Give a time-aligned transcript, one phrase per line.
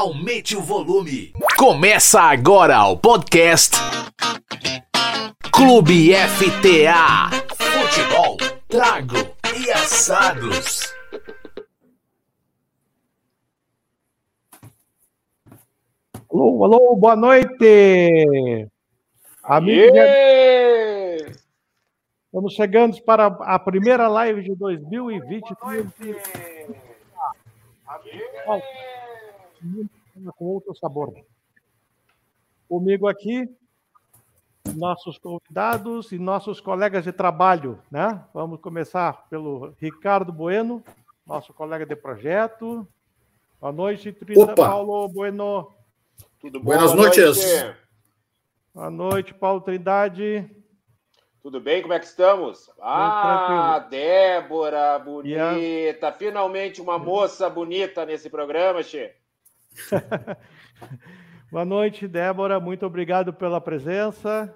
[0.00, 1.30] aumente o volume.
[1.58, 3.76] Começa agora o podcast
[5.52, 7.28] Clube FTA.
[7.54, 9.16] Futebol, trago
[9.54, 10.90] e assados.
[16.32, 18.68] Alô, alô, boa noite.
[19.42, 19.98] Amigos,
[22.24, 25.44] estamos chegando para a primeira live de 2020.
[30.36, 31.14] Com outro sabor.
[32.68, 33.48] Comigo aqui,
[34.74, 38.24] nossos convidados e nossos colegas de trabalho, né?
[38.32, 40.82] Vamos começar pelo Ricardo Bueno,
[41.26, 42.86] nosso colega de projeto.
[43.60, 45.72] Boa noite, Trita Paulo Bueno.
[46.40, 46.66] Tudo bom?
[46.66, 47.74] Buenas noites.
[48.74, 50.48] Boa noite, Paulo Trindade.
[51.42, 51.82] Tudo bem?
[51.82, 52.70] Como é que estamos?
[52.80, 56.08] Ah, Débora, bonita.
[56.08, 56.12] A...
[56.12, 59.19] Finalmente uma moça bonita nesse programa, Che.
[61.50, 62.60] Boa noite, Débora.
[62.60, 64.54] Muito obrigado pela presença.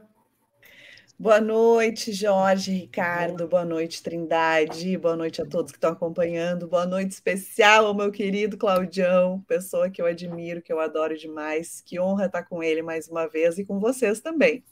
[1.17, 6.85] Boa noite, Jorge, Ricardo, boa noite, Trindade, boa noite a todos que estão acompanhando, boa
[6.85, 12.01] noite especial ao meu querido Claudião, pessoa que eu admiro, que eu adoro demais, que
[12.01, 14.65] honra estar com ele mais uma vez e com vocês também.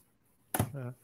[0.75, 1.03] É.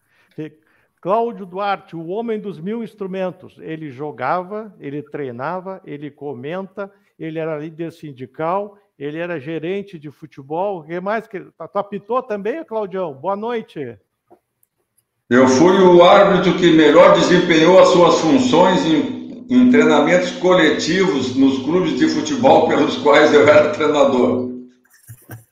[1.01, 7.57] Cláudio Duarte, o homem dos mil instrumentos, ele jogava, ele treinava, ele comenta, ele era
[7.57, 11.29] líder sindical, ele era gerente de futebol, o que mais?
[11.29, 13.15] Tu apitou também, Claudião?
[13.15, 13.97] Boa noite.
[15.31, 21.59] Eu fui o árbitro que melhor desempenhou as suas funções em, em treinamentos coletivos nos
[21.59, 24.49] clubes de futebol pelos quais eu era treinador.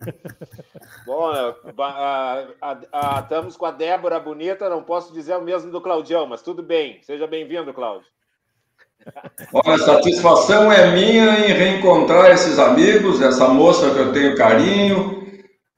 [1.06, 1.54] Bom, a,
[2.60, 6.42] a, a, estamos com a Débora Bonita, não posso dizer o mesmo do Claudião, mas
[6.42, 7.00] tudo bem.
[7.02, 8.08] Seja bem-vindo, Cláudio.
[9.52, 15.16] Olha, a satisfação é minha em reencontrar esses amigos, essa moça que eu tenho carinho,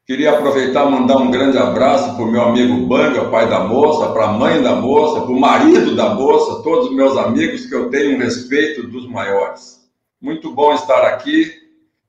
[0.09, 4.11] Queria aproveitar e mandar um grande abraço para o meu amigo Banga, pai da moça,
[4.11, 7.75] para a mãe da moça, para o marido da moça, todos os meus amigos que
[7.75, 9.87] eu tenho um respeito dos maiores.
[10.19, 11.53] Muito bom estar aqui,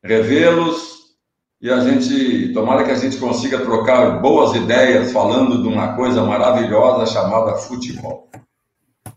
[0.02, 1.18] revê-los
[1.62, 6.24] e a gente, tomara que a gente consiga trocar boas ideias falando de uma coisa
[6.24, 8.30] maravilhosa chamada futebol.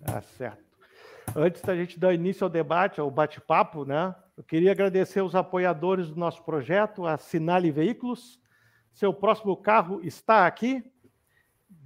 [0.04, 0.71] Tá certo.
[1.34, 4.14] Antes da gente dar início ao debate, ao bate-papo, né?
[4.36, 8.40] Eu queria agradecer os apoiadores do nosso projeto, a Sinale Veículos,
[8.92, 10.84] seu próximo carro está aqui.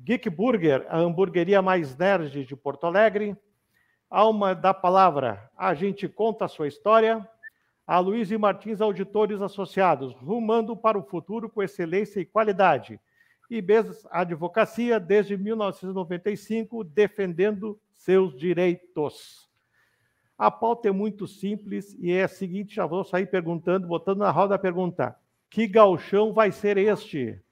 [0.02, 3.36] Geek Burger, a hamburgueria mais nerd de Porto Alegre.
[4.10, 7.26] Alma da Palavra, a gente conta a sua história.
[7.86, 13.00] A Luiz e Martins Auditores Associados, rumando para o futuro com excelência e qualidade.
[13.48, 19.50] E Bez Advocacia, desde 1995, defendendo seus direitos.
[20.38, 24.30] A pauta é muito simples e é a seguinte: já vou sair perguntando, botando na
[24.30, 25.16] roda a pergunta.
[25.50, 27.42] Que galchão vai ser este?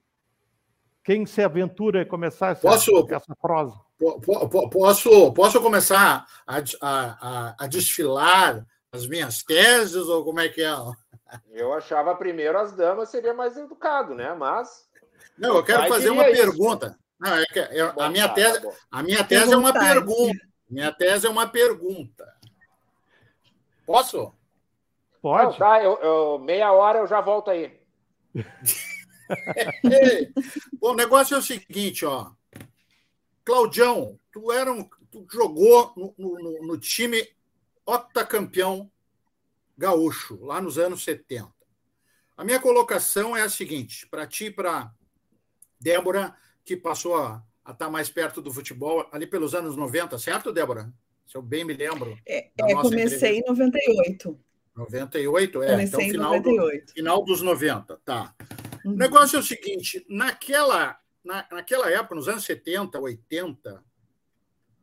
[1.03, 3.79] Quem se aventura a começar essa, posso, essa prosa?
[4.71, 10.73] Posso, posso começar a, a, a, desfilar as minhas teses ou como é que é?
[11.51, 14.33] Eu achava primeiro as damas seria mais educado, né?
[14.33, 14.87] Mas.
[15.37, 16.41] Não, eu quero fazer uma isso.
[16.41, 16.97] pergunta.
[17.19, 19.73] Não, é que, é, bom, a minha tá, tese, tá a minha tese é uma
[19.73, 20.47] pergunta.
[20.69, 22.35] Minha tese é uma pergunta.
[23.85, 24.33] Posso?
[25.21, 25.51] Pode.
[25.51, 27.79] Não, tá, eu, eu, meia hora eu já volto aí.
[30.79, 32.31] Bom, o negócio é o seguinte, ó.
[33.43, 37.27] Claudião, tu, era um, tu jogou no, no, no time
[37.85, 38.91] octacampeão
[39.77, 41.53] gaúcho, lá nos anos 70.
[42.37, 44.91] A minha colocação é a seguinte, para ti e para
[45.79, 50.51] Débora, que passou a, estar tá mais perto do futebol ali pelos anos 90, certo,
[50.51, 50.91] Débora?
[51.25, 52.17] Se eu bem me lembro.
[52.25, 53.29] É, é comecei entrevista.
[53.29, 54.39] em 98.
[54.75, 55.71] 98, é.
[55.71, 56.85] Comecei então, final, 98.
[56.85, 58.35] Do, final dos 90, tá.
[58.83, 58.93] Uhum.
[58.93, 63.83] O negócio é o seguinte: naquela, na, naquela época, nos anos 70, 80,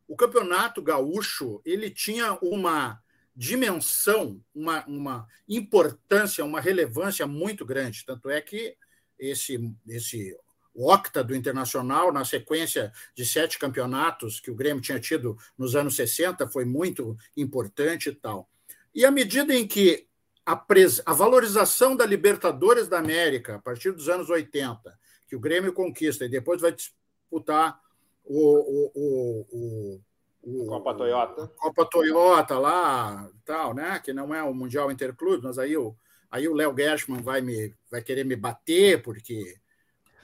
[0.09, 3.01] o campeonato gaúcho ele tinha uma
[3.35, 8.05] dimensão, uma, uma importância, uma relevância muito grande.
[8.05, 8.77] Tanto é que
[9.19, 10.37] esse, esse
[10.75, 15.97] octa do Internacional, na sequência de sete campeonatos que o Grêmio tinha tido nos anos
[15.97, 18.49] 60, foi muito importante e tal.
[18.95, 20.07] E à medida em que
[20.45, 21.03] a, pres...
[21.05, 24.99] a valorização da Libertadores da América, a partir dos anos 80,
[25.29, 27.81] que o Grêmio conquista e depois vai disputar
[28.25, 30.01] o, o, o,
[30.43, 31.49] o Copa Toyota.
[31.57, 34.01] Copa Toyota lá, tal, né?
[34.01, 35.97] Que não é o Mundial Interclube, mas aí o
[36.31, 39.59] aí o Léo Gershman vai me vai querer me bater porque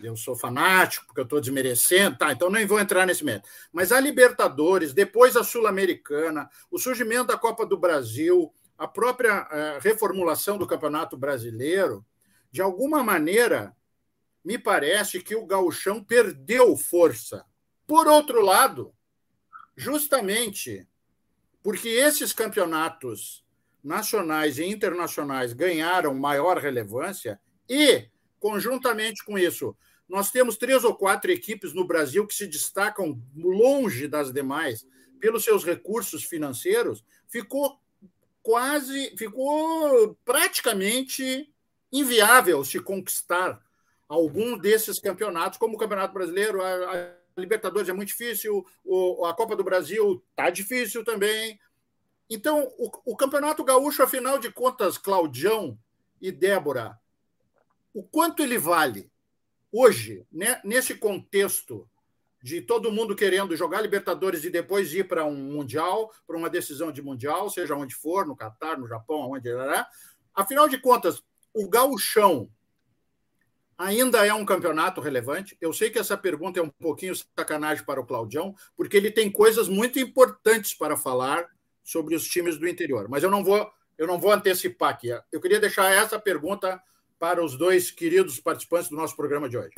[0.03, 2.33] eu sou fanático, porque eu estou desmerecendo, tá?
[2.33, 3.49] Então nem vou entrar nesse método.
[3.73, 9.81] Mas a Libertadores, depois a Sul-Americana, o surgimento da Copa do Brasil, a própria uh,
[9.81, 12.05] reformulação do Campeonato Brasileiro
[12.51, 13.77] de alguma maneira,
[14.45, 17.45] me parece que o gauchão perdeu força.
[17.87, 18.95] Por outro lado,
[19.77, 20.89] justamente
[21.63, 23.45] porque esses campeonatos
[23.83, 28.09] nacionais e internacionais ganharam maior relevância e,
[28.39, 29.77] conjuntamente com isso,
[30.09, 34.87] nós temos três ou quatro equipes no Brasil que se destacam longe das demais
[35.21, 37.79] pelos seus recursos financeiros, ficou
[38.43, 41.53] quase, ficou praticamente
[41.93, 43.61] inviável se conquistar
[44.09, 48.67] algum desses campeonatos, como o Campeonato Brasileiro, a, Libertadores é muito difícil,
[49.25, 51.59] a Copa do Brasil está difícil também.
[52.29, 55.79] Então, o, o Campeonato Gaúcho, afinal de contas, Claudião
[56.21, 56.99] e Débora,
[57.95, 59.09] o quanto ele vale
[59.73, 61.89] hoje, né, nesse contexto
[62.43, 66.93] de todo mundo querendo jogar Libertadores e depois ir para um Mundial, para uma decisão
[66.93, 69.87] de Mundial, seja onde for, no Catar, no Japão, aonde era.
[70.35, 71.23] Afinal de contas,
[71.53, 72.49] o gauchão
[73.77, 75.57] ainda é um campeonato relevante?
[75.61, 79.31] Eu sei que essa pergunta é um pouquinho sacanagem para o Claudião, porque ele tem
[79.31, 81.49] coisas muito importantes para falar
[81.83, 85.09] sobre os times do interior, mas eu não vou, eu não vou antecipar aqui.
[85.33, 86.81] Eu queria deixar essa pergunta
[87.19, 89.75] para os dois queridos participantes do nosso programa de hoje.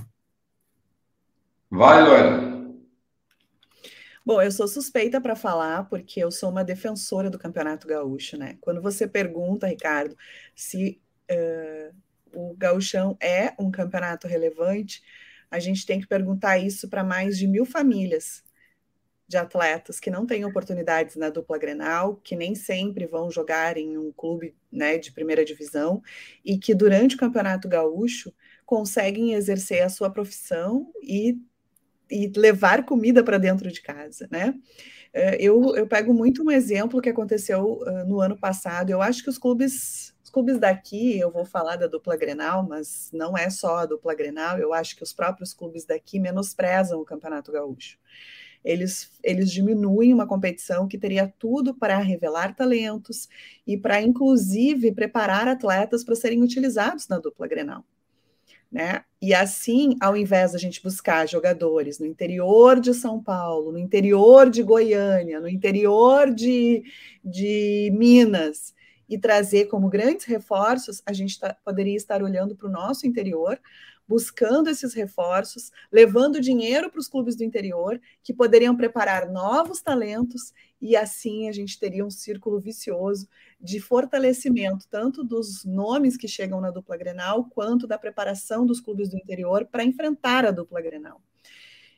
[1.70, 2.60] Vai, Loela.
[4.24, 8.58] Bom, eu sou suspeita para falar porque eu sou uma defensora do Campeonato Gaúcho, né?
[8.60, 10.16] Quando você pergunta, Ricardo,
[10.54, 11.00] se
[11.30, 11.94] uh,
[12.32, 15.02] o Gauchão é um campeonato relevante,
[15.50, 18.44] a gente tem que perguntar isso para mais de mil famílias
[19.30, 23.96] de atletas que não têm oportunidades na dupla Grenal, que nem sempre vão jogar em
[23.96, 26.02] um clube né, de primeira divisão
[26.44, 28.34] e que durante o Campeonato Gaúcho
[28.66, 31.38] conseguem exercer a sua profissão e,
[32.10, 34.52] e levar comida para dentro de casa, né?
[35.12, 38.90] Eh, eu, eu pego muito um exemplo que aconteceu uh, no ano passado.
[38.90, 43.10] Eu acho que os clubes os clubes daqui, eu vou falar da dupla Grenal, mas
[43.12, 47.04] não é só a dupla Grenal, eu acho que os próprios clubes daqui menosprezam o
[47.04, 47.98] Campeonato Gaúcho
[48.64, 53.28] eles, eles diminuem uma competição que teria tudo para revelar talentos
[53.66, 57.84] e para, inclusive, preparar atletas para serem utilizados na dupla Grenal.
[58.70, 59.02] Né?
[59.20, 64.48] E assim, ao invés da gente buscar jogadores no interior de São Paulo, no interior
[64.48, 66.84] de Goiânia, no interior de,
[67.24, 68.72] de Minas,
[69.08, 73.60] e trazer como grandes reforços, a gente tá, poderia estar olhando para o nosso interior,
[74.10, 80.52] buscando esses reforços, levando dinheiro para os clubes do interior, que poderiam preparar novos talentos,
[80.82, 83.28] e assim a gente teria um círculo vicioso
[83.60, 89.08] de fortalecimento, tanto dos nomes que chegam na dupla Grenal, quanto da preparação dos clubes
[89.08, 91.22] do interior para enfrentar a dupla Grenal.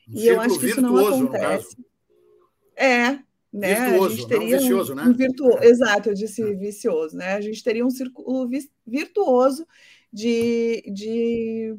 [0.07, 1.79] Um e eu acho que isso não acontece.
[2.77, 3.21] É,
[3.51, 3.89] né?
[3.89, 5.03] Virtuoso, a gente teria vicioso, um, né?
[5.05, 6.55] Um virtuoso, exato, eu disse é.
[6.55, 7.33] vicioso, né?
[7.33, 8.51] A gente teria um círculo
[8.87, 9.67] virtuoso
[10.13, 11.75] de, de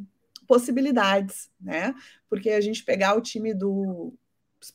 [0.54, 1.96] possibilidades, né?
[2.30, 4.14] Porque a gente pegar o time do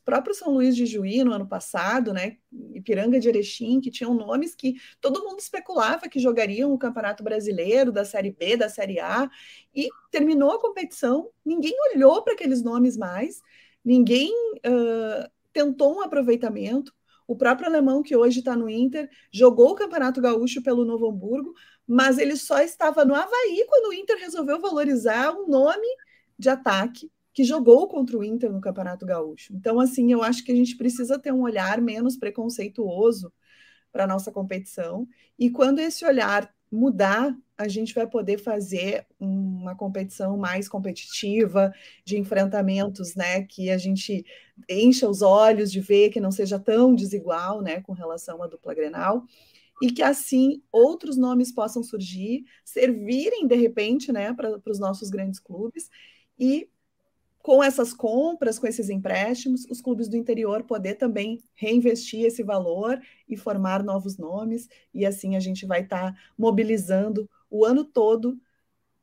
[0.04, 2.36] próprio São Luís de Juí no ano passado, né?
[2.74, 7.92] Ipiranga de Erechim, que tinham nomes que todo mundo especulava que jogariam o Campeonato Brasileiro,
[7.92, 9.30] da Série B, da Série A,
[9.72, 13.40] e terminou a competição, ninguém olhou para aqueles nomes mais,
[13.84, 16.92] ninguém uh, tentou um aproveitamento.
[17.28, 21.52] O próprio alemão, que hoje está no Inter, jogou o Campeonato Gaúcho pelo Novo Hamburgo,
[21.86, 25.86] mas ele só estava no Havaí quando o Inter resolveu valorizar um nome
[26.38, 29.52] de ataque que jogou contra o Inter no Campeonato Gaúcho.
[29.54, 33.30] Então, assim, eu acho que a gente precisa ter um olhar menos preconceituoso
[33.92, 35.06] para a nossa competição.
[35.38, 41.72] E quando esse olhar mudar, a gente vai poder fazer uma competição mais competitiva,
[42.04, 44.24] de enfrentamentos, né, que a gente
[44.68, 48.74] encha os olhos de ver que não seja tão desigual, né, com relação à dupla
[48.74, 49.24] Grenal
[49.80, 55.38] e que assim outros nomes possam surgir, servirem de repente né, para os nossos grandes
[55.38, 55.88] clubes
[56.38, 56.68] e
[57.48, 63.00] com essas compras, com esses empréstimos, os clubes do interior poder também reinvestir esse valor
[63.26, 68.36] e formar novos nomes, e assim a gente vai estar tá mobilizando o ano todo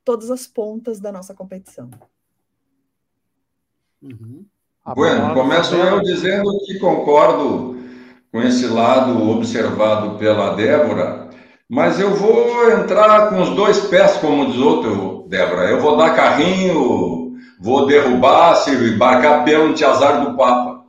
[0.04, 1.90] todas as pontas da nossa competição.
[4.00, 4.46] Uhum.
[4.94, 7.80] Bueno, começo eu dizendo que concordo
[8.32, 11.32] com esse lado observado pela Débora,
[11.68, 15.68] mas eu vou entrar com os dois pés, como diz outro, Débora.
[15.68, 17.25] Eu vou dar carrinho,
[17.60, 20.84] vou derrubar, se embarcar pênalti, azar do Papa.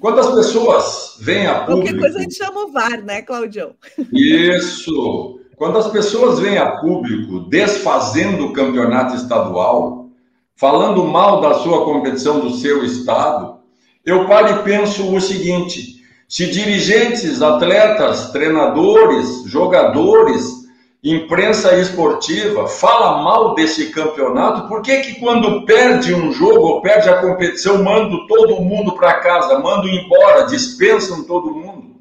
[0.00, 1.82] Quando as pessoas vêm a público...
[1.82, 3.74] Qualquer coisa a gente chama o VAR, né, Claudião?
[4.12, 5.40] Isso!
[5.56, 10.08] Quando as pessoas vêm a público desfazendo o campeonato estadual,
[10.56, 13.58] falando mal da sua competição do seu estado,
[14.04, 20.59] eu paro e penso o seguinte: se dirigentes, atletas, treinadores, jogadores
[21.02, 27.08] imprensa esportiva fala mal desse campeonato, por que que quando perde um jogo ou perde
[27.08, 31.96] a competição, manda todo mundo para casa, manda embora, dispensam todo mundo?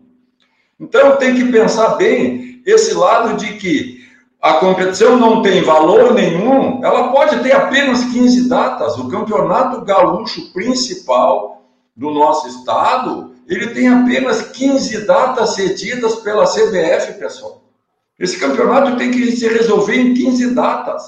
[0.78, 4.00] Então tem que pensar bem esse lado de que
[4.42, 8.98] a competição não tem valor nenhum, ela pode ter apenas 15 datas.
[8.98, 11.64] O campeonato gaúcho principal
[11.96, 17.69] do nosso estado, ele tem apenas 15 datas cedidas pela CBF, pessoal.
[18.20, 21.04] Esse campeonato tem que se resolver em 15 datas.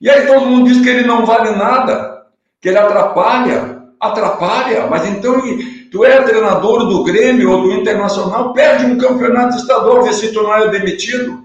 [0.00, 2.26] E aí todo mundo diz que ele não vale nada,
[2.60, 3.80] que ele atrapalha.
[4.00, 5.42] Atrapalha, mas então
[5.92, 10.42] tu é treinador do Grêmio ou do Internacional, perde um campeonato estadual, vê se tu
[10.42, 11.44] não é demitido.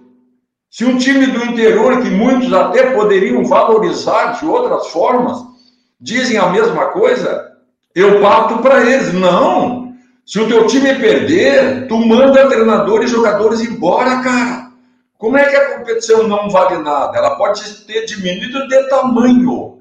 [0.70, 5.38] Se um time do interior, que muitos até poderiam valorizar de outras formas,
[6.00, 7.46] dizem a mesma coisa,
[7.94, 9.13] eu parto para eles.
[9.13, 9.94] Não!
[10.25, 14.64] Se o teu time perder, tu manda treinador e jogadores embora, cara.
[15.17, 17.17] Como é que a competição não vale nada?
[17.17, 19.79] Ela pode ter diminuído de tamanho.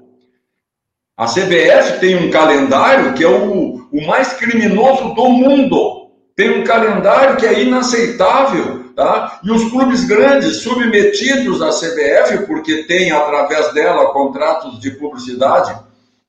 [1.17, 6.09] A CBF tem um calendário que é o, o mais criminoso do mundo.
[6.35, 9.39] Tem um calendário que é inaceitável, tá?
[9.43, 15.77] E os clubes grandes submetidos à CBF, porque tem através dela contratos de publicidade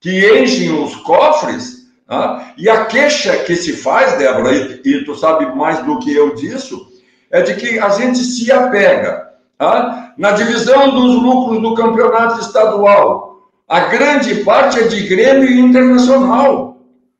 [0.00, 2.52] que enchem os cofres, tá?
[2.56, 6.34] E a queixa que se faz, Débora, e, e tu sabe mais do que eu
[6.34, 6.85] disso,
[7.30, 10.12] é de que a gente se apega tá?
[10.16, 13.50] na divisão dos lucros do campeonato estadual.
[13.68, 16.78] A grande parte é de Grêmio Internacional.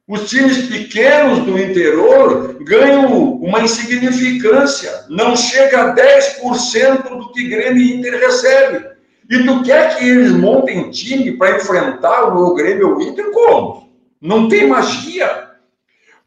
[0.08, 7.82] Os times pequenos do interior ganham uma insignificância, não chega a 10% do que Grêmio
[7.82, 8.86] Inter recebe.
[9.28, 13.32] E tu quer que eles montem time para enfrentar o Grêmio ou Inter?
[13.32, 13.88] Como?
[14.20, 15.48] Não tem magia.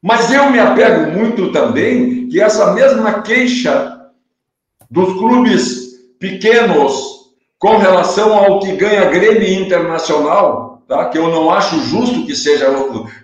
[0.01, 3.99] Mas eu me apego muito também que essa mesma queixa
[4.89, 5.89] dos clubes
[6.19, 7.19] pequenos
[7.59, 11.05] com relação ao que ganha Grêmio Internacional, tá?
[11.05, 12.67] que eu não acho justo que seja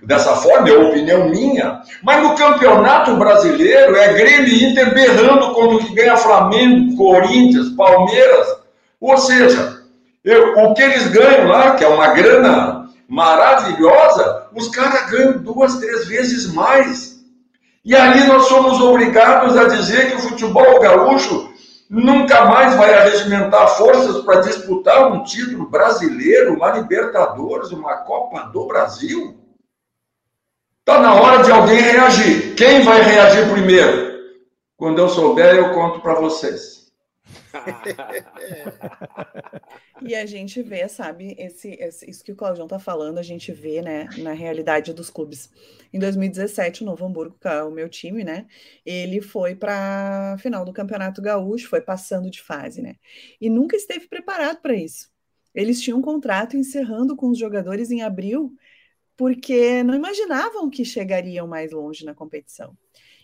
[0.04, 5.80] dessa forma, é opinião minha, mas no Campeonato Brasileiro é Grêmio Inter berrando contra o
[5.80, 8.48] que ganha Flamengo, Corinthians, Palmeiras,
[9.00, 9.82] ou seja,
[10.24, 15.78] eu, o que eles ganham lá, que é uma grana maravilhosa, os caras ganham duas,
[15.78, 17.20] três vezes mais.
[17.84, 21.54] E aí nós somos obrigados a dizer que o futebol gaúcho
[21.90, 28.66] nunca mais vai arregimentar forças para disputar um título brasileiro, uma Libertadores, uma Copa do
[28.66, 29.38] Brasil.
[30.80, 32.56] Está na hora de alguém reagir.
[32.56, 34.16] Quem vai reagir primeiro?
[34.78, 36.75] Quando eu souber, eu conto para vocês.
[40.02, 43.52] E a gente vê, sabe, esse, esse, isso que o Claudião tá falando, a gente
[43.52, 45.50] vê, né, na realidade dos clubes.
[45.94, 48.46] Em 2017, o Novo Hamburgo, que é o meu time, né,
[48.86, 52.96] ele foi para final do Campeonato Gaúcho, foi passando de fase, né,
[53.40, 55.10] e nunca esteve preparado para isso.
[55.54, 58.54] Eles tinham um contrato encerrando com os jogadores em abril,
[59.16, 62.78] porque não imaginavam que chegariam mais longe na competição.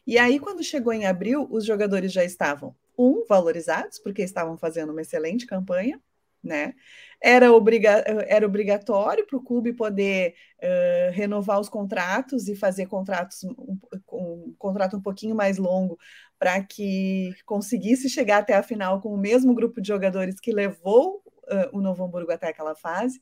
[0.07, 4.91] E aí, quando chegou em abril, os jogadores já estavam um, valorizados, porque estavam fazendo
[4.91, 5.99] uma excelente campanha,
[6.43, 6.73] né?
[7.21, 13.43] Era, obriga era obrigatório para o clube poder uh, renovar os contratos e fazer contratos
[13.43, 13.77] um,
[14.11, 15.97] um contrato um pouquinho mais longo
[16.39, 21.21] para que conseguisse chegar até a final com o mesmo grupo de jogadores que levou
[21.51, 23.21] uh, o Novo Hamburgo até aquela fase.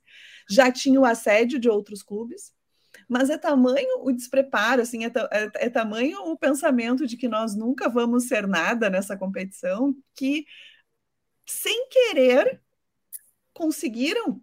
[0.50, 2.54] Já tinha o assédio de outros clubes,
[3.10, 7.56] mas é tamanho o despreparo, assim, é, é, é, tamanho o pensamento de que nós
[7.56, 10.46] nunca vamos ser nada nessa competição, que
[11.46, 12.62] sem querer
[13.54, 14.42] conseguiram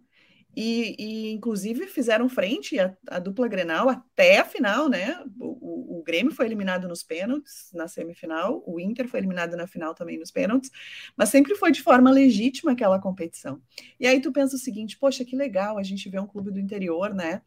[0.59, 5.23] e, e, inclusive fizeram frente a, a, dupla Grenal até a final, né?
[5.39, 9.67] O, o, o, Grêmio foi eliminado nos pênaltis na semifinal, o Inter foi eliminado na
[9.67, 10.71] final também nos pênaltis,
[11.15, 13.61] mas sempre foi de forma legítima aquela competição.
[13.99, 16.59] E aí tu pensa o seguinte, poxa, que legal a gente vê um clube do
[16.59, 17.43] interior, né?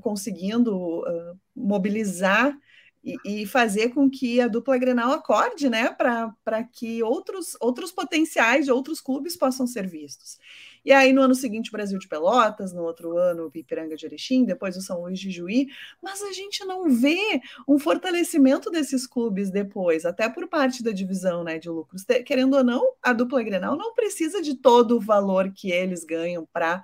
[0.00, 2.56] Conseguindo uh, mobilizar
[3.04, 5.90] e, e, fazer com que a dupla Grenal acorde, né?
[5.90, 10.38] Para que outros, outros potenciais de outros clubes possam ser vistos.
[10.82, 14.06] E aí, no ano seguinte, o Brasil de Pelotas, no outro ano, o Ipiranga de
[14.06, 15.68] Erechim, depois o São Luís de Juí,
[16.02, 21.44] mas a gente não vê um fortalecimento desses clubes depois, até por parte da divisão
[21.44, 22.04] né, de lucros.
[22.24, 26.48] Querendo ou não, a dupla Grenal não precisa de todo o valor que eles ganham
[26.50, 26.82] para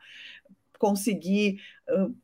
[0.79, 1.63] conseguir.
[1.89, 2.15] Uh,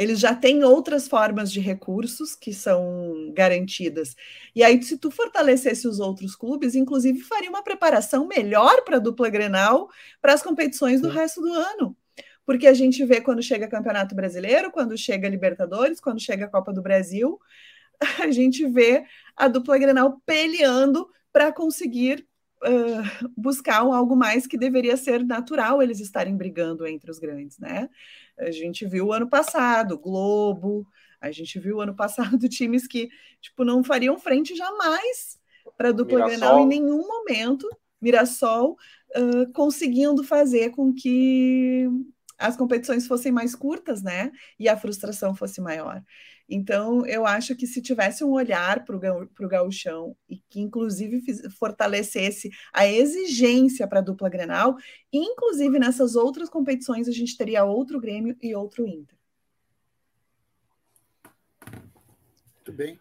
[0.00, 4.16] eles já têm outras formas de recursos que são garantidas.
[4.54, 8.98] E aí, se tu fortalecesse os outros clubes, inclusive faria uma preparação melhor para a
[8.98, 11.94] dupla Grenal para as competições do resto do ano.
[12.46, 16.72] Porque a gente vê quando chega Campeonato Brasileiro, quando chega Libertadores, quando chega a Copa
[16.72, 17.38] do Brasil,
[18.24, 19.04] a gente vê
[19.36, 22.26] a dupla Grenal peleando para conseguir
[22.64, 27.88] uh, buscar algo mais que deveria ser natural eles estarem brigando entre os grandes, né?
[28.40, 30.86] A gente viu o ano passado, Globo,
[31.20, 33.08] a gente viu ano passado times que
[33.40, 35.38] tipo não fariam frente jamais
[35.76, 36.26] para a dupla.
[36.26, 37.68] Grenal em nenhum momento.
[38.00, 38.78] Mirassol
[39.16, 41.86] uh, conseguindo fazer com que
[42.38, 44.32] as competições fossem mais curtas, né?
[44.58, 46.02] E a frustração fosse maior.
[46.50, 52.50] Então, eu acho que se tivesse um olhar para o gauchão e que, inclusive, fortalecesse
[52.72, 54.76] a exigência para a dupla Grenal,
[55.12, 59.16] inclusive nessas outras competições a gente teria outro Grêmio e outro Inter.
[62.56, 62.98] Muito bem.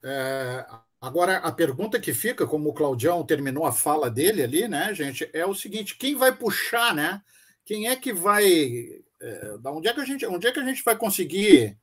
[0.00, 0.64] É,
[1.00, 5.28] agora, a pergunta que fica, como o Claudião terminou a fala dele ali, né, gente,
[5.32, 7.20] é o seguinte: quem vai puxar, né?
[7.64, 9.02] Quem é que vai.
[9.20, 11.76] É, da onde é que a gente, onde é que a gente vai conseguir?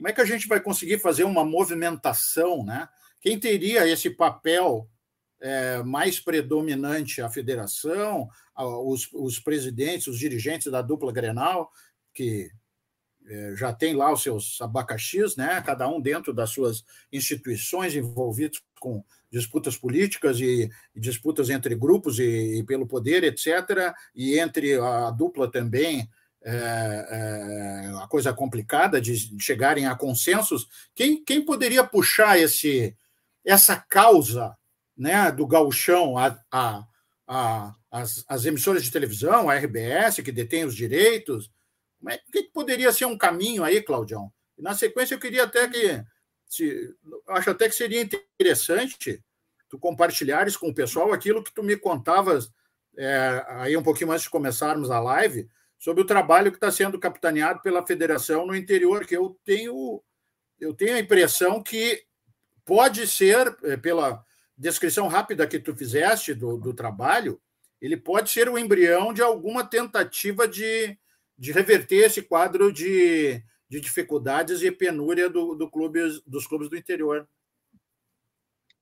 [0.00, 2.88] Como é que a gente vai conseguir fazer uma movimentação, né?
[3.20, 4.88] Quem teria esse papel
[5.38, 7.20] é, mais predominante?
[7.20, 8.26] A federação,
[8.56, 11.70] os, os presidentes, os dirigentes da dupla Grenal,
[12.14, 12.50] que
[13.26, 15.60] é, já tem lá os seus abacaxis, né?
[15.60, 22.18] cada um dentro das suas instituições envolvidos com disputas políticas e, e disputas entre grupos
[22.18, 26.08] e, e, pelo poder, etc., e entre a dupla também,
[26.42, 30.68] é, é, a coisa complicada de chegarem a consensos.
[30.94, 32.96] Quem, quem poderia puxar esse,
[33.44, 34.56] essa causa
[34.96, 36.84] né, do gauchão a, a,
[37.26, 41.50] a as, as emissoras de televisão, a RBS, que detém os direitos,
[42.00, 44.32] o que, que poderia ser um caminho aí, Claudião?
[44.56, 46.02] Na sequência, eu queria até que.
[46.46, 46.94] Se,
[47.28, 49.22] acho até que seria interessante
[49.68, 52.50] tu compartilhares com o pessoal aquilo que tu me contavas
[52.96, 55.48] é, aí um pouquinho antes de começarmos a live,
[55.80, 60.02] sobre o trabalho que está sendo capitaneado pela federação no interior, que eu tenho,
[60.60, 62.02] eu tenho a impressão que
[62.66, 64.22] pode ser, é, pela
[64.56, 67.40] descrição rápida que tu fizeste do, do trabalho,
[67.80, 70.98] ele pode ser o embrião de alguma tentativa de,
[71.38, 76.76] de reverter esse quadro de, de dificuldades e penúria do, do clubes, dos clubes do
[76.76, 77.26] interior.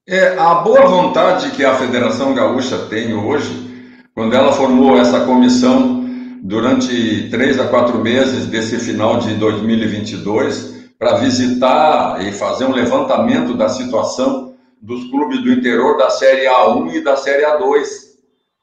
[0.05, 5.98] É, a boa vontade que a Federação Gaúcha tem hoje, quando ela formou essa comissão
[6.43, 13.55] durante três a quatro meses desse final de 2022, para visitar e fazer um levantamento
[13.55, 17.87] da situação dos clubes do interior da Série A1 e da Série A2.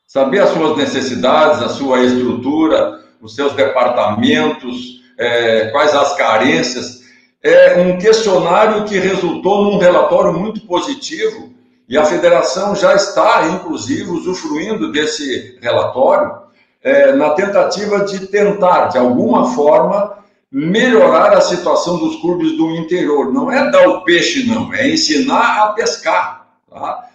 [0.08, 7.04] Saber as suas necessidades, a sua estrutura, os seus departamentos, é, quais as carências.
[7.44, 11.54] É um questionário que resultou num relatório muito positivo
[11.88, 16.45] e a federação já está, inclusive, usufruindo desse relatório
[16.86, 20.20] é, na tentativa de tentar, de alguma forma,
[20.52, 23.34] melhorar a situação dos clubes do interior.
[23.34, 26.48] Não é dar o peixe, não, é ensinar a pescar.
[26.70, 27.10] Tá?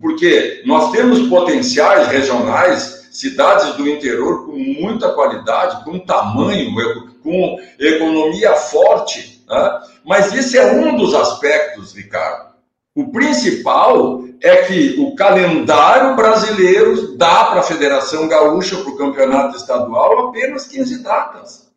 [0.00, 6.72] Porque nós temos potenciais regionais cidades do interior com muita qualidade, com tamanho,
[7.20, 9.42] com economia forte.
[9.48, 9.80] Né?
[10.04, 12.50] Mas isso é um dos aspectos, Ricardo.
[12.94, 19.56] O principal é que o calendário brasileiro dá para a Federação Gaúcha, para o campeonato
[19.56, 21.68] estadual, apenas 15 datas.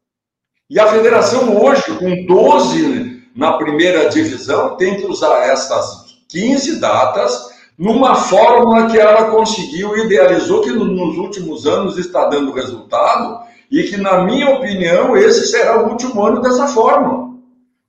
[0.69, 7.51] E a federação hoje, com 12 na primeira divisão, tem que usar essas 15 datas
[7.77, 13.39] numa fórmula que ela conseguiu, idealizou, que nos últimos anos está dando resultado,
[13.71, 17.31] e que, na minha opinião, esse será o último ano dessa fórmula.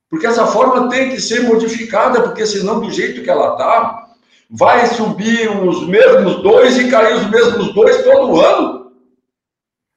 [0.09, 4.02] Porque essa fórmula tem que ser modificada, porque senão, do jeito que ela está,
[4.49, 8.91] vai subir os mesmos dois e cair os mesmos dois todo ano.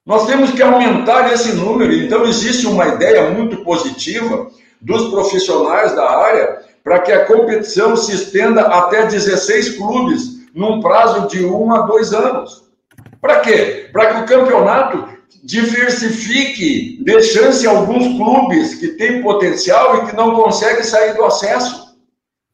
[0.04, 1.92] Nós temos que aumentar esse número.
[1.92, 4.48] Então, existe uma ideia muito positiva
[4.80, 11.26] dos profissionais da área para que a competição se estenda até 16 clubes, num prazo
[11.26, 12.64] de um a dois anos.
[13.20, 13.90] Para quê?
[13.92, 20.16] Para que o campeonato diversifique, dê chance a alguns clubes que têm potencial e que
[20.16, 21.85] não conseguem sair do acesso.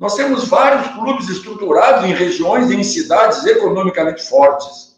[0.02, 4.96] Nós temos vários clubes estruturados em regiões e em cidades economicamente fortes.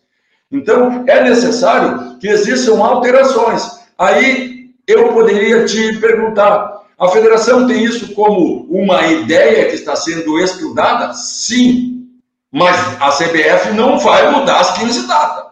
[0.51, 3.81] Então, é necessário que existam alterações.
[3.99, 10.39] Aí eu poderia te perguntar: a federação tem isso como uma ideia que está sendo
[10.39, 11.13] estudada?
[11.13, 12.09] Sim.
[12.51, 15.45] Mas a CBF não vai mudar as 15 datas.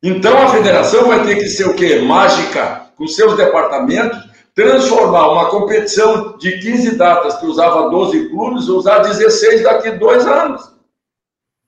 [0.00, 2.02] Então a federação vai ter que ser o quê?
[2.02, 4.25] Mágica, com seus departamentos,
[4.56, 10.74] transformar uma competição de 15 datas que usava 12 clubes, usar 16 daqui dois anos.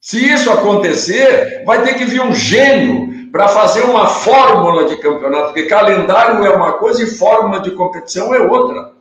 [0.01, 5.53] Se isso acontecer, vai ter que vir um gênio para fazer uma fórmula de campeonato,
[5.53, 8.99] porque calendário é uma coisa e fórmula de competição é outra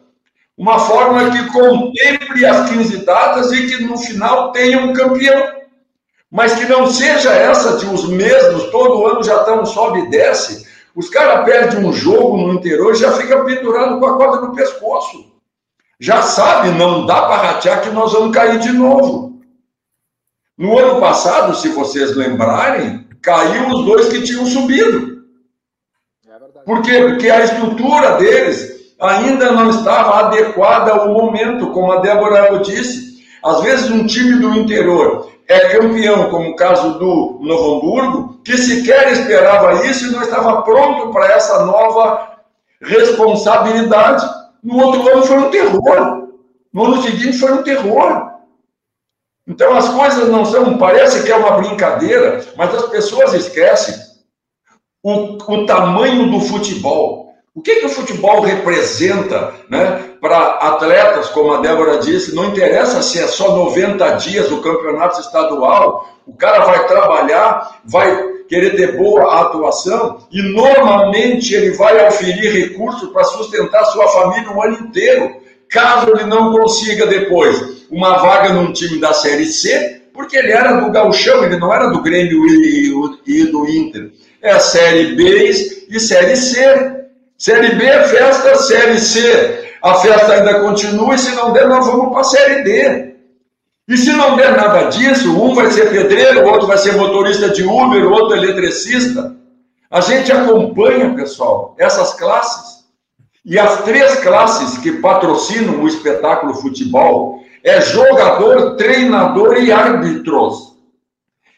[0.59, 5.57] uma fórmula que contemple as 15 datas e que no final tenha um campeão.
[6.29, 10.67] Mas que não seja essa de os mesmos, todo ano já estão sobe e desce.
[10.95, 14.55] Os caras perdem um jogo no interior e já fica pendurado com a corda no
[14.55, 15.33] pescoço.
[16.01, 19.41] Já sabe, não dá para ratear que nós vamos cair de novo.
[20.57, 25.23] No ano passado, se vocês lembrarem, caiu os dois que tinham subido.
[26.29, 27.01] É Por quê?
[27.03, 33.19] Porque a estrutura deles ainda não estava adequada ao momento, como a Débora disse.
[33.45, 38.57] Às vezes, um time do interior é campeão, como o caso do Novo Hamburgo, que
[38.59, 42.39] sequer esperava isso e não estava pronto para essa nova
[42.83, 44.29] responsabilidade.
[44.63, 46.29] No outro ano foi um terror.
[46.73, 48.29] No ano seguinte foi um terror.
[49.47, 53.95] Então as coisas não são, parece que é uma brincadeira, mas as pessoas esquecem
[55.03, 57.33] o, o tamanho do futebol.
[57.55, 62.35] O que, que o futebol representa né, para atletas, como a Débora disse?
[62.35, 68.15] Não interessa se é só 90 dias do campeonato estadual, o cara vai trabalhar, vai
[68.47, 74.63] querer ter boa atuação e normalmente ele vai oferir recursos para sustentar sua família o
[74.63, 75.37] ano inteiro,
[75.71, 80.73] caso ele não consiga depois uma vaga num time da Série C, porque ele era
[80.73, 82.45] do Gauchão, ele não era do Grêmio
[83.27, 84.11] e, do Inter.
[84.43, 85.51] É Série B
[85.89, 86.99] e Série C.
[87.39, 91.87] Série B é festa, Série C, a festa ainda continua, e se não der, nós
[91.87, 93.15] vamos para a Série D.
[93.89, 97.49] E se não der nada disso, um vai ser pedreiro, o outro vai ser motorista
[97.49, 99.35] de Uber, o outro eletricista.
[99.91, 102.85] A gente acompanha, pessoal, essas classes.
[103.45, 110.75] E as três classes que patrocinam o espetáculo futebol é jogador, treinador e árbitros.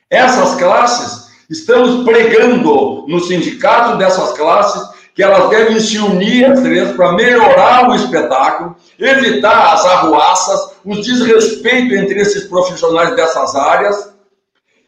[0.09, 6.93] Essas classes, estamos pregando no sindicato dessas classes que elas devem se unir as três
[6.93, 14.15] para melhorar o espetáculo, evitar as arruaças, os desrespeitos entre esses profissionais dessas áreas.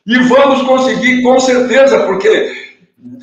[0.06, 2.52] E vamos conseguir, com certeza, porque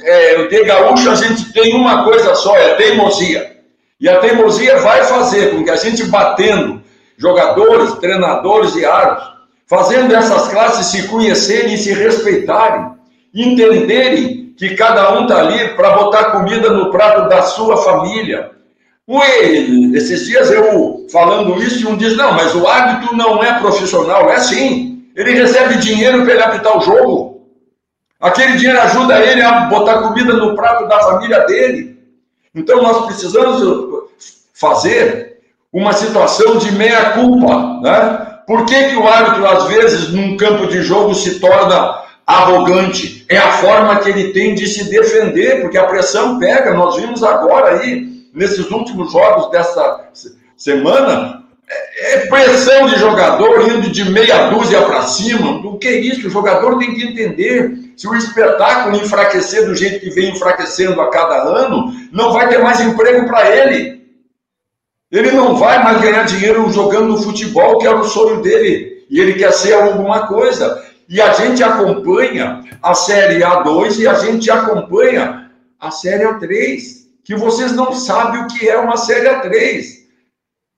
[0.01, 3.57] é, de gaúcho a gente tem uma coisa só, é teimosia.
[3.99, 6.81] E a teimosia vai fazer com que a gente batendo
[7.17, 9.29] jogadores, treinadores e árbitros,
[9.67, 12.93] fazendo essas classes se conhecerem se respeitarem,
[13.33, 18.51] entenderem que cada um está ali para botar comida no prato da sua família.
[19.07, 19.39] Ué,
[19.95, 24.29] esses dias eu falando isso, um diz: não, mas o árbitro não é profissional.
[24.29, 25.01] É sim.
[25.15, 27.47] Ele recebe dinheiro para ele apitar o jogo.
[28.19, 31.97] Aquele dinheiro ajuda ele a botar comida no prato da família dele.
[32.53, 33.63] Então nós precisamos
[34.53, 35.39] fazer
[35.71, 37.79] uma situação de meia-culpa.
[37.81, 38.27] Né?
[38.45, 43.37] Por que, que o árbitro, às vezes, num campo de jogo, se torna arrogante, é
[43.37, 46.75] a forma que ele tem de se defender, porque a pressão pega.
[46.75, 50.09] Nós vimos agora aí, nesses últimos jogos dessa
[50.55, 55.65] semana, é, é pressão de jogador indo de meia dúzia para cima.
[55.65, 56.27] O que é isso?
[56.27, 57.93] O jogador tem que entender.
[57.97, 62.59] Se o espetáculo enfraquecer do jeito que vem enfraquecendo a cada ano, não vai ter
[62.59, 64.03] mais emprego para ele.
[65.11, 69.03] Ele não vai mais ganhar dinheiro jogando no futebol, que era o sonho dele.
[69.09, 70.88] E ele quer ser alguma coisa.
[71.09, 76.79] E a gente acompanha a série A2 e a gente acompanha a série A3,
[77.23, 79.85] que vocês não sabem o que é uma série A3.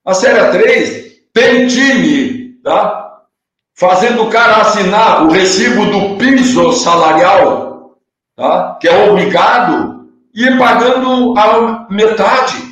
[0.05, 3.23] A série A3 tem time, tá?
[3.77, 7.97] Fazendo o cara assinar o recibo do piso salarial,
[8.37, 8.77] tá?
[8.79, 12.70] Que é obrigado, e pagando a metade.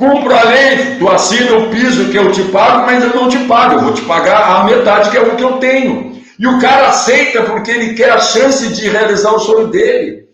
[0.00, 3.36] Cumpro a lei, tu assina o piso que eu te pago, mas eu não te
[3.40, 6.18] pago, eu vou te pagar a metade que é o que eu tenho.
[6.38, 10.26] E o cara aceita porque ele quer a chance de realizar o sonho dele,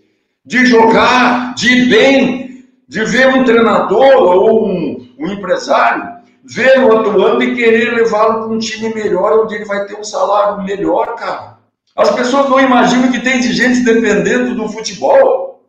[0.45, 7.43] de jogar, de ir bem, de ver um treinador ou um, um empresário vê-lo atuando
[7.43, 11.59] e querer levá-lo para um time melhor, onde ele vai ter um salário melhor, cara.
[11.97, 15.67] As pessoas não imaginam que tem de gente dependendo do futebol.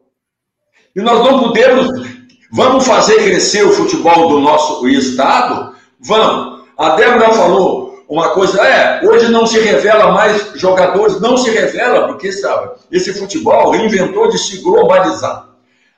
[0.95, 2.16] E nós não podemos
[2.51, 5.75] Vamos fazer crescer o futebol do nosso estado?
[5.99, 6.65] Vamos.
[6.77, 12.07] A Débora falou uma coisa, é, hoje não se revela mais jogadores, não se revela,
[12.07, 15.47] porque sabe, esse futebol inventou de se globalizar.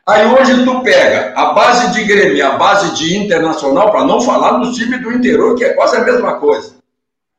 [0.08, 4.54] Aí hoje tu pega a base de Grêmio, a base de Internacional, para não falar
[4.54, 6.74] do time do interior, que é quase a mesma coisa.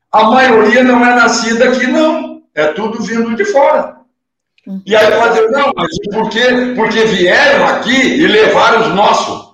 [0.09, 2.41] A maioria não é nascida aqui, não.
[2.55, 4.00] É tudo vindo de fora.
[4.85, 6.73] E aí vai dizer, não, mas por quê?
[6.75, 9.51] Porque vieram aqui e levaram os nossos.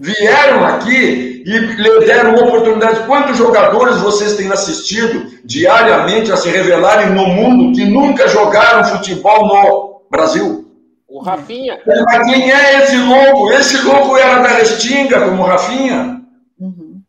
[0.00, 3.06] Vieram aqui e lhe deram oportunidade.
[3.06, 9.46] Quantos jogadores vocês têm assistido diariamente a se revelarem no mundo que nunca jogaram futebol
[9.46, 10.64] no Brasil?
[11.06, 11.78] O Rafinha.
[11.86, 13.52] Mas quem é esse louco?
[13.52, 16.22] Esse louco era da Restinga, como o Rafinha.
[16.58, 17.00] Uhum.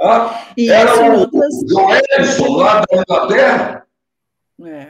[0.00, 1.30] Ah, e era o.
[1.66, 3.86] Joelson, lá da Inglaterra.
[4.62, 4.88] É.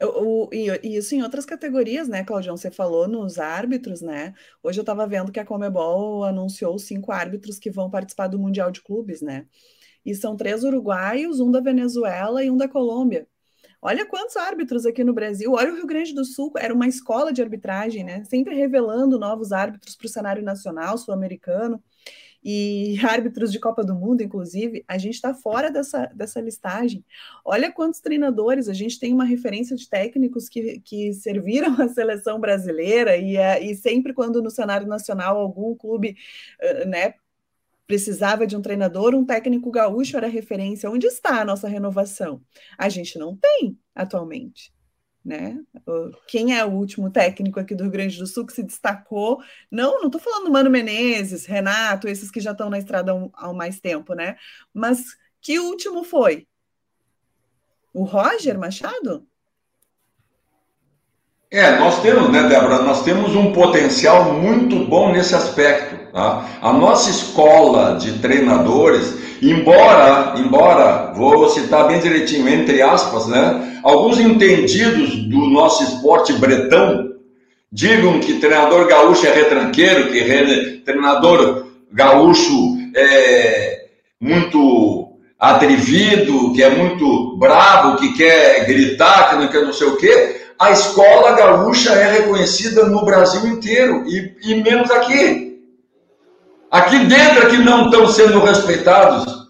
[0.00, 2.56] O, e, e, isso em outras categorias, né, Claudião?
[2.56, 4.32] Você falou nos árbitros, né?
[4.62, 8.70] Hoje eu estava vendo que a Comebol anunciou cinco árbitros que vão participar do Mundial
[8.70, 9.46] de Clubes, né?
[10.04, 13.26] E são três uruguaios, um da Venezuela e um da Colômbia.
[13.82, 15.52] Olha quantos árbitros aqui no Brasil.
[15.52, 18.24] Olha o Rio Grande do Sul, era uma escola de arbitragem, né?
[18.24, 21.82] Sempre revelando novos árbitros para o cenário nacional, sul-americano
[22.42, 27.04] e árbitros de Copa do Mundo, inclusive, a gente está fora dessa, dessa listagem.
[27.44, 32.40] Olha quantos treinadores, a gente tem uma referência de técnicos que, que serviram a seleção
[32.40, 36.16] brasileira, e, é, e sempre quando no cenário nacional algum clube
[36.86, 37.14] né,
[37.86, 40.90] precisava de um treinador, um técnico gaúcho era referência.
[40.90, 42.42] Onde está a nossa renovação?
[42.76, 44.72] A gente não tem atualmente
[45.24, 45.58] né?
[46.26, 49.40] Quem é o último técnico aqui do Rio Grande do Sul que se destacou?
[49.70, 53.80] Não, não estou falando Mano Menezes, Renato, esses que já estão na estrada há mais
[53.80, 54.36] tempo, né?
[54.72, 56.46] Mas que último foi?
[57.92, 59.26] O Roger Machado?
[61.50, 62.82] É, nós temos, né, Débora?
[62.82, 66.12] Nós temos um potencial muito bom nesse aspecto.
[66.12, 66.46] Tá?
[66.60, 73.80] A nossa escola de treinadores, embora, embora, vou citar bem direitinho, entre aspas, né?
[73.82, 77.14] Alguns entendidos do nosso esporte bretão
[77.70, 83.86] digam que treinador gaúcho é retranqueiro, que treinador gaúcho é
[84.20, 89.96] muito atrevido, que é muito bravo, que quer gritar, que não quer não sei o
[89.96, 95.47] quê a escola gaúcha é reconhecida no Brasil inteiro e, e menos aqui.
[96.70, 99.48] Aqui dentro é que não estão sendo respeitados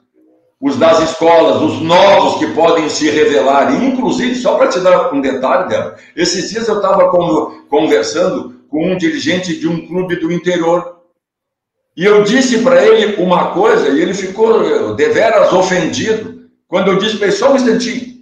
[0.60, 3.72] os das escolas, os novos que podem se revelar.
[3.72, 7.10] E, inclusive, só para te dar um detalhe dela, esses dias eu estava
[7.68, 10.98] conversando com um dirigente de um clube do interior.
[11.96, 16.48] E eu disse para ele uma coisa e ele ficou deveras ofendido.
[16.68, 18.18] Quando eu disse para ele, só um instantinho,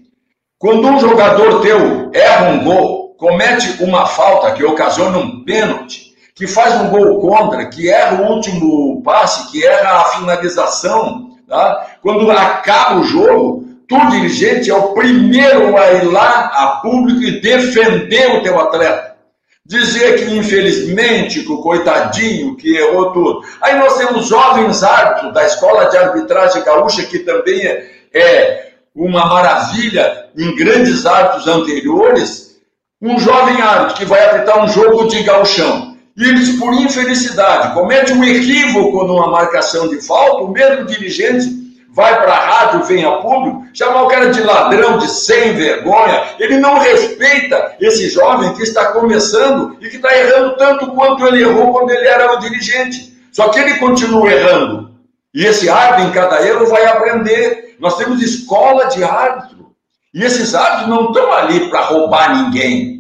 [0.59, 6.06] quando um jogador teu erra um gol, comete uma falta que ocasiona um pênalti,
[6.37, 11.87] que faz um gol contra, que erra o último passe, que erra a finalização, tá?
[12.03, 17.41] quando acaba o jogo, tu, dirigente, é o primeiro a ir lá a público e
[17.41, 19.17] defender o teu atleta.
[19.65, 23.41] Dizer que, infelizmente, que o coitadinho que errou tudo.
[23.63, 29.25] Aí nós temos jovens árbitros da Escola de Arbitragem Gaúcha, que também é, é uma
[29.25, 32.59] maravilha em grandes árbitros anteriores,
[33.01, 38.13] um jovem árbitro que vai apitar um jogo de galchão e eles, por infelicidade, comete
[38.13, 43.13] um equívoco numa marcação de falta, o mesmo dirigente vai para a rádio, vem a
[43.13, 46.25] público, chamar o cara de ladrão, de sem vergonha.
[46.39, 51.43] Ele não respeita esse jovem que está começando e que está errando tanto quanto ele
[51.43, 53.17] errou quando ele era o dirigente.
[53.33, 54.91] Só que ele continua errando.
[55.35, 59.75] E esse árbitro, em cada erro, vai aprender nós temos escola de árbitro.
[60.15, 62.96] E esses árbitros não estão ali para roubar ninguém.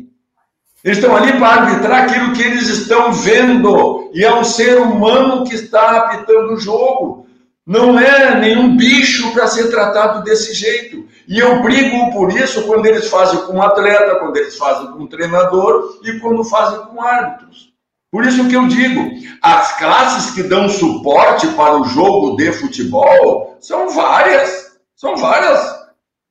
[0.86, 4.08] Eles estão ali para arbitrar aquilo que eles estão vendo.
[4.14, 7.26] E é um ser humano que está apitando o jogo.
[7.66, 11.04] Não é nenhum bicho para ser tratado desse jeito.
[11.26, 15.02] E eu brigo por isso quando eles fazem com um atleta, quando eles fazem com
[15.02, 17.72] um treinador e quando fazem com árbitros.
[18.08, 19.10] Por isso que eu digo,
[19.42, 24.78] as classes que dão suporte para o jogo de futebol são várias.
[24.94, 25.68] São várias,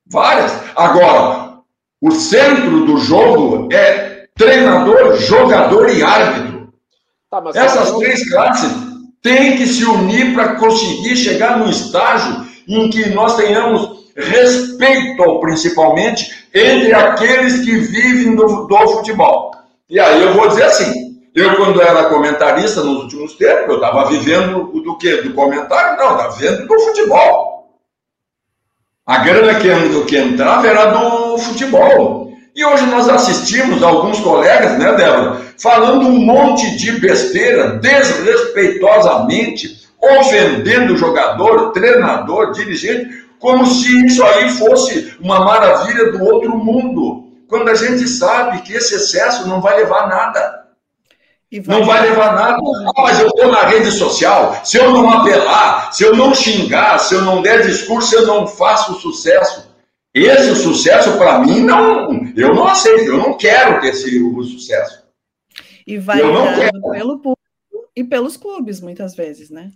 [0.07, 0.53] várias.
[0.77, 1.59] Agora,
[2.01, 6.73] o centro do jogo é treinador, jogador e árbitro.
[7.29, 7.99] Tá, Essas eu...
[7.99, 8.71] três classes
[9.21, 16.47] têm que se unir para conseguir chegar no estágio em que nós tenhamos respeito, principalmente,
[16.53, 19.51] entre aqueles que vivem do, do futebol.
[19.89, 24.05] E aí eu vou dizer assim, eu, quando era comentarista nos últimos tempos, eu estava
[24.09, 25.17] vivendo do quê?
[25.17, 25.97] Do comentário?
[25.97, 27.55] Não, estava vivendo do futebol.
[29.05, 32.24] A grana que, que entrava era do futebol.
[32.55, 40.95] E hoje nós assistimos alguns colegas, né, Débora, falando um monte de besteira, desrespeitosamente, ofendendo
[40.95, 47.25] jogador, treinador, dirigente, como se isso aí fosse uma maravilha do outro mundo.
[47.49, 50.63] Quando a gente sabe que esse excesso não vai levar a nada.
[51.61, 52.55] Vai não vai levar nada.
[52.95, 54.61] Ah, mas eu estou na rede social.
[54.63, 58.47] Se eu não apelar, se eu não xingar, se eu não der discurso, eu não
[58.47, 59.64] faço sucesso.
[60.15, 62.09] Esse sucesso, para mim, não.
[62.37, 63.03] Eu não aceito.
[63.03, 65.03] Eu não quero ter esse o sucesso.
[65.85, 67.35] E vai pelo público
[67.93, 69.71] e pelos clubes, muitas vezes, né?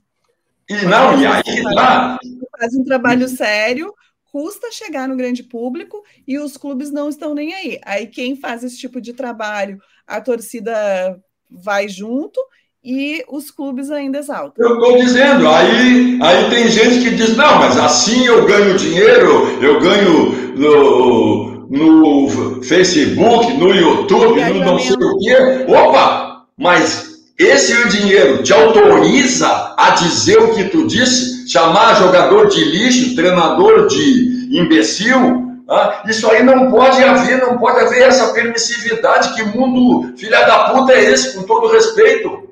[0.69, 2.17] E não, e aí tá.
[2.57, 3.93] Faz um trabalho sério,
[4.31, 7.79] custa chegar no grande público e os clubes não estão nem aí.
[7.83, 12.39] Aí quem faz esse tipo de trabalho, a torcida vai junto
[12.83, 14.53] e os clubes ainda exaltam.
[14.57, 19.57] Eu estou dizendo, aí, aí tem gente que diz, não, mas assim eu ganho dinheiro,
[19.61, 25.65] eu ganho no, no Facebook, no YouTube, no não sei o quê.
[25.67, 32.63] Opa, mas esse dinheiro te autoriza a dizer o que tu disse, chamar jogador de
[32.63, 39.35] lixo, treinador de imbecil, ah, isso aí não pode haver, não pode haver essa permissividade.
[39.35, 42.48] Que mundo, filha da puta, é esse, com todo respeito?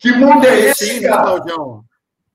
[0.00, 1.22] Que mundo é esse, sim, cara?
[1.22, 1.84] Claudião.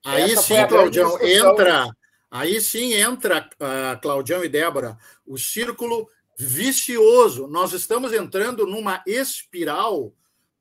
[0.06, 1.88] Aí essa sim, Claudião, entra.
[2.30, 7.48] Aí sim entra, uh, Claudião e Débora, o círculo vicioso.
[7.48, 10.14] Nós estamos entrando numa espiral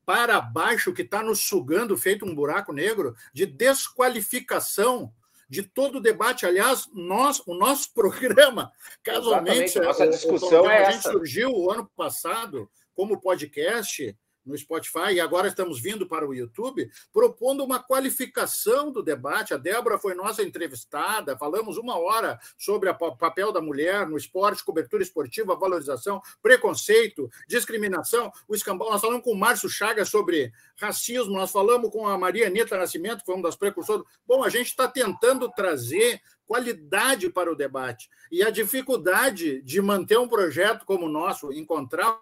[0.03, 5.13] para baixo que está nos sugando, feito um buraco negro, de desqualificação
[5.47, 6.45] de todo o debate.
[6.45, 8.71] Aliás, nós, o nosso programa,
[9.03, 11.11] casualmente, nossa discussão o, o, é a gente essa.
[11.11, 16.89] surgiu o ano passado como podcast no Spotify e agora estamos vindo para o YouTube,
[17.11, 19.53] propondo uma qualificação do debate.
[19.53, 24.63] A Débora foi nossa entrevistada, falamos uma hora sobre o papel da mulher no esporte,
[24.63, 28.91] cobertura esportiva, valorização, preconceito, discriminação, o escambau.
[28.91, 33.19] Nós falamos com o Márcio Chagas sobre racismo, nós falamos com a Maria Anitta Nascimento,
[33.19, 34.05] que foi uma das precursoras.
[34.27, 38.09] Bom, a gente está tentando trazer qualidade para o debate.
[38.31, 42.19] E a dificuldade de manter um projeto como o nosso, encontrar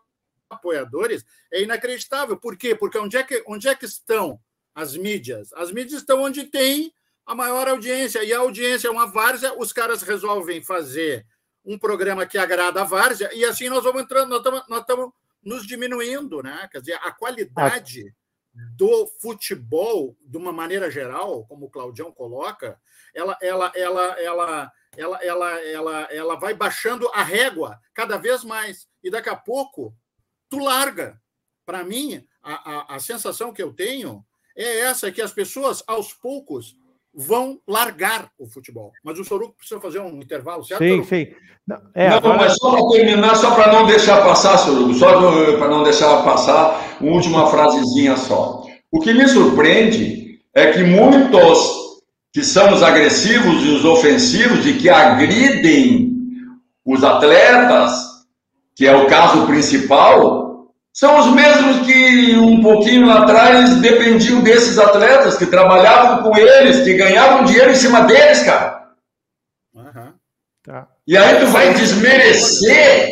[0.50, 2.38] apoiadores é inacreditável.
[2.38, 2.76] Por quê?
[2.76, 4.40] Porque onde é que, onde é que estão
[4.74, 5.52] as mídias?
[5.54, 6.94] As mídias estão onde tem
[7.26, 8.24] a maior audiência.
[8.24, 11.26] E a audiência é uma várzea, os caras resolvem fazer
[11.66, 14.30] um programa que agrada a várzea, e assim nós vamos entrando,
[14.68, 16.68] nós estamos, nos diminuindo, né?
[16.72, 18.14] Quer dizer, a qualidade
[18.54, 22.80] do futebol, de uma maneira geral, como o Claudião coloca,
[23.14, 28.88] ela, ela, ela, ela, ela, ela, ela, ela vai baixando a régua cada vez mais.
[29.04, 29.96] E daqui a pouco
[30.54, 31.18] tu larga.
[31.66, 34.24] Para mim, a, a, a sensação que eu tenho
[34.56, 36.76] é essa, que as pessoas, aos poucos,
[37.14, 38.92] vão largar o futebol.
[39.04, 40.84] Mas o Soruco precisa fazer um intervalo, certo?
[40.84, 41.28] Sim, sim.
[41.66, 42.38] Não, é, não agora...
[42.38, 46.98] mas só para terminar, só para não deixar passar, Soruco, só para não deixar passar,
[47.00, 48.64] uma última frasezinha só.
[48.92, 51.84] O que me surpreende é que muitos
[52.32, 56.12] que são os agressivos e os ofensivos e que agridem
[56.86, 57.92] os atletas,
[58.76, 60.43] que é o caso principal,
[60.94, 66.94] são os mesmos que um pouquinho atrás dependiam desses atletas, que trabalhavam com eles, que
[66.94, 68.84] ganhavam dinheiro em cima deles, cara.
[69.74, 70.14] Uhum.
[70.64, 70.88] Tá.
[71.08, 73.10] E aí tu vai desmerecer,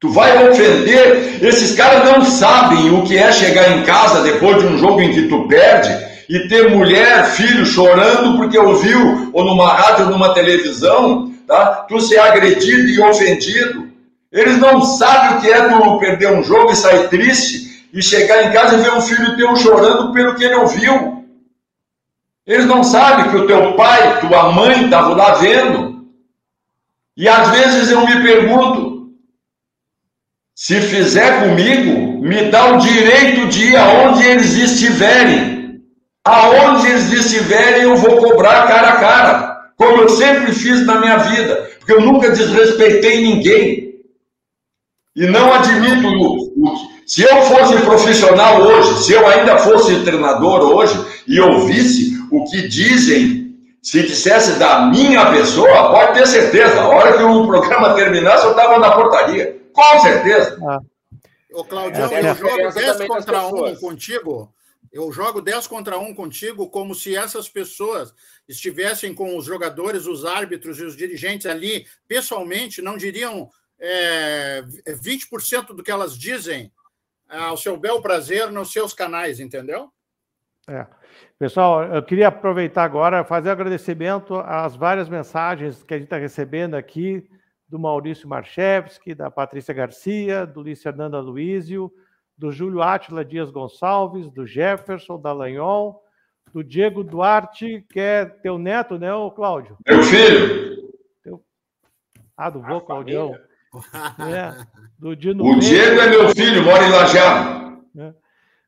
[0.00, 1.44] tu vai ofender.
[1.44, 5.12] Esses caras não sabem o que é chegar em casa depois de um jogo em
[5.12, 5.90] que tu perde
[6.30, 11.84] e ter mulher, filho chorando porque ouviu, ou numa rádio ou numa televisão, tá?
[11.86, 13.91] tu ser agredido e ofendido.
[14.32, 18.44] Eles não sabem o que é tu perder um jogo e sair triste e chegar
[18.44, 21.26] em casa e ver um filho teu chorando pelo que ele ouviu.
[22.46, 26.06] Eles não sabem que o teu pai, tua mãe estavam lá vendo.
[27.14, 29.10] E às vezes eu me pergunto:
[30.54, 35.82] se fizer comigo, me dá o direito de ir aonde eles estiverem.
[36.24, 41.16] Aonde eles estiverem, eu vou cobrar cara a cara, como eu sempre fiz na minha
[41.18, 43.91] vida, porque eu nunca desrespeitei ninguém.
[45.14, 46.08] E não admito,
[47.06, 50.94] se eu fosse profissional hoje, se eu ainda fosse treinador hoje
[51.26, 57.18] e ouvisse o que dizem, se dissesse da minha pessoa, pode ter certeza, a hora
[57.18, 59.60] que o programa terminasse, eu estava na portaria.
[59.72, 60.58] Com certeza.
[60.66, 60.80] Ah.
[61.52, 64.54] Ô, Claudio, é, eu jogo 10 contra 1 contigo.
[64.90, 68.14] Eu jogo 10 contra 1 contigo como se essas pessoas
[68.48, 73.50] estivessem com os jogadores, os árbitros e os dirigentes ali pessoalmente, não diriam
[73.82, 76.72] é, 20% é do que elas dizem
[77.28, 79.90] ao seu bel prazer nos seus canais, entendeu?
[80.68, 80.86] É.
[81.38, 86.74] Pessoal, eu queria aproveitar agora fazer agradecimento às várias mensagens que a gente está recebendo
[86.74, 87.28] aqui
[87.68, 91.92] do Maurício Marchevski, da Patrícia Garcia, do Luiz Fernando Luísio,
[92.38, 96.04] do Júlio Átila Dias Gonçalves, do Jefferson Dallagnol,
[96.52, 99.76] do Diego Duarte, que é teu neto, né, ô Cláudio?
[99.88, 100.92] Meu filho.
[101.22, 101.42] Teu...
[102.36, 103.34] Ah, do vô, Claudião.
[104.18, 104.66] É,
[104.98, 107.84] do Dino o Veiga, Diego é meu filho, mora em Lajado.
[107.96, 108.14] É,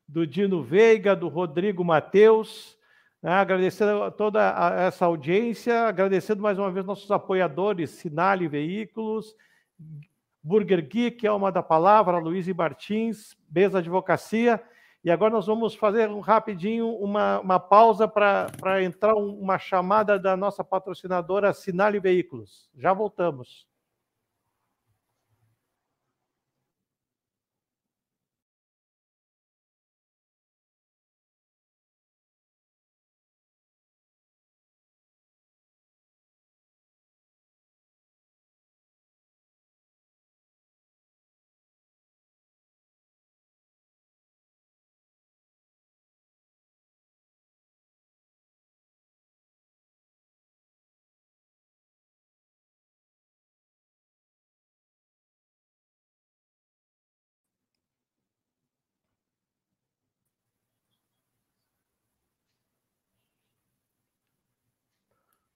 [0.08, 2.78] do Dino Veiga, do Rodrigo Mateus.
[3.22, 4.40] Né, agradecendo a toda
[4.86, 9.34] essa audiência, agradecendo mais uma vez nossos apoiadores, Sinale Veículos,
[10.42, 14.62] Burger Geek, Alma da Palavra, Luiz Martins, Beza Advocacia.
[15.02, 20.18] E agora nós vamos fazer um rapidinho uma, uma pausa para entrar um, uma chamada
[20.18, 22.68] da nossa patrocinadora Sinale Veículos.
[22.76, 23.66] Já voltamos.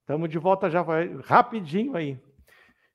[0.09, 2.19] Estamos de volta já, vai rapidinho aí.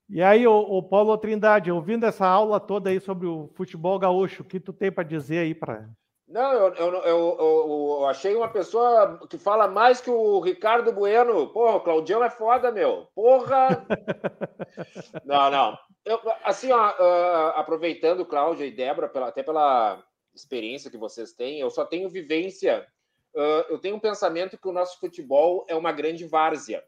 [0.09, 4.41] E aí, o, o, Paulo Trindade, ouvindo essa aula toda aí sobre o futebol gaúcho,
[4.41, 5.87] o que tu tem para dizer aí para
[6.27, 11.45] não, eu, eu, eu, eu, achei uma pessoa que fala mais que o Ricardo Bueno.
[11.49, 13.07] Porra, o Claudião é foda, meu.
[13.13, 13.85] Porra!
[15.23, 15.77] não, não.
[16.03, 20.03] Eu, assim, ó, uh, aproveitando, Cláudia e Débora, pela, até pela
[20.33, 22.87] experiência que vocês têm, eu só tenho vivência.
[23.35, 26.83] Uh, eu tenho um pensamento que o nosso futebol é uma grande várzea.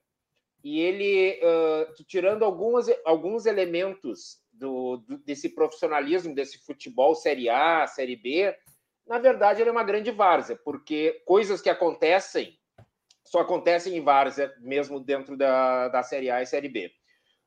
[0.65, 7.85] E ele, uh, tirando algumas, alguns elementos do, do, desse profissionalismo, desse futebol Série A,
[7.85, 8.51] Série B,
[9.05, 12.57] na verdade, ele é uma grande várzea, porque coisas que acontecem
[13.23, 16.91] só acontecem em várzea, mesmo dentro da, da Série A e Série B.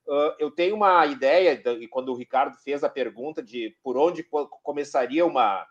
[0.07, 4.23] Uh, eu tenho uma ideia, e quando o Ricardo fez a pergunta de por onde
[4.62, 5.66] começaria uma,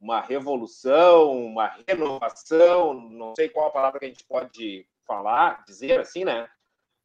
[0.00, 6.00] uma revolução, uma renovação, não sei qual a palavra que a gente pode falar, dizer
[6.00, 6.48] assim, né?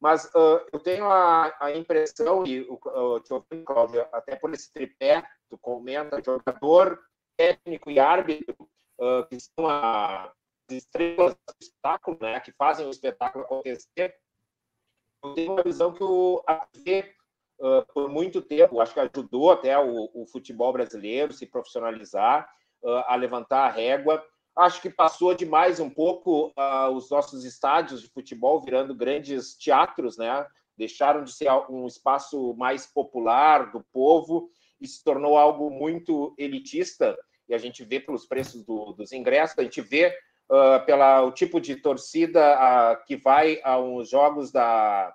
[0.00, 5.26] Mas uh, eu tenho a, a, impressão, e o uh, Cláudio, até por esse tripé,
[5.48, 7.00] tu comenta, jogador,
[7.36, 8.68] técnico e árbitro,
[8.98, 10.30] uh, que são as
[10.70, 14.14] estrelas do espetáculo, né, que fazem o espetáculo acontecer,
[15.22, 17.14] eu tenho uma visão que o AV,
[17.60, 22.48] uh, por muito tempo, acho que ajudou até o, o futebol brasileiro se profissionalizar,
[23.06, 24.22] a levantar a régua.
[24.56, 30.16] Acho que passou demais um pouco uh, os nossos estádios de futebol virando grandes teatros,
[30.16, 30.46] né?
[30.76, 34.48] Deixaram de ser um espaço mais popular do povo
[34.80, 37.16] e se tornou algo muito elitista,
[37.48, 40.08] e a gente vê pelos preços do, dos ingressos, a gente vê
[40.48, 45.14] uh, pela o tipo de torcida uh, que vai aos jogos da,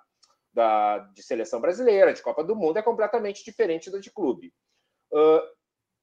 [0.52, 4.52] da, de seleção brasileira, de Copa do Mundo, é completamente diferente da de clube.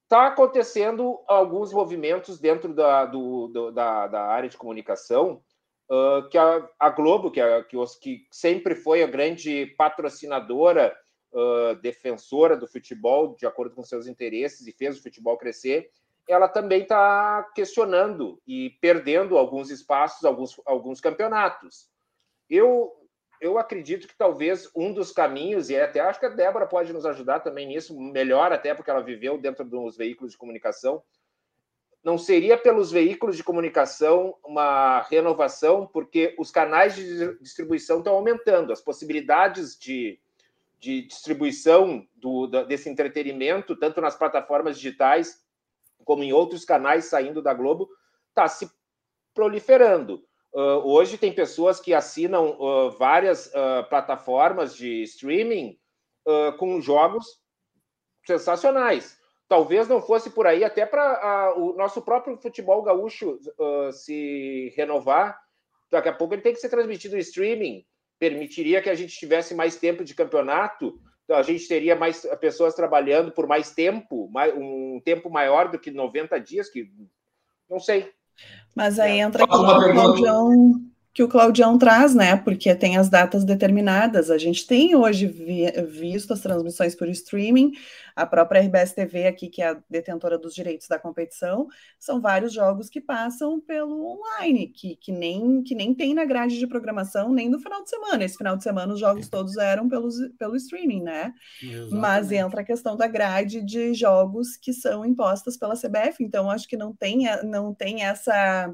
[0.07, 5.43] Está acontecendo alguns movimentos dentro da, do, do, da, da área de comunicação
[5.89, 10.93] Uh, que a, a Globo, que, a, que, os, que, sempre foi a grande patrocinadora
[11.31, 15.89] uh, defensora do futebol, de acordo com seus interesses, e fez o futebol crescer,
[16.27, 21.87] ela também está questionando e perdendo alguns espaços, alguns, alguns campeonatos.
[22.49, 22.91] Eu,
[23.39, 27.05] eu acredito que talvez um dos caminhos, e até acho que a Débora pode nos
[27.05, 31.03] ajudar também nisso, melhor até porque ela viveu dentro dos veículos de comunicação,
[32.03, 38.71] não seria pelos veículos de comunicação uma renovação, porque os canais de distribuição estão aumentando,
[38.71, 40.19] as possibilidades de,
[40.79, 45.45] de distribuição do, desse entretenimento, tanto nas plataformas digitais
[46.05, 47.89] como em outros canais saindo da Globo,
[48.29, 48.71] está se
[49.33, 50.26] proliferando.
[50.53, 55.77] Uh, hoje tem pessoas que assinam uh, várias uh, plataformas de streaming
[56.59, 57.25] com jogos
[58.25, 59.17] sensacionais.
[59.47, 63.39] Talvez não fosse por aí, até para o nosso próprio futebol gaúcho
[63.93, 65.39] se renovar.
[65.89, 67.85] Daqui a pouco ele tem que ser transmitido em streaming
[68.19, 73.31] permitiria que a gente tivesse mais tempo de campeonato, a gente teria mais pessoas trabalhando
[73.31, 76.89] por mais tempo, um tempo maior do que 90 dias, que
[77.69, 78.13] não sei.
[78.77, 79.23] Mas aí é.
[79.23, 80.81] entra aqui o Claudião,
[81.17, 82.35] que o Claudião traz, né?
[82.35, 84.29] Porque tem as datas determinadas.
[84.29, 87.71] A gente tem hoje vi, visto as transmissões por streaming,
[88.15, 92.53] a própria RBS TV aqui, que é a detentora dos direitos da competição, são vários
[92.53, 97.33] jogos que passam pelo online, que, que, nem, que nem tem na grade de programação,
[97.33, 98.23] nem no final de semana.
[98.23, 101.33] Esse final de semana os jogos todos eram pelos, pelo streaming, né?
[101.63, 101.95] Exatamente.
[101.95, 106.67] Mas entra a questão da grade de jogos que são impostas pela CBF, então acho
[106.67, 108.71] que não tem, não tem essa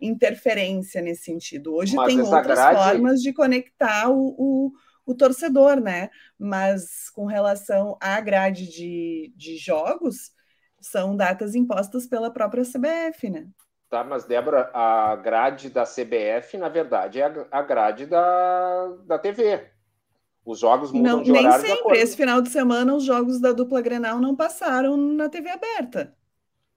[0.00, 1.74] interferência nesse sentido.
[1.74, 2.78] Hoje Mas tem outras grade...
[2.78, 4.72] formas de conectar o, o,
[5.06, 6.10] o, torcedor, né?
[6.38, 10.32] Mas com relação à grade de, de jogos,
[10.80, 13.48] são datas impostas pela própria CBF, né?
[13.90, 19.68] Tá, mas Débora, a grade da CBF, na verdade, é a grade da, da TV.
[20.44, 21.62] Os jogos mudam não, de horário.
[21.62, 21.98] Nem sempre.
[21.98, 26.16] Esse final de semana, os jogos da dupla Grenal não passaram na TV aberta.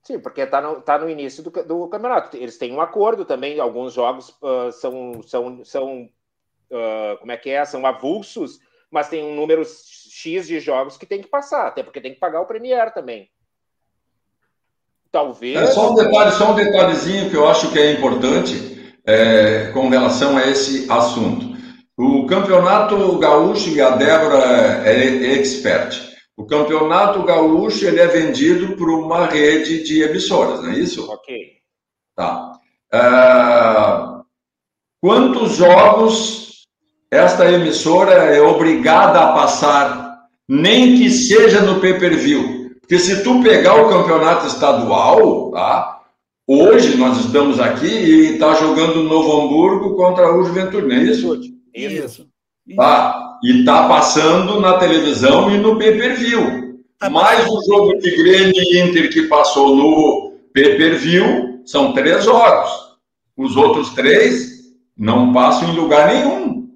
[0.03, 2.35] Sim, porque está no, tá no início do, do campeonato.
[2.35, 6.09] Eles têm um acordo também, alguns jogos uh, são, são, são
[6.69, 7.63] uh, como é que é?
[7.63, 8.59] São avulsos,
[8.91, 12.19] mas tem um número X de jogos que tem que passar, até porque tem que
[12.19, 13.29] pagar o Premier também.
[15.09, 15.57] Talvez.
[15.57, 19.87] É, só um detalhe, só um detalhezinho que eu acho que é importante é, com
[19.87, 21.53] relação a esse assunto.
[21.95, 24.43] O campeonato gaúcho e a Débora
[24.85, 26.12] é, é expert.
[26.36, 31.09] O campeonato gaúcho ele é vendido por uma rede de emissoras, não é isso?
[31.11, 31.53] Ok.
[32.15, 32.59] Tá.
[32.93, 34.23] Uh,
[35.01, 36.65] quantos jogos
[37.11, 42.71] esta emissora é obrigada a passar, nem que seja no pay-per-view?
[42.81, 46.01] Porque se tu pegar o campeonato estadual, tá?
[46.45, 51.39] Hoje nós estamos aqui e está jogando Novo Hamburgo contra o Juventude, não é isso?
[51.73, 52.27] Isso.
[52.76, 53.39] Tá?
[53.43, 56.80] E está passando na televisão e no pay-per-view.
[56.97, 62.70] Tá Mais o jogo de Grêmio e Inter que passou no pay-per-view são três jogos.
[63.36, 64.53] Os outros três
[64.97, 66.70] não passam em lugar nenhum.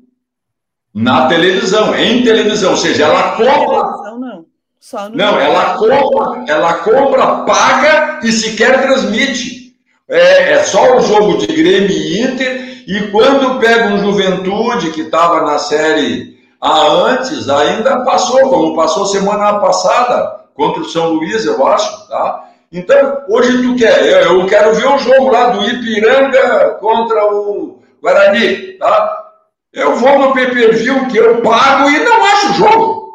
[0.93, 4.17] Na televisão, em televisão, ou seja, ela compra.
[4.17, 4.45] Não,
[4.79, 9.75] Só não ela compra, ela compra, paga e sequer transmite.
[10.09, 15.01] É, é só o jogo de Grêmio e Inter, e quando pega um Juventude que
[15.01, 21.45] estava na série A antes, ainda passou, como passou semana passada, contra o São Luís,
[21.45, 22.45] eu acho, tá?
[22.71, 27.79] Então, hoje tu quer, eu, eu quero ver o jogo lá do Ipiranga contra o
[28.01, 29.25] Guarani, tá?
[29.73, 33.06] Eu vou no pay-per-view que eu pago e não acho o jogo.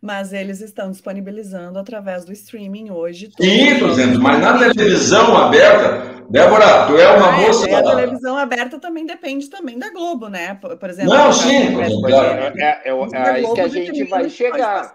[0.00, 3.30] Mas eles estão disponibilizando através do streaming hoje.
[3.38, 7.68] Sim, estou dizendo, mas na televisão aberta, Débora, tu é uma ah, moça.
[7.68, 10.54] É, a televisão aberta também depende também da Globo, né?
[10.54, 11.12] Por exemplo.
[11.12, 11.78] Não, sim.
[11.80, 14.94] É, é, é, é aí que a gente vai chegar.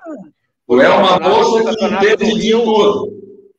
[0.68, 3.12] Tu é uma moça que entende de tudo.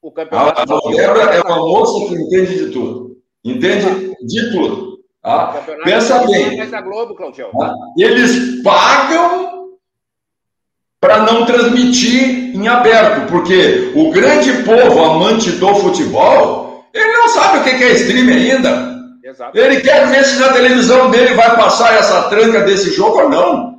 [0.03, 3.17] O campeonato a Débora é uma moça que entende de tudo.
[3.45, 4.97] Entende de tudo.
[5.23, 6.61] Ah, pensa bem.
[6.61, 7.17] É Globo,
[7.61, 9.56] ah, eles pagam
[11.01, 17.59] para não transmitir em aberto, porque o grande povo amante do futebol, ele não sabe
[17.59, 18.97] o que é stream ainda.
[19.23, 19.59] Exato.
[19.59, 23.76] Ele quer ver se na televisão dele vai passar essa tranca desse jogo ou não.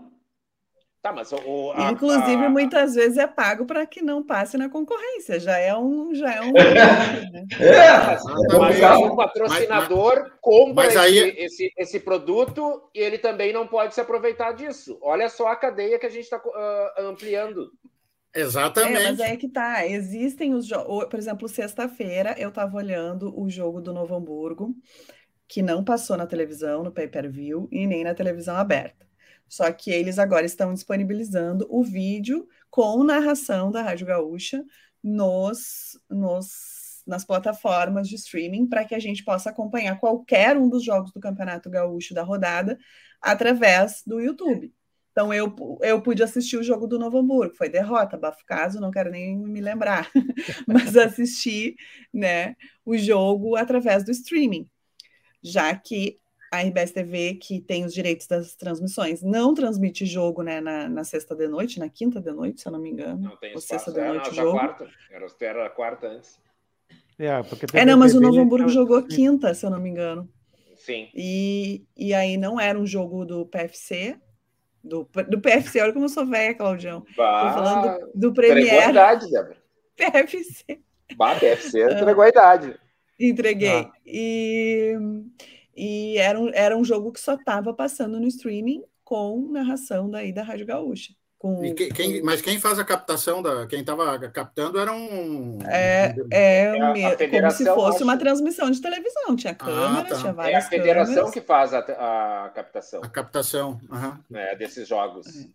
[1.08, 2.49] Tá, mas o, a, Inclusive, a...
[2.49, 5.39] muitas vezes é pago para que não passe na concorrência.
[5.39, 6.14] Já é um.
[6.14, 6.51] Já é, um...
[6.51, 7.47] né?
[7.60, 11.18] é, mas, mas o patrocinador mas, compra mas aí...
[11.18, 14.97] esse, esse, esse, produto e ele também não pode se aproveitar disso.
[15.01, 17.72] Olha só a cadeia que a gente está uh, ampliando.
[18.36, 18.97] Exatamente.
[18.97, 19.88] É, mas é que tá.
[19.88, 21.05] Existem os jogos.
[21.05, 24.76] Por exemplo, sexta-feira eu estava olhando o jogo do Novo Hamburgo,
[25.47, 29.07] que não passou na televisão, no pay-per-view, e nem na televisão aberta.
[29.48, 34.64] Só que eles agora estão disponibilizando o vídeo com narração da Rádio Gaúcha
[35.04, 40.84] nos, nos, nas plataformas de streaming para que a gente possa acompanhar qualquer um dos
[40.84, 42.78] jogos do Campeonato Gaúcho da rodada
[43.22, 44.74] através do YouTube.
[45.12, 48.91] Então eu, eu pude assistir o jogo do Novo Hamburgo, foi derrota, bafo caso, não
[48.91, 50.12] quero nem me lembrar,
[50.68, 51.76] mas assisti
[52.14, 54.70] né, o jogo através do streaming,
[55.41, 56.20] já que
[56.58, 61.03] a RBS TV, que tem os direitos das transmissões, não transmite jogo né, na, na
[61.03, 63.22] sexta de noite, na quinta de noite, se eu não me engano.
[63.22, 63.68] Não tem espaço.
[63.68, 64.58] sexta de é, noite não, jogo.
[64.58, 64.89] Quarta.
[65.12, 66.39] Era, era a quarta antes.
[67.20, 70.30] É, porque é não, mas o Novo Hamburgo jogou quinta, se eu não me engano.
[70.76, 71.10] Sim.
[71.16, 74.18] E, e aí não era um jogo do PFC,
[74.84, 77.03] do, do PFC, olha como eu sou velha, Claudião.
[77.16, 78.88] Bah, Tô falando do, do Premier.
[78.88, 79.58] A idade, Débora.
[79.97, 80.80] PFC.
[81.16, 82.80] Bah, PFC entregou a idade.
[83.20, 83.70] Entreguei.
[83.70, 83.91] Ah.
[84.05, 84.93] E
[85.78, 90.34] e era um, era um jogo que só estava passando no streaming com narração daí
[90.34, 91.13] da Rádio Gaúcha.
[91.38, 96.15] Com, quem, quem, mas quem faz a captação da quem estava captando era um é,
[96.32, 96.63] é,
[97.19, 100.15] é como se fosse uma transmissão de televisão tinha câmera ah, tá.
[100.15, 101.34] tinha várias é a federação câmeras.
[101.36, 101.80] que faz a,
[102.45, 104.36] a captação a captação uhum.
[104.36, 105.47] é, desses jogos é.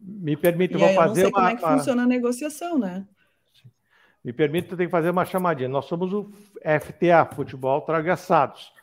[0.00, 2.78] me permite eu vou fazer eu não sei uma, como é que funciona a negociação
[2.78, 3.04] né
[4.24, 6.30] me permite eu tenho que fazer uma chamadinha nós somos o
[6.62, 8.77] FTA Futebol Tragaçados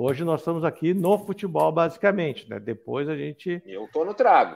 [0.00, 2.60] Hoje nós estamos aqui no futebol, basicamente, né?
[2.60, 3.60] Depois a gente.
[3.66, 4.54] Eu tô no trago.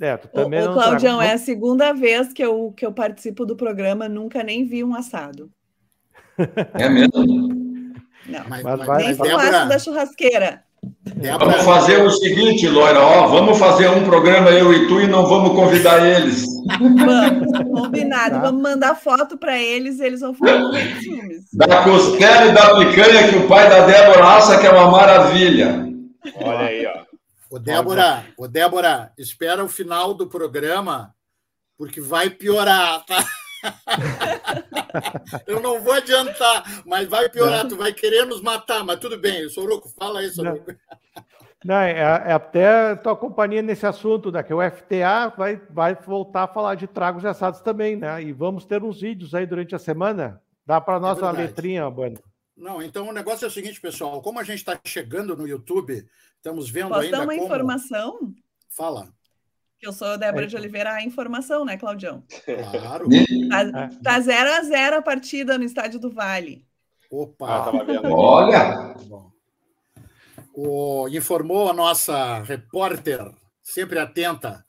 [0.00, 3.44] É, tu também o, o Claudião, é a segunda vez que eu, que eu participo
[3.44, 5.50] do programa, nunca nem vi um assado.
[6.72, 7.12] É mesmo?
[8.26, 10.64] Não, mas, mas vai, nem fumaça da churrasqueira.
[11.38, 15.26] Vamos fazer o seguinte, Loira, ó, vamos fazer um programa eu e tu e não
[15.26, 16.42] vamos convidar eles.
[16.78, 18.34] Vamos, combinado.
[18.34, 18.40] Tá.
[18.40, 21.44] Vamos mandar foto para eles e eles vão ficar morrendo de ciúmes.
[21.52, 25.88] Da costela e da picanha que o pai da Débora assa, que é uma maravilha.
[26.36, 27.04] Olha aí, ó.
[27.50, 31.14] Ô, Débora, ô, Débora, espera o final do programa,
[31.76, 33.24] porque vai piorar, tá?
[35.46, 39.48] Eu não vou adiantar, mas vai piorar, tu vai querer nos matar, mas tudo bem,
[39.48, 40.30] Soroco, fala aí.
[41.64, 44.42] Não, é, é até tua companhia nesse assunto, né?
[44.42, 48.22] Que o FTA vai, vai voltar a falar de tragos e assados também, né?
[48.22, 50.42] E vamos ter uns vídeos aí durante a semana.
[50.64, 52.18] Dá para nós é uma letrinha, Bueno.
[52.56, 54.22] Não, então o negócio é o seguinte, pessoal.
[54.22, 56.06] Como a gente está chegando no YouTube,
[56.36, 57.18] estamos vendo Posso ainda.
[57.18, 57.44] dar uma como...
[57.44, 58.34] informação?
[58.68, 59.08] Fala.
[59.80, 60.46] Eu sou Débora é.
[60.46, 62.22] de Oliveira, a informação, né, Claudião?
[62.70, 63.08] Claro.
[63.48, 66.66] Tá, tá 0 a 0 a partida no Estádio do Vale.
[67.10, 67.46] Opa!
[67.48, 67.70] Ah,
[68.10, 68.94] Olha!
[70.52, 73.20] O, informou a nossa repórter,
[73.62, 74.64] sempre atenta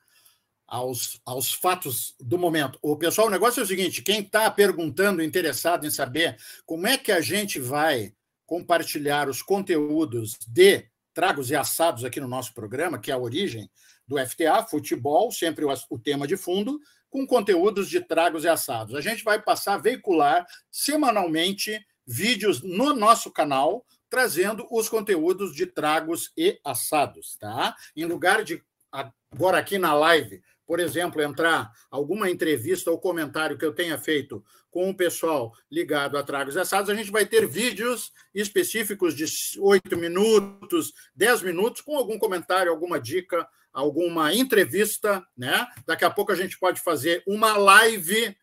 [0.68, 2.80] aos, aos fatos do momento.
[2.82, 6.98] O pessoal, o negócio é o seguinte: quem está perguntando, interessado em saber como é
[6.98, 8.14] que a gente vai
[8.46, 13.70] compartilhar os conteúdos de tragos e assados aqui no nosso programa, que é a origem
[14.08, 16.80] do FTA, futebol, sempre o, o tema de fundo,
[17.10, 18.96] com conteúdos de tragos e assados.
[18.96, 25.66] A gente vai passar a veicular semanalmente vídeos no nosso canal trazendo os conteúdos de
[25.66, 27.74] tragos e assados, tá?
[27.96, 33.64] Em lugar de agora aqui na live, por exemplo, entrar alguma entrevista ou comentário que
[33.64, 37.48] eu tenha feito com o pessoal ligado a tragos e assados, a gente vai ter
[37.48, 39.26] vídeos específicos de
[39.60, 45.66] oito minutos, dez minutos, com algum comentário, alguma dica, alguma entrevista, né?
[45.86, 48.36] Daqui a pouco a gente pode fazer uma live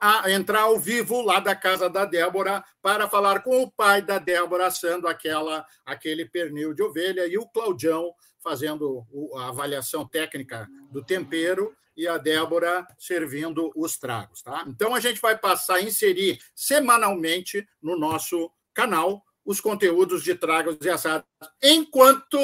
[0.00, 4.18] a entrar ao vivo lá da casa da Débora para falar com o pai da
[4.18, 9.04] Débora assando aquela aquele pernil de ovelha e o Claudião fazendo
[9.36, 14.64] a avaliação técnica do tempero e a Débora servindo os tragos, tá?
[14.68, 20.76] Então a gente vai passar a inserir semanalmente no nosso canal os conteúdos de tragos
[20.82, 21.26] e assados,
[21.60, 22.38] enquanto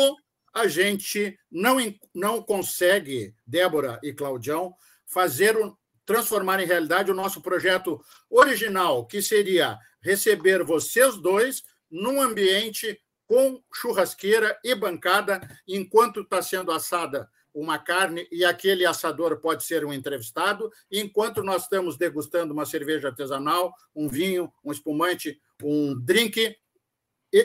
[0.53, 1.77] a gente não,
[2.13, 4.75] não consegue, Débora e Claudião,
[5.07, 5.77] fazer o,
[6.07, 8.01] transformar em realidade o nosso projeto
[8.31, 16.71] original, que seria receber vocês dois num ambiente com churrasqueira e bancada, enquanto está sendo
[16.71, 22.67] assada uma carne e aquele assador pode ser um entrevistado, enquanto nós estamos degustando uma
[22.67, 26.55] cerveja artesanal, um vinho, um espumante, um drink.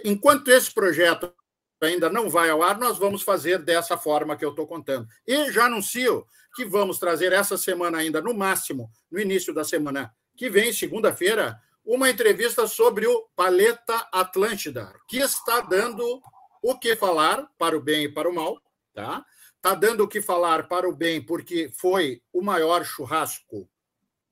[0.04, 1.32] Enquanto esse projeto
[1.82, 5.08] ainda não vai ao ar, nós vamos fazer dessa forma que eu estou contando.
[5.26, 6.26] E já anuncio
[6.56, 11.60] que vamos trazer essa semana ainda, no máximo, no início da semana que vem, segunda-feira,
[11.86, 16.22] uma entrevista sobre o Paleta Atlântida, que está dando
[16.62, 18.62] o que falar para o bem e para o mal,
[18.94, 19.26] tá?
[19.56, 23.70] Está dando o que falar para o bem, porque foi o maior churrasco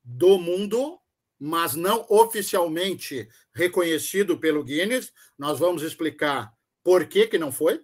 [0.03, 0.97] do mundo,
[1.37, 5.11] mas não oficialmente reconhecido pelo Guinness.
[5.37, 6.53] Nós vamos explicar
[6.88, 7.83] por que, que não foi.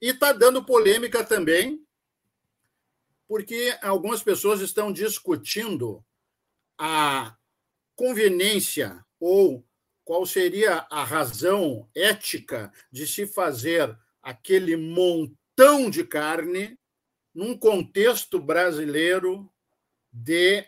[0.00, 1.84] E está dando polêmica também,
[3.26, 6.04] porque algumas pessoas estão discutindo
[6.78, 7.36] a
[7.96, 9.66] conveniência ou
[10.04, 13.92] qual seria a razão ética de se fazer
[14.22, 16.78] aquele montão de carne
[17.34, 19.52] num contexto brasileiro
[20.12, 20.64] de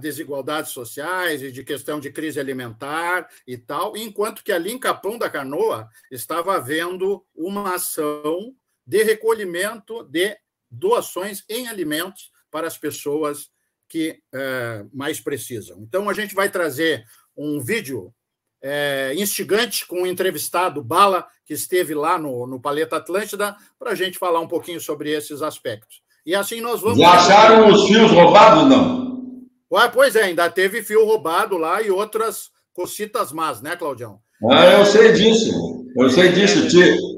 [0.00, 5.18] desigualdades sociais e de questão de crise alimentar e tal, enquanto que ali em Capão
[5.18, 8.54] da Canoa estava havendo uma ação
[8.86, 10.36] de recolhimento de
[10.70, 13.50] doações em alimentos para as pessoas
[13.88, 15.78] que eh, mais precisam.
[15.80, 17.04] Então, a gente vai trazer
[17.36, 18.12] um vídeo
[18.62, 23.94] é, instigante com um entrevistado, Bala, que esteve lá no, no Paleta Atlântida, para a
[23.94, 26.02] gente falar um pouquinho sobre esses aspectos.
[26.24, 26.98] E assim nós vamos.
[26.98, 29.05] Já acharam os fios roubados, não?
[29.76, 34.18] Ué, pois é, ainda teve fio roubado lá e outras cocitas más, né, Claudião?
[34.50, 35.84] Ah, eu sei disso.
[35.94, 36.66] Eu sei disso.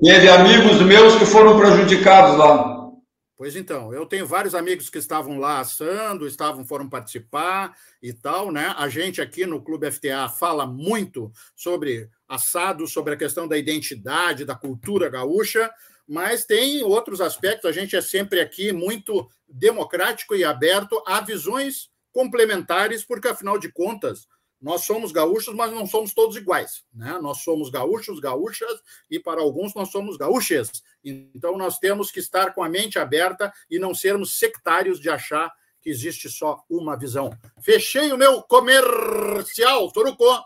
[0.02, 2.90] Teve amigos meus que foram prejudicados lá.
[3.36, 8.50] Pois então, eu tenho vários amigos que estavam lá assando, estavam foram participar e tal,
[8.50, 8.74] né?
[8.76, 14.44] A gente aqui no Clube FTA fala muito sobre assado, sobre a questão da identidade,
[14.44, 15.70] da cultura gaúcha,
[16.08, 17.70] mas tem outros aspectos.
[17.70, 21.88] A gente é sempre aqui muito democrático e aberto a visões
[22.18, 24.26] complementares, porque afinal de contas,
[24.60, 26.82] nós somos gaúchos, mas não somos todos iguais.
[26.92, 27.16] Né?
[27.22, 30.82] Nós somos gaúchos, gaúchas, e para alguns nós somos gaúchas.
[31.04, 35.48] Então nós temos que estar com a mente aberta e não sermos sectários de achar
[35.80, 37.30] que existe só uma visão.
[37.60, 40.42] Fechei o meu comercial, Torucô.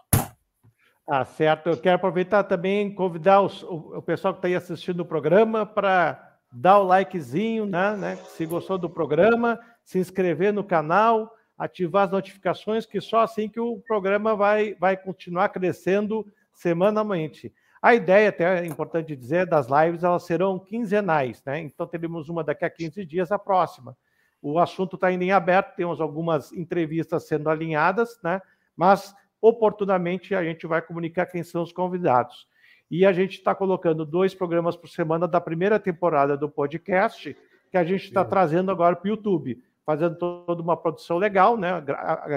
[1.09, 1.71] Ah, certo.
[1.71, 5.65] Eu quero aproveitar também convidar os, o, o, pessoal que está aí assistindo o programa
[5.65, 8.17] para dar o likezinho, né, né?
[8.37, 13.61] Se gostou do programa, se inscrever no canal ativar as notificações, que só assim que
[13.61, 17.53] o programa vai, vai continuar crescendo semanalmente.
[17.81, 21.61] A ideia, até é importante dizer, das lives, elas serão quinzenais, né?
[21.61, 23.97] Então teremos uma daqui a 15 dias, a próxima.
[24.41, 28.41] O assunto está ainda em aberto, temos algumas entrevistas sendo alinhadas, né?
[28.77, 32.47] Mas oportunamente a gente vai comunicar quem são os convidados.
[32.89, 37.37] E a gente está colocando dois programas por semana da primeira temporada do podcast,
[37.71, 41.83] que a gente está trazendo agora para o YouTube fazendo toda uma produção legal, né?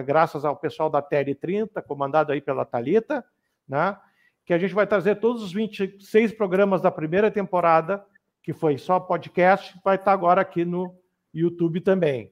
[0.06, 3.24] graças ao pessoal da TR30, comandado aí pela Talita,
[3.68, 3.98] né?
[4.46, 8.06] que a gente vai trazer todos os 26 programas da primeira temporada,
[8.44, 10.96] que foi só podcast, vai estar agora aqui no
[11.34, 12.32] YouTube também.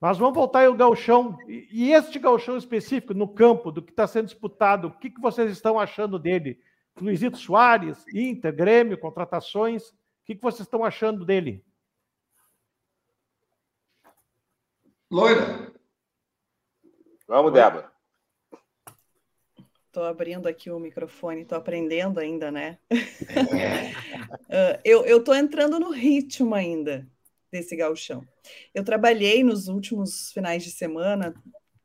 [0.00, 1.38] Mas vamos voltar ao gauchão.
[1.48, 5.78] E este gauchão específico, no campo, do que está sendo disputado, o que, vocês estão
[5.78, 6.58] achando dele?
[7.00, 9.94] Luizito Soares, Inter, Grêmio, contratações, o
[10.26, 11.64] que vocês estão achando dele?
[15.10, 15.72] Loira.
[17.26, 17.92] Vamos, Débora.
[19.86, 22.78] Estou abrindo aqui o microfone, estou aprendendo ainda, né?
[22.90, 22.96] uh,
[24.84, 27.06] eu estou entrando no ritmo ainda
[27.50, 28.26] desse gauchão.
[28.74, 31.32] Eu trabalhei nos últimos finais de semana,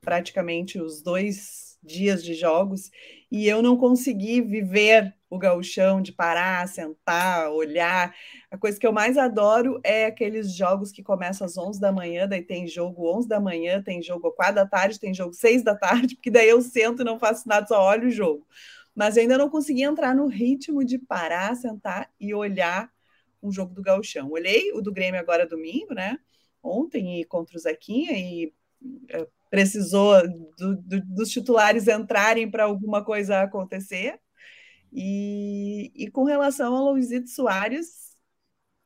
[0.02, 2.90] praticamente os dois dias de jogos,
[3.32, 8.16] e eu não consegui viver o gauchão de parar, sentar, olhar.
[8.52, 12.28] A coisa que eu mais adoro é aqueles jogos que começam às 11 da manhã,
[12.28, 15.76] daí tem jogo 11 da manhã, tem jogo 4 da tarde, tem jogo 6 da
[15.76, 18.48] tarde, porque daí eu sento e não faço nada, só olho o jogo.
[18.96, 22.92] Mas ainda não consegui entrar no ritmo de parar, sentar e olhar
[23.42, 24.32] um jogo do gauchão.
[24.32, 26.18] Olhei o do Grêmio agora domingo, né?
[26.62, 28.54] Ontem e contra o Zequinha e
[29.10, 30.28] é, precisou
[30.58, 34.20] do, do, dos titulares entrarem para alguma coisa acontecer.
[34.92, 38.09] E, e com relação ao Luizito Soares,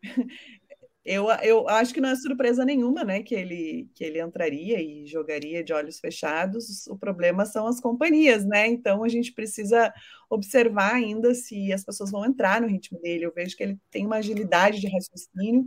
[1.05, 5.05] eu, eu acho que não é surpresa nenhuma, né, que ele, que ele entraria e
[5.05, 6.87] jogaria de olhos fechados.
[6.87, 8.67] O problema são as companhias, né?
[8.67, 9.93] Então a gente precisa
[10.29, 13.25] observar ainda se as pessoas vão entrar no ritmo dele.
[13.25, 15.65] Eu vejo que ele tem uma agilidade de raciocínio,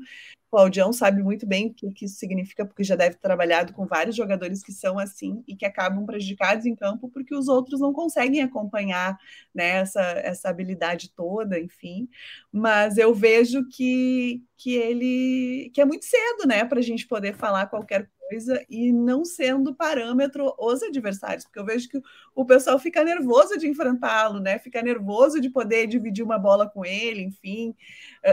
[0.51, 3.87] Claudião sabe muito bem o que, que isso significa, porque já deve ter trabalhado com
[3.87, 7.93] vários jogadores que são assim e que acabam prejudicados em campo porque os outros não
[7.93, 9.19] conseguem acompanhar
[9.55, 12.09] né, essa, essa habilidade toda, enfim.
[12.53, 17.35] Mas eu vejo que, que ele que é muito cedo, né, para a gente poder
[17.35, 22.01] falar qualquer coisa e não sendo parâmetro os adversários, porque eu vejo que
[22.35, 24.59] o pessoal fica nervoso de enfrentá-lo, né?
[24.59, 27.75] Fica nervoso de poder dividir uma bola com ele, enfim.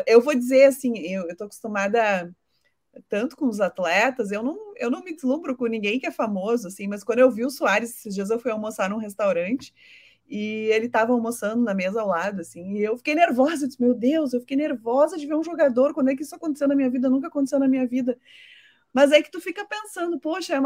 [0.07, 2.33] Eu vou dizer assim, eu estou acostumada
[3.09, 6.67] tanto com os atletas, eu não, eu não me deslumbro com ninguém que é famoso,
[6.67, 9.73] assim, mas quando eu vi o Soares, esses dias eu fui almoçar num restaurante
[10.27, 13.81] e ele estava almoçando na mesa ao lado, assim, e eu fiquei nervosa, eu disse,
[13.81, 16.75] meu Deus, eu fiquei nervosa de ver um jogador, quando é que isso aconteceu na
[16.75, 17.09] minha vida?
[17.09, 18.17] Nunca aconteceu na minha vida.
[18.93, 20.61] Mas é que tu fica pensando, poxa, é a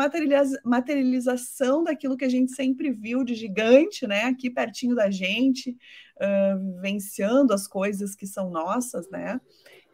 [0.66, 4.24] materialização daquilo que a gente sempre viu de gigante, né?
[4.24, 5.72] Aqui pertinho da gente,
[6.18, 9.40] uh, venciando as coisas que são nossas, né?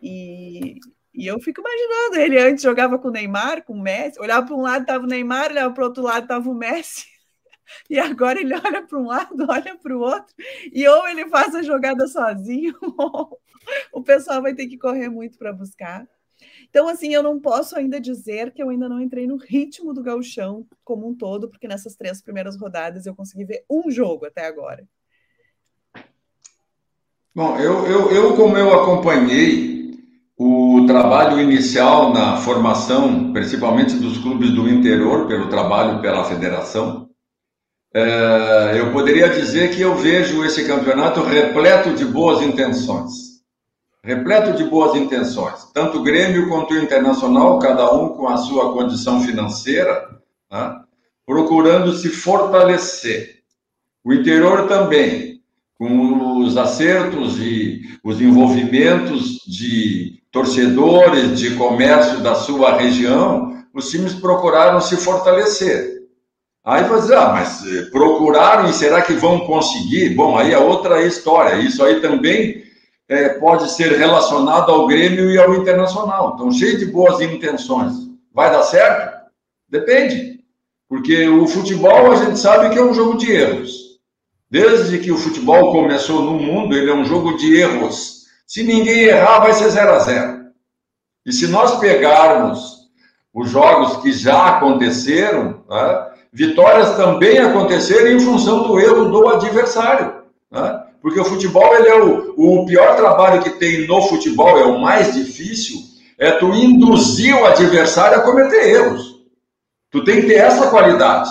[0.01, 0.79] E,
[1.13, 4.55] e eu fico imaginando, ele antes jogava com o Neymar, com o Messi, olhava para
[4.55, 7.05] um lado estava o Neymar, olhava para o outro lado estava o Messi.
[7.89, 10.36] E agora ele olha para um lado, olha para o outro,
[10.71, 13.39] e ou ele faz a jogada sozinho, ou
[13.93, 16.05] o pessoal vai ter que correr muito para buscar.
[16.74, 20.01] Então, assim, eu não posso ainda dizer que eu ainda não entrei no ritmo do
[20.01, 24.47] gauchão como um todo, porque nessas três primeiras rodadas eu consegui ver um jogo até
[24.47, 24.84] agora.
[27.36, 29.99] Bom, eu, eu, eu como eu acompanhei
[30.36, 37.07] o trabalho inicial na formação, principalmente dos clubes do interior, pelo trabalho pela federação,
[37.93, 43.22] é, eu poderia dizer que eu vejo esse campeonato repleto de boas intenções
[44.04, 48.74] repleto de boas intenções, tanto o Grêmio quanto o Internacional, cada um com a sua
[48.74, 50.20] condição financeira,
[50.51, 50.82] né,
[51.26, 53.39] procurando se fortalecer.
[54.04, 55.41] O interior também,
[55.76, 64.14] com os acertos e os envolvimentos de torcedores, de comércio da sua região, os times
[64.14, 66.04] procuraram se fortalecer.
[66.66, 70.10] Aí vai dizer, ah, mas eh, procuraram e será que vão conseguir?
[70.12, 71.56] Bom, aí é outra história.
[71.56, 72.64] Isso aí também
[73.08, 76.34] é, pode ser relacionado ao Grêmio e ao Internacional.
[76.34, 77.93] Então, cheio de boas intenções.
[78.34, 79.14] Vai dar certo?
[79.70, 80.39] Depende.
[80.88, 83.99] Porque o futebol, a gente sabe que é um jogo de erros.
[84.49, 88.26] Desde que o futebol começou no mundo, ele é um jogo de erros.
[88.45, 90.45] Se ninguém errar, vai ser 0 a 0
[91.26, 92.84] E se nós pegarmos
[93.34, 100.24] os jogos que já aconteceram, né, vitórias também aconteceram em função do erro do adversário.
[100.51, 100.82] Né?
[101.04, 104.80] Porque o futebol ele é o, o pior trabalho que tem no futebol, é o
[104.80, 105.76] mais difícil,
[106.18, 109.22] é tu induzir o adversário a cometer erros.
[109.91, 111.30] Tu tem que ter essa qualidade.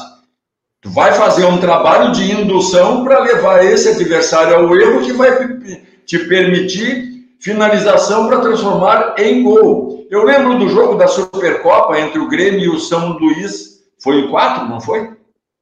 [0.83, 5.49] Tu vai fazer um trabalho de indução para levar esse adversário ao erro que vai
[6.05, 10.07] te permitir finalização para transformar em gol.
[10.11, 13.83] Eu lembro do jogo da Supercopa entre o Grêmio e o São Luís.
[14.03, 15.17] Foi em 4, não foi?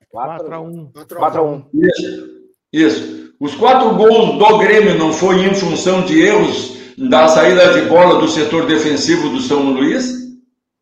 [0.08, 0.90] 4 a 1.
[1.16, 1.64] 4 a 1.
[1.74, 2.30] Isso.
[2.72, 3.29] Isso.
[3.40, 8.20] Os quatro gols do Grêmio não foi em função de erros da saída de bola
[8.20, 10.12] do setor defensivo do São Luís?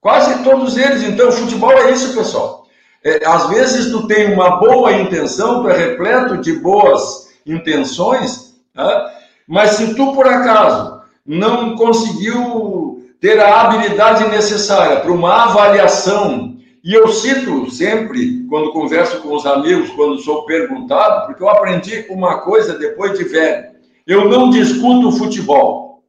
[0.01, 1.05] Quase todos eles.
[1.05, 2.67] Então, futebol é isso, pessoal.
[3.05, 9.09] É, às vezes tu tem uma boa intenção, tu é repleto de boas intenções, tá?
[9.47, 16.95] mas se tu por acaso não conseguiu ter a habilidade necessária para uma avaliação e
[16.95, 22.41] eu cito sempre, quando converso com os amigos, quando sou perguntado, porque eu aprendi uma
[22.41, 23.67] coisa depois de velho:
[24.07, 26.03] eu não discuto futebol,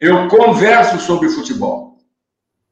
[0.00, 1.90] eu converso sobre futebol.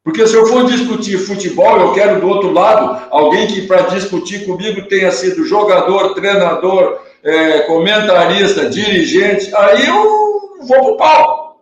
[0.03, 4.47] Porque se eu for discutir futebol, eu quero do outro lado alguém que, para discutir
[4.47, 11.61] comigo, tenha sido jogador, treinador, é, comentarista, dirigente, aí eu vou pro pau.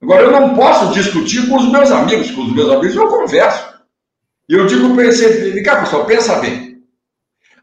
[0.00, 3.71] Agora, eu não posso discutir com os meus amigos, com os meus amigos eu converso.
[4.52, 6.76] E eu digo para ele, cá, pessoal, pensa bem.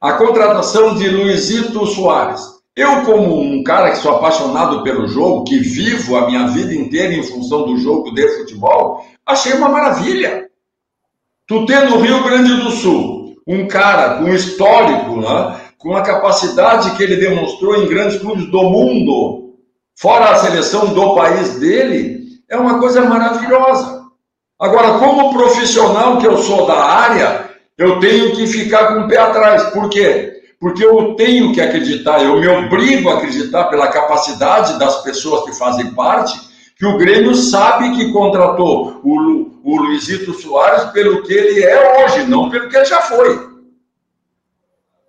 [0.01, 2.41] A contratação de Luizito Soares.
[2.75, 7.13] Eu, como um cara que sou apaixonado pelo jogo, que vivo a minha vida inteira
[7.13, 10.49] em função do jogo de futebol, achei uma maravilha.
[11.45, 16.97] Tu ter no Rio Grande do Sul um cara com histórico, né, com a capacidade
[16.97, 19.53] que ele demonstrou em grandes clubes do mundo,
[19.95, 23.99] fora a seleção do país dele, é uma coisa maravilhosa.
[24.60, 29.18] Agora, como profissional que eu sou da área, eu tenho que ficar com o pé
[29.18, 29.64] atrás.
[29.70, 30.34] Por quê?
[30.60, 35.57] Porque eu tenho que acreditar, eu me obrigo a acreditar pela capacidade das pessoas que
[35.57, 36.38] fazem parte,
[36.78, 42.26] que o Grêmio sabe que contratou o, o Luizito Soares pelo que ele é hoje,
[42.26, 43.47] não pelo que ele já foi.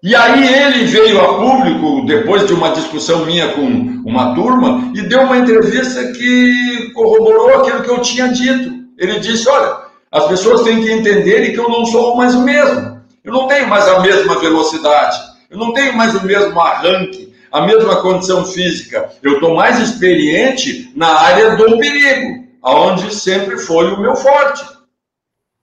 [0.02, 3.66] E aí ele veio a público, depois de uma discussão minha com
[4.06, 8.79] uma turma, e deu uma entrevista que corroborou aquilo que eu tinha dito.
[9.00, 9.78] Ele disse: Olha,
[10.12, 13.00] as pessoas têm que entenderem que eu não sou mais o mesmo.
[13.24, 15.18] Eu não tenho mais a mesma velocidade.
[15.50, 19.10] Eu não tenho mais o mesmo arranque, a mesma condição física.
[19.22, 24.64] Eu estou mais experiente na área do perigo, aonde sempre foi o meu forte.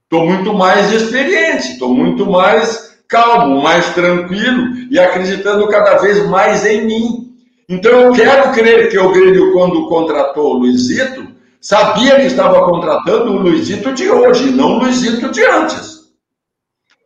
[0.04, 6.66] Estou muito mais experiente, estou muito mais calmo, mais tranquilo e acreditando cada vez mais
[6.66, 7.36] em mim.
[7.70, 11.27] Então eu quero crer que o Grêmio, quando contratou o Luizito,
[11.68, 15.98] sabia que estava contratando o Luizito de hoje, não o Luizito de antes.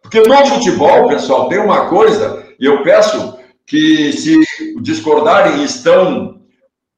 [0.03, 4.37] Porque no futebol, pessoal, tem uma coisa, e eu peço que se
[4.81, 6.41] discordarem estão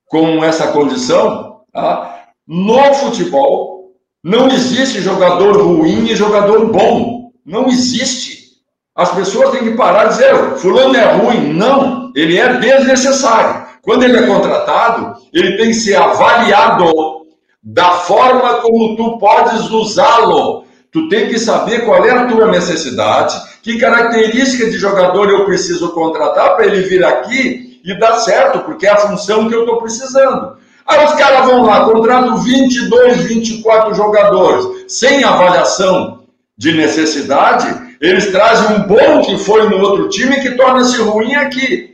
[0.08, 2.26] com essa condição, tá?
[2.46, 7.32] no futebol não existe jogador ruim e jogador bom.
[7.46, 8.58] Não existe.
[8.94, 11.54] As pessoas têm que parar de dizer, fulano é ruim.
[11.54, 13.66] Não, ele é desnecessário.
[13.82, 17.23] Quando ele é contratado, ele tem que ser avaliado
[17.64, 20.66] da forma como tu podes usá-lo.
[20.92, 25.92] Tu tem que saber qual é a tua necessidade, que característica de jogador eu preciso
[25.94, 29.78] contratar para ele vir aqui e dar certo, porque é a função que eu estou
[29.78, 30.58] precisando.
[30.86, 36.24] Aí os caras vão lá, contratam 22, 24 jogadores, sem avaliação
[36.58, 41.93] de necessidade, eles trazem um bom que foi no outro time que torna-se ruim aqui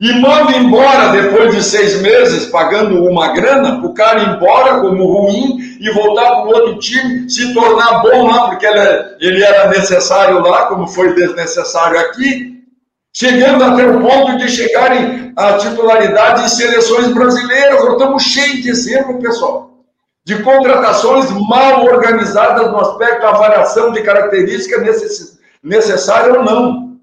[0.00, 5.04] e manda embora depois de seis meses, pagando uma grana, o cara ir embora como
[5.04, 10.40] ruim e voltar para o outro time, se tornar bom lá, porque ele, era necessário
[10.40, 12.62] lá, como foi desnecessário aqui,
[13.12, 17.84] chegando até o ponto de chegarem à titularidade em seleções brasileiras.
[17.84, 19.82] Nós estamos cheios de exemplo, pessoal,
[20.24, 24.78] de contratações mal organizadas no aspecto da de característica
[25.60, 26.98] necessária ou não.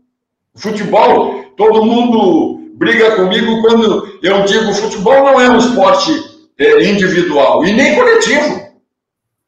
[0.56, 6.12] O futebol, todo mundo briga comigo quando eu digo futebol não é um esporte
[6.58, 8.66] é, individual e nem coletivo.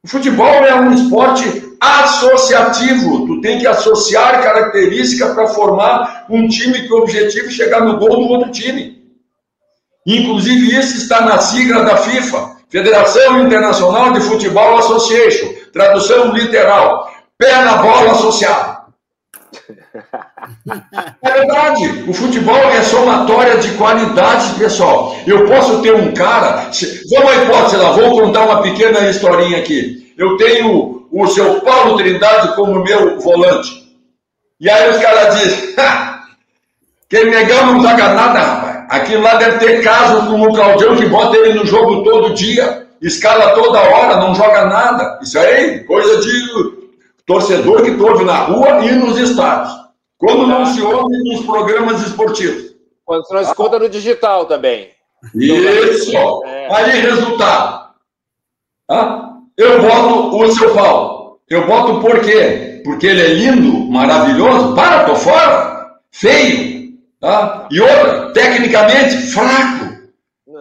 [0.04, 3.28] O futebol é um esporte associativo.
[3.28, 7.98] Tu tem que associar características para formar um time que o objetivo é chegar no
[7.98, 8.98] gol do outro time.
[10.06, 17.62] Inclusive, isso está na sigla da FIFA, Federação Internacional de Futebol Association, tradução literal, pé
[17.62, 18.77] na bola associado.
[21.24, 22.06] É verdade.
[22.08, 25.16] O futebol é somatória de qualidade, pessoal.
[25.26, 26.70] Eu posso ter um cara.
[27.12, 30.14] Vamos à hipótese lá, vou contar uma pequena historinha aqui.
[30.18, 33.88] Eu tenho o seu Paulo Trindade como meu volante.
[34.60, 35.76] E aí os caras dizem:
[37.10, 38.78] quem negão não joga nada, rapaz.
[38.90, 42.88] Aquilo lá deve ter casos como o Claudião que bota ele no jogo todo dia,
[43.02, 45.20] escala toda hora, não joga nada.
[45.22, 46.77] Isso aí, coisa de
[47.28, 49.72] torcedor que tu na rua e nos estádios.
[50.18, 52.76] Quando não se ouve nos programas esportivos.
[53.06, 54.90] Quando se não escuta no digital também.
[55.36, 56.16] Isso.
[56.46, 56.74] É.
[56.74, 57.92] Aí, resultado.
[59.56, 61.40] Eu voto o seu Paulo.
[61.50, 62.82] Eu voto por quê?
[62.84, 64.74] Porque ele é lindo, maravilhoso.
[64.74, 66.00] Para, tô fora.
[66.12, 66.94] Feio.
[67.20, 67.68] Tá?
[67.70, 69.98] E outra, tecnicamente, fraco.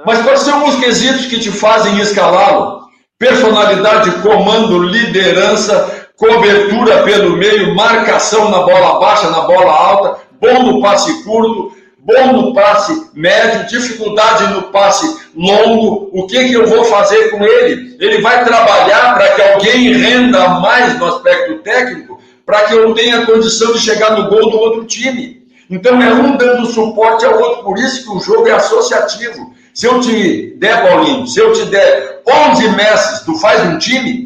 [0.05, 2.87] Mas quais são os quesitos que te fazem escalá-lo?
[3.19, 10.81] Personalidade, comando, liderança, cobertura pelo meio, marcação na bola baixa, na bola alta, bom no
[10.81, 16.09] passe curto, bom no passe médio, dificuldade no passe longo.
[16.12, 17.97] O que, que eu vou fazer com ele?
[18.01, 23.27] Ele vai trabalhar para que alguém renda mais no aspecto técnico, para que eu tenha
[23.27, 25.45] condição de chegar no gol do outro time.
[25.69, 29.53] Então é um dando suporte ao outro, por isso que o jogo é associativo.
[29.75, 34.26] Se eu te der, Paulinho, se eu te der 11 mestres, tu faz um time?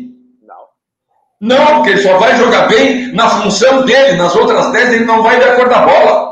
[1.41, 5.23] Não, porque ele só vai jogar bem na função dele, nas outras 10 ele não
[5.23, 6.31] vai dar cor da bola.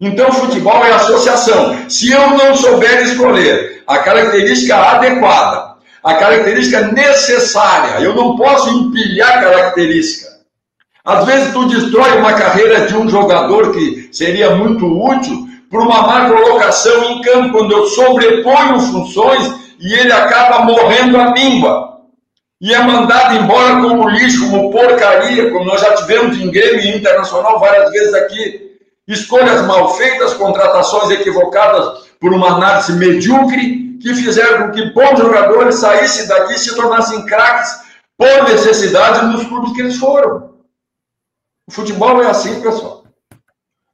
[0.00, 1.88] Então, futebol é associação.
[1.88, 9.40] Se eu não souber escolher a característica adequada, a característica necessária, eu não posso empilhar
[9.40, 10.34] característica.
[11.02, 16.02] Às vezes, tu destrói uma carreira de um jogador que seria muito útil por uma
[16.02, 21.93] má colocação em campo, quando eu sobreponho funções e ele acaba morrendo a míngua.
[22.64, 27.60] E é mandado embora como lixo, como porcaria, como nós já tivemos em Grêmio Internacional
[27.60, 28.78] várias vezes aqui.
[29.06, 35.74] Escolhas mal feitas, contratações equivocadas por uma análise medíocre, que fizeram com que bons jogadores
[35.74, 37.70] saíssem daqui e se tornassem craques
[38.16, 40.54] por necessidade nos clubes que eles foram.
[41.68, 43.04] O futebol é assim, pessoal.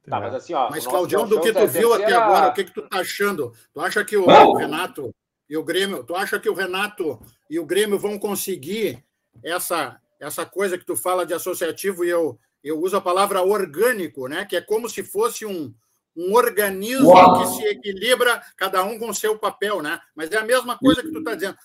[0.09, 0.69] Tá, mas assim, ó.
[0.69, 3.51] Mas, Claudião, do que tu viu até agora, o que, que tu tá achando?
[3.73, 5.13] Tu acha que o Renato
[5.51, 9.03] e o Grêmio, tu acha que o Renato e o Grêmio vão conseguir
[9.43, 14.29] essa essa coisa que tu fala de associativo e eu eu uso a palavra orgânico,
[14.29, 14.45] né?
[14.45, 15.73] Que é como se fosse um,
[16.15, 17.41] um organismo Uau.
[17.41, 19.99] que se equilibra, cada um com o seu papel, né?
[20.15, 21.57] Mas é a mesma coisa que tu está dizendo.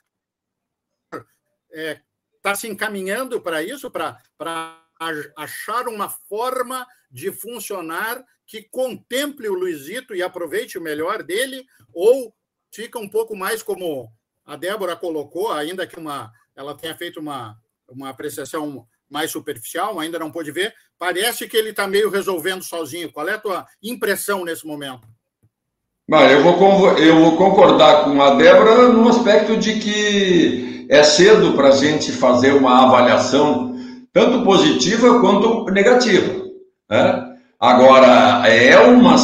[1.71, 4.83] Está é, se encaminhando para isso, para
[5.37, 12.35] achar uma forma de funcionar que contemple o Luizito e aproveite o melhor dele, ou
[12.73, 14.11] fica um pouco mais como
[14.45, 17.57] a Débora colocou, ainda que uma, ela tenha feito uma,
[17.89, 23.13] uma apreciação mais superficial, ainda não pôde ver, parece que ele está meio resolvendo sozinho.
[23.13, 25.07] Qual é a tua impressão nesse momento?
[26.09, 31.55] Mas eu vou, eu vou concordar com a Débora no aspecto de que é cedo
[31.55, 33.77] para a gente fazer uma avaliação
[34.13, 36.47] tanto positiva quanto negativa.
[36.89, 37.26] Né?
[37.59, 39.17] Agora, é uma,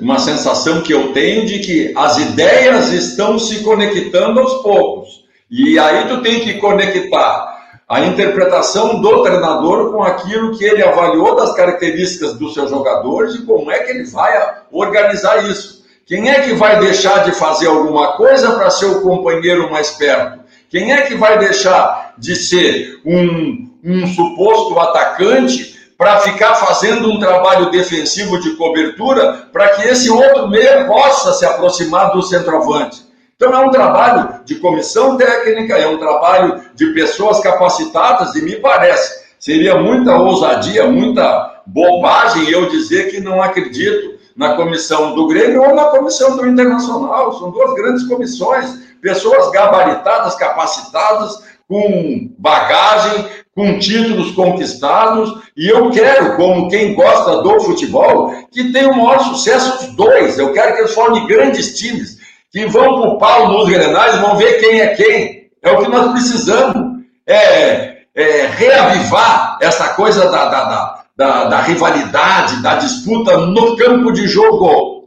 [0.00, 5.24] uma sensação que eu tenho de que as ideias estão se conectando aos poucos.
[5.50, 7.58] E aí tu tem que conectar
[7.88, 13.46] a interpretação do treinador com aquilo que ele avaliou das características dos seus jogadores e
[13.46, 15.82] como é que ele vai organizar isso.
[16.04, 20.40] Quem é que vai deixar de fazer alguma coisa para ser o companheiro mais perto?
[20.68, 27.18] Quem é que vai deixar de ser um, um suposto atacante para ficar fazendo um
[27.18, 33.02] trabalho defensivo de cobertura para que esse outro meia possa se aproximar do centroavante.
[33.34, 38.56] Então é um trabalho de comissão técnica, é um trabalho de pessoas capacitadas e me
[38.56, 45.62] parece seria muita ousadia, muita bobagem eu dizer que não acredito na comissão do Grêmio
[45.62, 47.38] ou na comissão do Internacional.
[47.38, 48.66] São duas grandes comissões,
[49.00, 57.60] pessoas gabaritadas, capacitadas, com bagagem, com títulos conquistados, e eu quero, como quem gosta do
[57.60, 60.38] futebol, que tenha o maior sucesso os dois.
[60.38, 62.16] Eu quero que eles formem grandes times,
[62.50, 65.50] que vão para o pau nos grenais e vão ver quem é quem.
[65.62, 67.02] É o que nós precisamos.
[67.26, 74.12] É, é reavivar essa coisa da, da, da, da, da rivalidade, da disputa no campo
[74.12, 74.97] de jogo.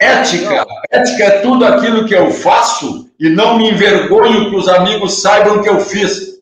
[0.00, 0.66] Ética.
[0.90, 5.62] Ética é tudo aquilo que eu faço e não me envergonho que os amigos saibam
[5.62, 6.34] que eu fiz.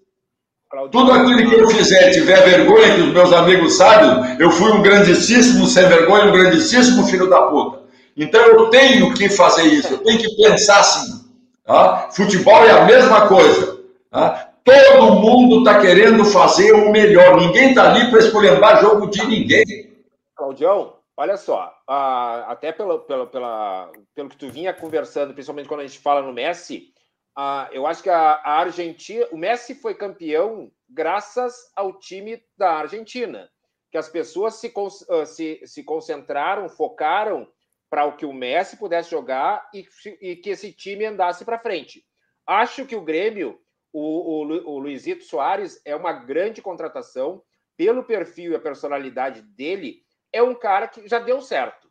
[0.91, 4.83] Tudo aquilo que eu fizer tiver vergonha que os meus amigos saibam, eu fui um
[4.83, 7.83] grandíssimo sem vergonha, um grandíssimo filho da puta.
[8.17, 11.23] Então eu tenho que fazer isso, eu tenho que pensar assim.
[11.65, 12.09] Tá?
[12.13, 13.81] Futebol é a mesma coisa.
[14.11, 14.49] Tá?
[14.65, 17.37] Todo mundo está querendo fazer o melhor.
[17.37, 19.91] Ninguém está ali para escolher jogo de ninguém.
[20.35, 25.81] Claudião, olha só, uh, até pelo, pelo, pela, pelo que tu vinha conversando, principalmente quando
[25.81, 26.93] a gente fala no Messi,
[27.39, 32.73] uh, eu acho que a, a, Argentina, o Messi foi campeão graças ao time da
[32.73, 33.51] Argentina,
[33.91, 37.47] que as pessoas se, uh, se, se concentraram, focaram
[37.91, 39.87] para o que o Messi pudesse jogar e,
[40.23, 42.03] e que esse time andasse para frente.
[42.47, 43.61] Acho que o Grêmio,
[43.93, 47.43] o, o, o Luizito Soares, é uma grande contratação
[47.77, 50.01] pelo perfil e a personalidade dele.
[50.33, 51.82] É um cara que já deu certo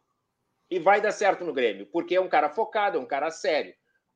[0.71, 3.73] e vai dar certo no Grêmio, porque é um cara focado, é um cara sério.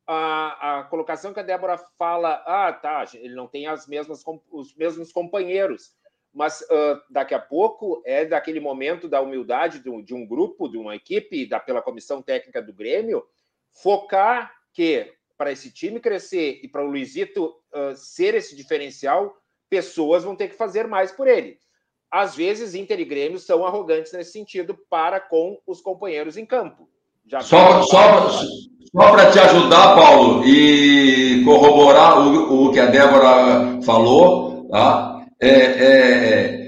[0.07, 4.73] A, a colocação que a Débora fala, ah, tá, ele não tem as mesmas, os
[4.73, 5.93] mesmos companheiros,
[6.33, 10.69] mas uh, daqui a pouco é daquele momento da humildade de um, de um grupo,
[10.69, 13.25] de uma equipe, da, pela comissão técnica do Grêmio,
[13.73, 19.35] focar que para esse time crescer e para o Luizito uh, ser esse diferencial,
[19.69, 21.59] pessoas vão ter que fazer mais por ele
[22.11, 26.87] às vezes Inter e Grêmio são arrogantes nesse sentido para com os companheiros em campo.
[27.27, 33.81] Já só só, só para te ajudar, Paulo, e corroborar o, o que a Débora
[33.83, 35.25] falou, tá?
[35.39, 36.65] É, é,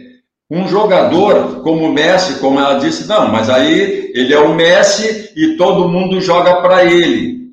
[0.49, 5.31] um jogador como o Messi, como ela disse, não, mas aí ele é o Messi
[5.35, 7.51] e todo mundo joga para ele.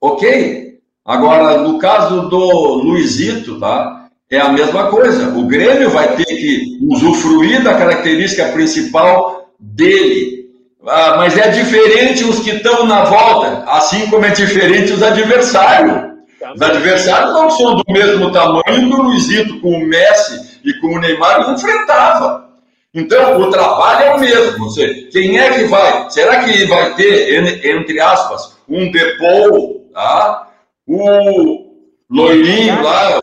[0.00, 0.78] Ok?
[1.04, 4.05] Agora, no caso do Luizito, tá?
[4.30, 5.28] É a mesma coisa.
[5.36, 10.46] O Grêmio vai ter que usufruir da característica principal dele.
[10.86, 16.14] Ah, mas é diferente os que estão na volta, assim como é diferente os adversários.
[16.54, 20.88] Os adversários não são do mesmo tamanho que o Luizito com o Messi e com
[20.88, 22.46] o Neymar enfrentava.
[22.94, 24.64] Então, o trabalho é o mesmo.
[24.64, 26.08] Você, quem é que vai?
[26.08, 30.46] Será que vai ter, entre aspas, um Depou, tá?
[30.86, 31.66] o
[32.10, 33.20] loirinho lá?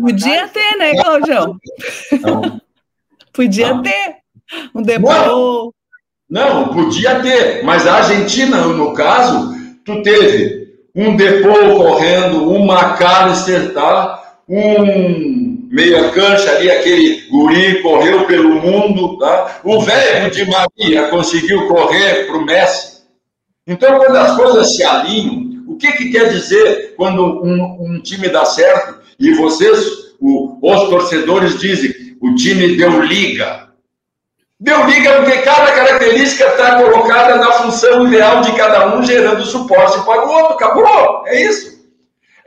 [0.00, 1.56] Podia ter, né, Claudião?
[3.32, 3.82] Podia ah.
[3.82, 4.16] ter
[4.74, 5.74] um Depou.
[6.28, 13.74] Não, podia ter, mas a Argentina, no caso, tu teve um Depou correndo, um McAllister,
[13.74, 14.20] tá?
[14.48, 19.60] um meia cancha ali, aquele guri correu pelo mundo, tá?
[19.62, 23.02] o velho de Maria conseguiu correr para o Messi.
[23.66, 28.28] Então, quando as coisas se alinham, o que, que quer dizer quando um, um time
[28.28, 33.68] dá certo e vocês, o, os torcedores, dizem o time deu liga?
[34.58, 39.98] Deu liga porque cada característica está colocada na função ideal de cada um, gerando suporte
[40.04, 40.54] para o outro.
[40.54, 41.26] Acabou.
[41.26, 41.80] É isso.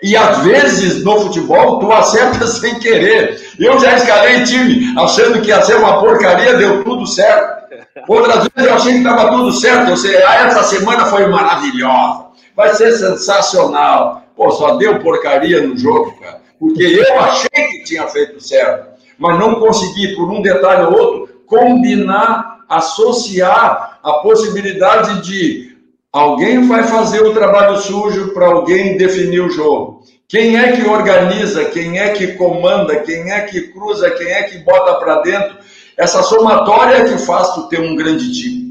[0.02, 3.40] E às vezes no futebol tu acerta sem querer.
[3.60, 7.64] Eu já escalei time achando que ia ser uma porcaria, deu tudo certo.
[8.08, 9.90] Outras vezes eu achei que estava tudo certo.
[9.90, 12.26] Eu sei, ah, essa semana foi maravilhosa.
[12.56, 14.24] Vai ser sensacional.
[14.36, 16.43] Pô, só deu porcaria no jogo, cara.
[16.64, 21.42] Porque eu achei que tinha feito certo, mas não consegui, por um detalhe ou outro,
[21.46, 25.76] combinar, associar a possibilidade de
[26.10, 30.04] alguém vai fazer o trabalho sujo para alguém definir o jogo.
[30.26, 34.60] Quem é que organiza, quem é que comanda, quem é que cruza, quem é que
[34.60, 35.58] bota para dentro?
[35.98, 38.63] Essa somatória é que faz tu ter um grande time.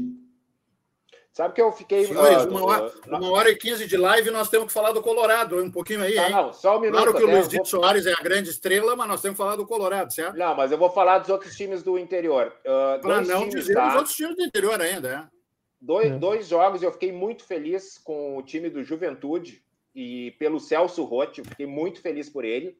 [1.33, 2.05] Sabe que eu fiquei.
[2.05, 5.01] Senhores, uh, uma, hora, uma hora e quinze de live nós temos que falar do
[5.01, 6.13] Colorado, um pouquinho aí.
[6.13, 7.01] Não, não, só um minuto.
[7.01, 7.81] Claro que o Luiz Dito vou...
[7.81, 10.37] Soares é a grande estrela, mas nós temos que falar do Colorado, certo?
[10.37, 12.53] Não, mas eu vou falar dos outros times do interior.
[12.59, 13.89] Uh, Para não times, dizer tá?
[13.89, 15.43] os outros times do interior ainda, é.
[15.81, 16.17] Dois, é.
[16.19, 19.63] dois jogos eu fiquei muito feliz com o time do Juventude
[19.95, 22.77] e pelo Celso Rotti, fiquei muito feliz por ele.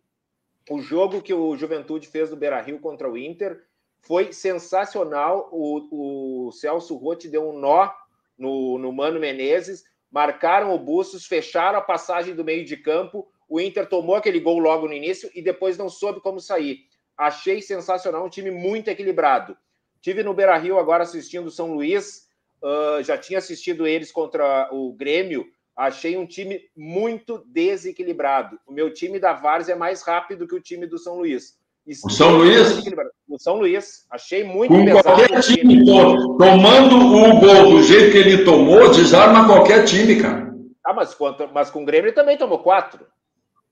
[0.70, 3.64] O jogo que o Juventude fez no Beira Rio contra o Inter
[4.00, 5.50] foi sensacional.
[5.52, 7.92] O, o Celso Rotti deu um nó
[8.38, 13.28] no, no Mano Menezes, marcaram o Bustos, fecharam a passagem do meio de campo.
[13.50, 16.80] O Inter tomou aquele gol logo no início e depois não soube como sair.
[17.18, 19.58] Achei sensacional, um time muito equilibrado.
[20.02, 22.28] Tive no Beira Rio agora assistindo o São Luís,
[22.62, 25.46] uh, já tinha assistido eles contra o Grêmio.
[25.76, 28.60] Achei um time muito desequilibrado.
[28.68, 31.58] O meu time da Várzea é mais rápido que o time do São Luís.
[32.06, 32.82] O São Luís?
[33.28, 34.06] O São Luís.
[34.10, 35.04] Achei muito Com pesado.
[35.04, 40.54] Qualquer time, tomando o gol do jeito que ele tomou, desarma qualquer time, cara.
[40.86, 41.16] Ah, mas,
[41.54, 43.06] mas com o Grêmio ele também tomou quatro.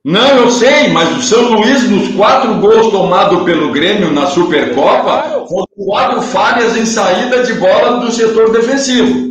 [0.03, 5.03] Não, eu sei, mas o São Luís, nos quatro gols tomados pelo Grêmio na Supercopa,
[5.03, 5.47] claro.
[5.47, 9.29] foram quatro falhas em saída de bola do setor defensivo.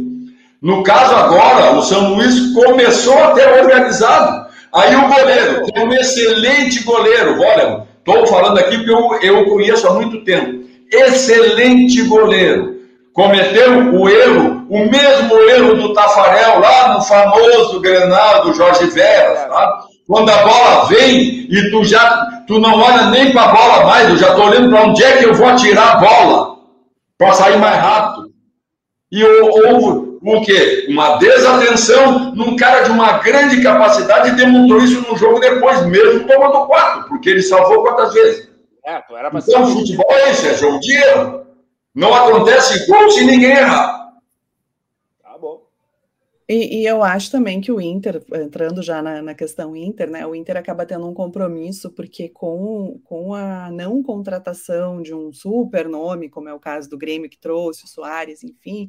[0.62, 4.48] No caso agora, o São Luís começou até organizado.
[4.72, 9.86] Aí o goleiro, tem um excelente goleiro, olha, Estou falando aqui porque eu, eu conheço
[9.86, 10.64] há muito tempo.
[10.92, 12.80] Excelente goleiro.
[13.12, 19.46] Cometeu o erro, o mesmo erro do Tafarel lá no famoso Grenal do Jorge Veras,
[19.46, 19.84] tá?
[20.06, 24.08] Quando a bola vem e tu já tu não olha nem para a bola mais,
[24.10, 26.56] eu já estou olhando para onde é que eu vou atirar a bola
[27.18, 28.30] para sair mais rápido.
[29.12, 30.86] E houve o quê?
[30.88, 36.26] Uma desatenção num cara de uma grande capacidade e demonstrou isso no jogo depois, mesmo
[36.26, 38.50] tomando quatro, porque ele salvou quantas vezes?
[38.84, 41.46] É, era então, futebol é isso, é jogo de erro.
[41.94, 43.99] Não acontece gol se ninguém errar.
[46.52, 50.26] E, e, eu acho também que o Inter, entrando já na, na, questão Inter, né?
[50.26, 55.88] O Inter acaba tendo um compromisso, porque com, com a não contratação de um super
[55.88, 58.88] nome, como é o caso do Grêmio que trouxe, o Soares, enfim,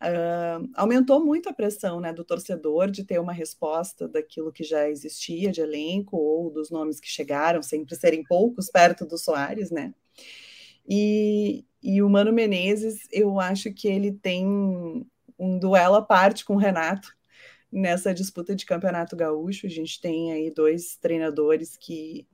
[0.00, 4.88] uh, aumentou muito a pressão né, do torcedor de ter uma resposta daquilo que já
[4.88, 9.92] existia de elenco ou dos nomes que chegaram, sempre serem poucos perto do Soares, né?
[10.88, 15.06] E, e o Mano Menezes, eu acho que ele tem
[15.38, 17.14] um duelo à parte com o Renato
[17.70, 19.66] nessa disputa de campeonato gaúcho.
[19.66, 22.26] A gente tem aí dois treinadores que,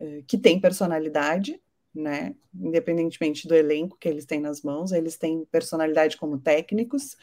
[0.00, 1.60] eh, que têm personalidade,
[1.94, 2.34] né?
[2.54, 7.16] Independentemente do elenco que eles têm nas mãos, eles têm personalidade como técnicos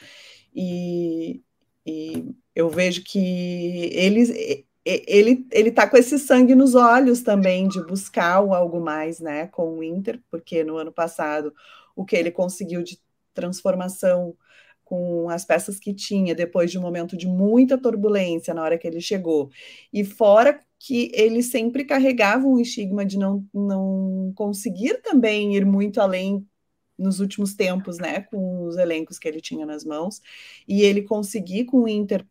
[0.56, 1.42] e,
[1.86, 4.30] e eu vejo que eles
[4.86, 9.78] ele ele tá com esse sangue nos olhos também de buscar algo mais, né, com
[9.78, 11.54] o Inter, porque no ano passado
[11.96, 13.00] o que ele conseguiu de
[13.34, 14.36] transformação
[14.88, 18.88] com as peças que tinha depois de um momento de muita turbulência na hora que
[18.88, 19.50] ele chegou.
[19.92, 26.00] E fora que ele sempre carregava um estigma de não, não conseguir também ir muito
[26.00, 26.48] além
[26.98, 30.22] nos últimos tempos, né, com os elencos que ele tinha nas mãos,
[30.68, 32.26] e ele conseguir com o Inter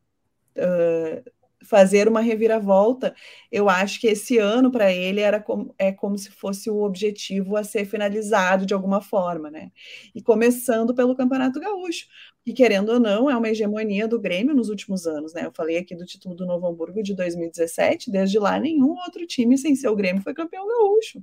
[0.56, 1.30] uh,
[1.66, 3.14] fazer uma reviravolta,
[3.50, 7.56] eu acho que esse ano para ele era como, é como se fosse o objetivo
[7.56, 9.70] a ser finalizado de alguma forma, né?
[10.14, 12.06] E começando pelo Campeonato Gaúcho,
[12.46, 15.44] que querendo ou não é uma hegemonia do Grêmio nos últimos anos, né?
[15.44, 19.58] Eu falei aqui do título do Novo Hamburgo de 2017, desde lá nenhum outro time
[19.58, 21.20] sem ser o Grêmio foi campeão gaúcho.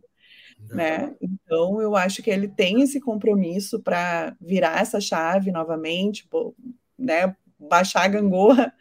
[0.70, 1.16] Né?
[1.22, 6.28] Então, eu acho que ele tem esse compromisso para virar essa chave novamente,
[7.00, 7.34] né?
[7.58, 8.74] baixar a gangorra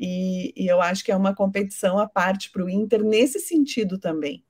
[0.00, 3.98] e, e eu acho que é uma competição à parte para o Inter nesse sentido
[3.98, 4.42] também.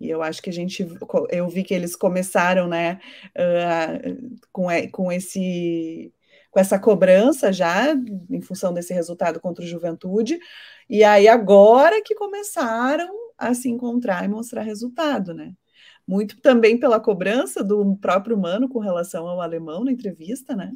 [0.00, 0.86] E eu acho que a gente,
[1.30, 3.00] eu vi que eles começaram, né,
[3.30, 6.12] uh, com, com esse,
[6.54, 7.92] com essa cobrança já
[8.30, 10.38] em função desse resultado contra o Juventude,
[10.88, 15.52] e aí agora que começaram a se encontrar e mostrar resultado, né?
[16.06, 20.72] Muito também pela cobrança do próprio Mano com relação ao alemão na entrevista, né?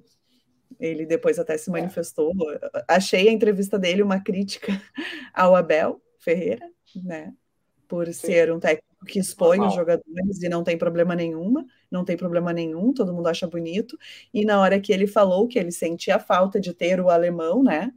[0.80, 2.32] Ele depois até se manifestou.
[2.88, 4.72] Achei a entrevista dele uma crítica
[5.32, 6.68] ao Abel Ferreira,
[7.04, 7.32] né?
[7.86, 9.68] Por ser um técnico que expõe Normal.
[9.68, 13.98] os jogadores e não tem problema nenhuma, não tem problema nenhum, todo mundo acha bonito.
[14.32, 17.92] E na hora que ele falou que ele sentia falta de ter o alemão, né?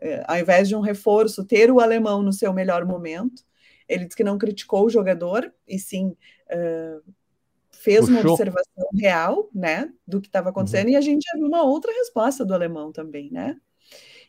[0.00, 3.42] É, ao invés de um reforço, ter o alemão no seu melhor momento,
[3.88, 6.08] ele disse que não criticou o jogador, e sim
[6.50, 7.02] uh,
[7.72, 8.14] fez Puxou.
[8.14, 10.92] uma observação real, né, do que estava acontecendo, uhum.
[10.92, 13.56] e a gente já viu uma outra resposta do alemão também, né?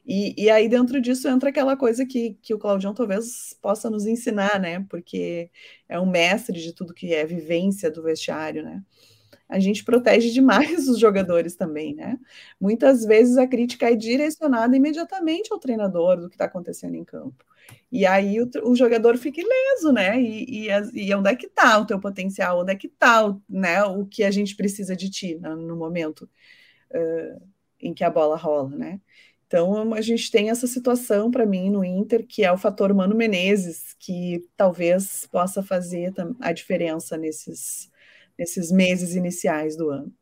[0.05, 4.05] E, e, aí, dentro disso, entra aquela coisa que, que o Claudião talvez possa nos
[4.07, 4.85] ensinar, né?
[4.89, 5.51] Porque
[5.87, 8.83] é um mestre de tudo que é vivência do vestiário, né?
[9.47, 12.19] A gente protege demais os jogadores também, né?
[12.61, 17.43] Muitas vezes a crítica é direcionada imediatamente ao treinador do que está acontecendo em campo.
[17.91, 20.21] E aí o, o, jogador fica ileso, né?
[20.21, 22.61] E, e, e onde é que está o teu potencial?
[22.61, 26.29] Onde é que está né, o que a gente precisa de ti no, no momento
[26.91, 27.41] uh,
[27.79, 29.01] em que a bola rola, né?
[29.49, 33.15] Então a gente tem essa situação para mim no Inter, que é o fator Mano
[33.15, 37.91] Menezes, que talvez possa fazer a diferença nesses,
[38.37, 40.13] nesses meses iniciais do ano.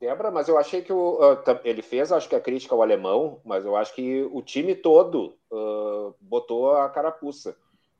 [0.00, 3.40] Débora, mas eu achei que o, uh, ele fez, acho que a crítica ao alemão,
[3.44, 7.56] mas eu acho que o time todo uh, botou a carapuça.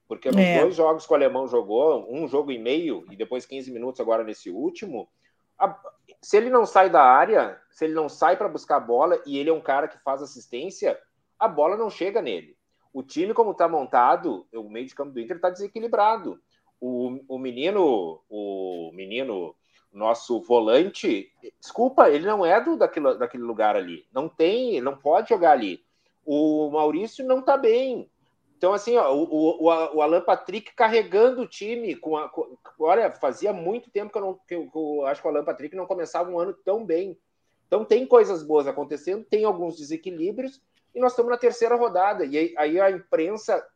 [0.08, 0.60] Porque nos é.
[0.60, 4.24] dois jogos que o alemão jogou, um jogo e meio e depois 15 minutos agora
[4.24, 5.08] nesse último,
[5.56, 5.80] a,
[6.24, 9.36] se ele não sai da área, se ele não sai para buscar a bola e
[9.36, 10.98] ele é um cara que faz assistência,
[11.38, 12.56] a bola não chega nele.
[12.94, 16.40] O time, como está montado, o meio de campo do Inter está desequilibrado.
[16.80, 19.54] O, o menino, o menino
[19.92, 21.30] nosso volante,
[21.60, 24.06] desculpa, ele não é do daquele, daquele lugar ali.
[24.10, 25.84] Não tem, não pode jogar ali.
[26.24, 28.10] O Maurício não tá bem.
[28.56, 31.94] Então, assim, ó, o, o, o Alan Patrick carregando o time.
[31.96, 35.20] Com, a, com olha, fazia muito tempo que eu, não, que eu, que eu acho
[35.20, 37.18] que o Alan Patrick não começava um ano tão bem.
[37.66, 40.62] Então, tem coisas boas acontecendo, tem alguns desequilíbrios,
[40.94, 42.24] e nós estamos na terceira rodada.
[42.24, 43.66] E aí, aí a imprensa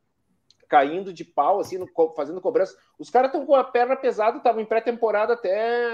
[0.68, 2.76] caindo de pau, assim, no, fazendo cobrança.
[2.98, 5.90] Os caras estão com a perna pesada, estavam em pré-temporada até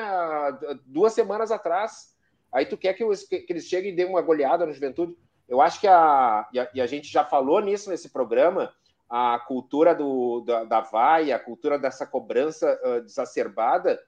[0.84, 2.14] duas semanas atrás.
[2.52, 5.16] Aí tu quer que, os, que, eles cheguem e dêem uma goleada no Juventude.
[5.48, 6.68] Eu acho que a e, a.
[6.74, 8.72] e a, gente já falou nisso nesse programa,
[9.08, 14.00] a cultura do, da, da vaia, a cultura dessa cobrança uh, desacerbada.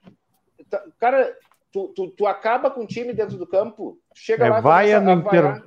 [0.71, 1.37] Tá, cara,
[1.71, 5.13] tu, tu, tu, acaba com o time dentro do campo, chega é, lá vaia no,
[5.13, 5.43] inter...
[5.43, 5.65] vaia,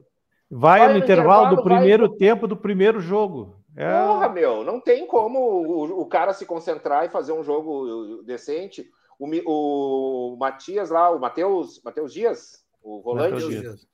[0.49, 2.17] vaia no, intervalo, intervalo do primeiro vai...
[2.17, 3.59] tempo do primeiro jogo.
[3.75, 4.05] É...
[4.07, 8.89] Porra, meu, não tem como o, o, cara se concentrar e fazer um jogo decente.
[9.19, 13.47] O, o Matias lá, o Matheus Mateus Dias, o volante.
[13.47, 13.87] Dias.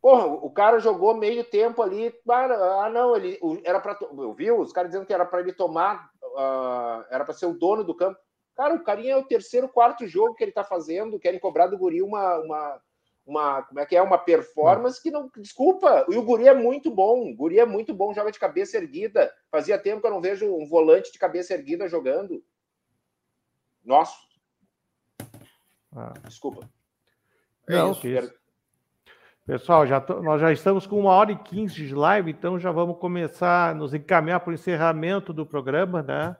[0.00, 2.14] Porra, o cara jogou meio tempo ali.
[2.28, 3.98] Ah, não, ele era para.
[4.34, 4.60] Viu?
[4.60, 7.94] Os caras dizendo que era para ele tomar, uh, era para ser o dono do
[7.94, 8.18] campo.
[8.56, 11.78] Cara, o carinha é o terceiro, quarto jogo que ele tá fazendo, querem cobrar do
[11.78, 12.80] Guri uma, uma,
[13.26, 16.90] uma, como é que é, uma performance que não, desculpa, e o Guri é muito
[16.90, 20.20] bom, o Guri é muito bom, joga de cabeça erguida, fazia tempo que eu não
[20.20, 22.44] vejo um volante de cabeça erguida jogando.
[23.82, 24.14] Nossa.
[25.96, 26.12] Ah.
[26.24, 26.68] Desculpa.
[27.66, 28.39] É não, isso.
[29.46, 32.98] Pessoal, já nós já estamos com uma hora e quinze de live, então já vamos
[32.98, 36.36] começar a nos encaminhar para o encerramento do programa, né?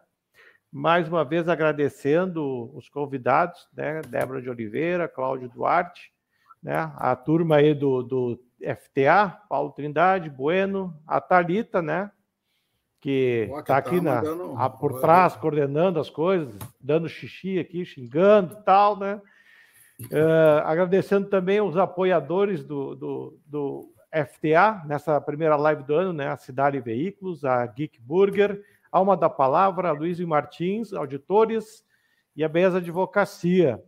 [0.71, 4.03] Mais uma vez agradecendo os convidados, né?
[4.03, 6.13] Débora de Oliveira, Cláudio Duarte,
[6.63, 6.93] né?
[6.97, 12.13] A turma aí do, do FTA, Paulo Trindade, Bueno, a Talita, né?
[13.01, 14.55] Que está aqui tá na, mandando...
[14.57, 19.21] a, por trás, coordenando as coisas, dando xixi aqui, xingando e tal, né?
[20.07, 26.29] Uh, agradecendo também os apoiadores do, do, do, FTA nessa primeira live do ano, né?
[26.29, 28.61] A Cidade Veículos, a Geek Burger,
[28.91, 31.85] Alma da Palavra, Luiz Martins, auditores
[32.35, 33.81] e a Beza Advocacia.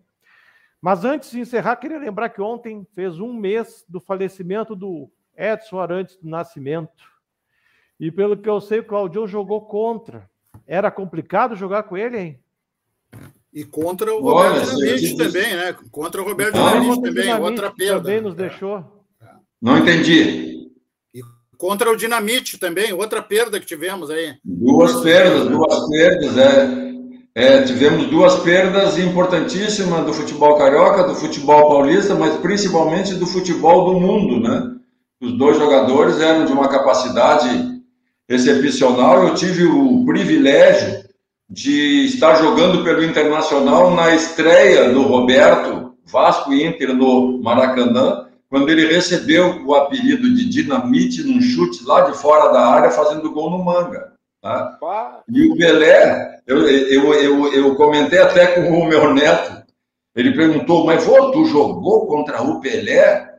[0.80, 5.80] Mas antes de encerrar, queria lembrar que ontem fez um mês do falecimento do Edson
[5.80, 7.10] Arantes do Nascimento.
[7.98, 10.28] E pelo que eu sei, o Claudio jogou contra.
[10.66, 12.44] Era complicado jogar com ele, hein?
[13.53, 15.77] E contra o Roberto Dinamite também, né?
[15.91, 18.01] Contra o Roberto ah, Dinamite também, Dinamite outra perda.
[18.01, 18.85] Também nos deixou.
[19.61, 20.70] Não entendi.
[21.15, 21.20] E
[21.59, 24.35] contra o Dinamite também, outra perda que tivemos aí.
[24.43, 26.93] Duas perdas, duas perdas, é.
[27.35, 33.87] É, tivemos duas perdas importantíssimas do futebol carioca, do futebol paulista, mas principalmente do futebol
[33.87, 34.77] do mundo, né?
[35.20, 37.81] Os dois jogadores eram de uma capacidade
[38.29, 39.29] excepcional.
[39.29, 41.02] Eu tive o privilégio
[41.53, 48.87] de estar jogando pelo Internacional na estreia do Roberto Vasco Inter no Maracanã, quando ele
[48.87, 53.62] recebeu o apelido de Dinamite num chute lá de fora da área, fazendo gol no
[53.62, 54.12] Manga.
[54.41, 54.79] Tá?
[55.29, 59.62] E o Belé, eu, eu, eu, eu comentei até com o meu neto,
[60.16, 63.31] ele perguntou, mas vô, tu jogou contra o Pelé?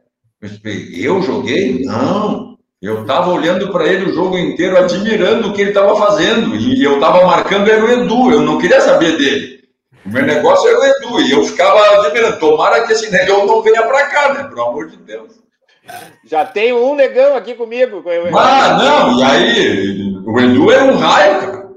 [0.93, 1.83] Eu joguei?
[1.83, 2.52] Não.
[2.83, 6.53] Eu estava olhando para ele o jogo inteiro, admirando o que ele estava fazendo.
[6.53, 9.63] E eu estava marcando era o Edu, eu não queria saber dele.
[10.05, 12.39] O meu negócio era o Edu, e eu ficava admirando.
[12.39, 14.43] Tomara que esse negão não venha para cá, né?
[14.49, 15.31] Pelo amor de Deus.
[16.25, 18.03] Já tem um negão aqui comigo.
[18.37, 21.69] Ah, não, e aí, o Edu era um raio, cara.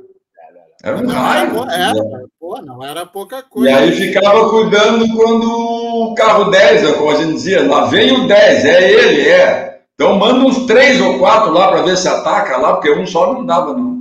[0.83, 1.71] Era um não, raio.
[1.71, 1.95] Era,
[2.41, 3.71] pô, não era pouca coisa.
[3.71, 8.27] E aí ficava cuidando quando o carro 10, como a gente dizia, lá vem o
[8.27, 9.76] 10, é ele, é.
[9.97, 13.33] Então manda uns três ou quatro lá para ver se ataca lá, porque um só
[13.33, 13.97] não dava, não.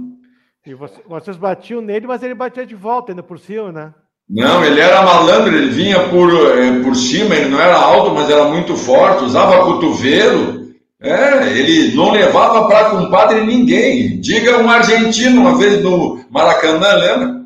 [0.66, 3.94] E vocês batiam nele, mas ele batia de volta ainda por cima, né?
[4.28, 8.30] Não, ele era malandro, ele vinha por, eh, por cima, ele não era alto, mas
[8.30, 10.66] era muito forte, usava cotovelo.
[11.00, 14.20] É, ele não levava para compadre ninguém.
[14.20, 17.46] Diga um argentino uma vez no Maracanã, lembra?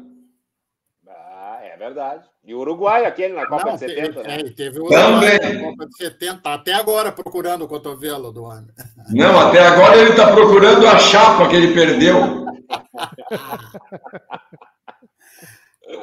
[1.08, 2.29] Ah, é verdade.
[2.50, 4.40] E o Uruguai, aquele na Copa não, de 70, né?
[4.40, 8.42] É, teve o Uruguai na Copa de 70, tá até agora procurando o cotovelo do
[8.42, 8.66] homem.
[9.12, 12.16] Não, até agora ele está procurando a chapa que ele perdeu.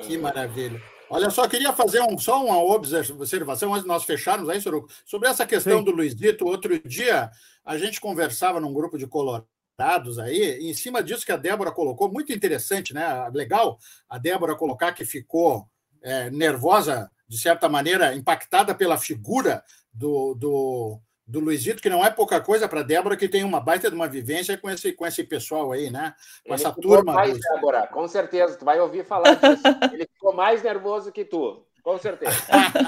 [0.03, 0.83] Que maravilha.
[1.09, 5.29] Olha só, queria fazer um, só uma observação antes de nós fecharmos aí, Soruco, sobre
[5.29, 5.85] essa questão Sim.
[5.85, 6.45] do Luizito.
[6.45, 7.31] Outro dia,
[7.65, 12.11] a gente conversava num grupo de colorados aí, em cima disso que a Débora colocou,
[12.11, 13.31] muito interessante, né?
[13.33, 13.79] Legal
[14.09, 15.69] a Débora colocar que ficou
[16.07, 22.11] é, nervosa, de certa maneira, impactada pela figura do, do, do Luizito, que não é
[22.11, 25.25] pouca coisa para Débora, que tem uma baita de uma vivência com esse, com esse
[25.25, 26.15] pessoal aí, né?
[26.47, 27.13] Com Ele essa turma.
[27.13, 29.65] Mais, Débora, com certeza, tu vai ouvir falar disso.
[29.93, 31.66] Ele ficou mais nervoso que tu.
[31.87, 32.37] Com certeza.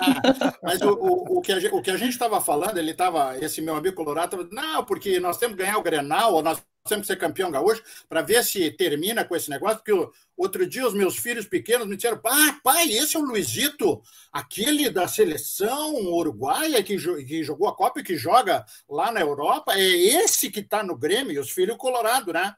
[0.60, 3.62] Mas o, o, o, que a, o que a gente estava falando, ele estava, esse
[3.62, 7.06] meu amigo Colorado, tava, não, porque nós temos que ganhar o Grenal, ou nós temos
[7.06, 10.94] que ser campeão gaúcho, para ver se termina com esse negócio, porque outro dia os
[10.94, 14.02] meus filhos pequenos me disseram, pai, esse é o Luizito,
[14.32, 19.74] aquele da seleção uruguaia que, que jogou a Copa e que joga lá na Europa,
[19.74, 22.52] é esse que está no Grêmio, e os filhos Colorado, né?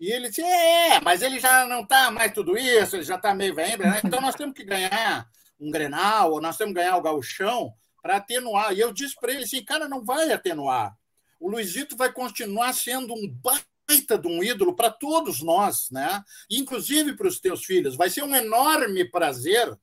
[0.00, 3.34] E ele disse, é, mas ele já não está mais tudo isso, ele já está
[3.34, 4.00] meio velho, né?
[4.02, 5.28] Então nós temos que ganhar
[5.62, 7.72] um Grenal, ou nós temos que ganhar o gauchão
[8.02, 8.72] para atenuar.
[8.72, 10.96] E eu disse para ele assim, cara, não vai atenuar.
[11.38, 16.22] O Luizito vai continuar sendo um baita de um ídolo para todos nós, né?
[16.50, 17.96] Inclusive para os teus filhos.
[17.96, 19.76] Vai ser um enorme prazer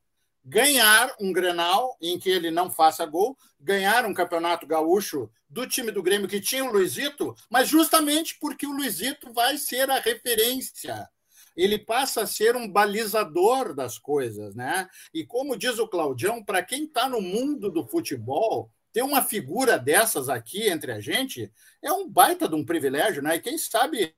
[0.43, 5.91] ganhar um Grenal em que ele não faça gol, ganhar um campeonato gaúcho do time
[5.91, 11.07] do Grêmio que tinha o Luizito, mas justamente porque o Luizito vai ser a referência
[11.55, 14.87] ele passa a ser um balizador das coisas, né?
[15.13, 19.77] E como diz o Claudião, para quem está no mundo do futebol, ter uma figura
[19.77, 21.51] dessas aqui entre a gente
[21.81, 23.35] é um baita de um privilégio, né?
[23.35, 24.15] E quem sabe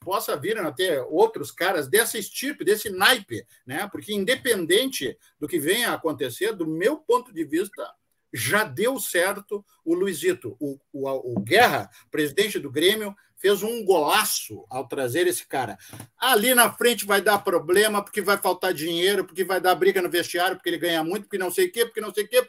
[0.00, 3.88] possa vir a ter outros caras dessa estirpe, desse naipe, né?
[3.90, 7.92] Porque independente do que venha a acontecer, do meu ponto de vista,
[8.32, 14.64] já deu certo o Luizito, o, o, o Guerra, presidente do Grêmio, fez um golaço
[14.68, 15.78] ao trazer esse cara.
[16.18, 20.10] Ali na frente vai dar problema, porque vai faltar dinheiro, porque vai dar briga no
[20.10, 22.46] vestiário, porque ele ganha muito, porque não sei o quê, porque não sei o quê,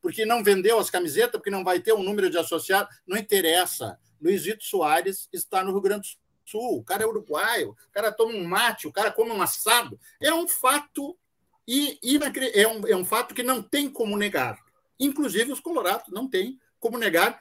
[0.00, 2.94] porque não vendeu as camisetas, porque não vai ter um número de associados.
[3.06, 3.98] Não interessa.
[4.20, 8.32] Luizito Soares está no Rio Grande do Sul, o cara é uruguaio, o cara toma
[8.32, 9.98] um mate, o cara come um assado.
[10.20, 11.16] É um fato
[11.66, 12.18] e, e
[12.54, 14.58] é, um, é um fato que não tem como negar.
[14.98, 17.40] Inclusive os colorados não têm como negar.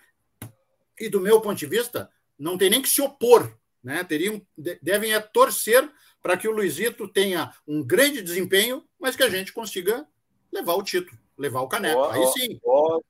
[1.00, 3.52] E do meu ponto de vista, não tem nem que se opor,
[3.84, 4.04] né?
[4.04, 4.42] Teriam,
[4.82, 5.90] devem é torcer
[6.22, 10.08] para que o Luizito tenha um grande desempenho, mas que a gente consiga
[10.52, 12.00] levar o título, levar o caneco.
[12.00, 12.60] Oh, Aí sim.
[12.64, 13.02] Oh,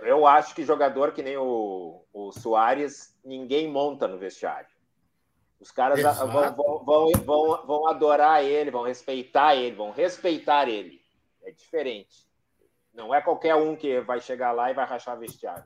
[0.00, 4.68] eu acho que jogador que nem o, o Soares, ninguém monta no vestiário.
[5.60, 11.00] Os caras vão, vão, vão, vão, vão adorar ele, vão respeitar ele, vão respeitar ele.
[11.44, 12.26] É diferente.
[12.92, 15.64] Não é qualquer um que vai chegar lá e vai rachar vestiário.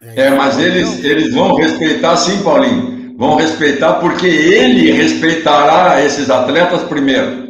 [0.00, 3.14] É, mas eles, eles vão respeitar sim, Paulinho.
[3.16, 7.46] Vão respeitar porque ele respeitará esses atletas primeiro.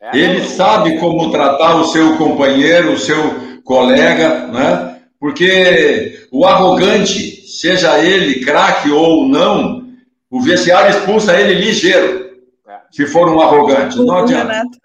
[0.00, 5.00] É, ele sabe como tratar o seu companheiro, o seu colega, né?
[5.18, 9.88] Porque o arrogante, seja ele craque ou não,
[10.30, 12.30] o vestiário expulsa ele ligeiro.
[12.68, 12.78] É.
[12.90, 13.98] Se for um arrogante.
[13.98, 14.52] Não adianta.
[14.52, 14.78] Renato,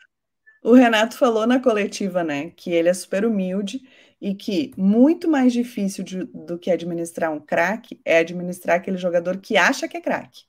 [0.64, 3.82] o Renato falou na coletiva, né, que ele é super humilde
[4.24, 9.36] e que muito mais difícil de, do que administrar um craque é administrar aquele jogador
[9.36, 10.44] que acha que é craque.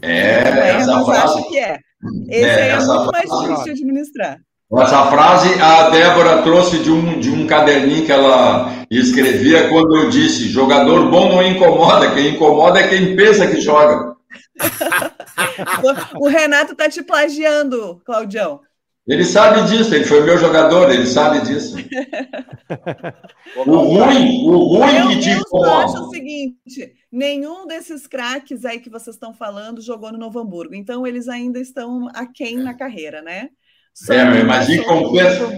[0.00, 1.78] É, é essa frase, acha que é.
[2.26, 4.40] Esse é, é muito mais difícil de administrar.
[4.78, 10.08] Essa frase a Débora trouxe de um, de um caderninho que ela escrevia quando eu
[10.08, 14.16] disse: jogador bom não incomoda, quem incomoda é quem pensa que joga.
[16.18, 18.62] o Renato tá te plagiando, Claudião.
[19.06, 21.76] Ele sabe disso, ele foi meu jogador, ele sabe disso.
[23.54, 25.68] o ruim, o ruim eu, que te incomoda.
[25.68, 30.38] Eu acho o seguinte: nenhum desses craques aí que vocês estão falando jogou no Novo
[30.38, 33.50] Hamburgo, então eles ainda estão aquém na carreira, né?
[33.92, 35.50] Só é, mas em, compensa...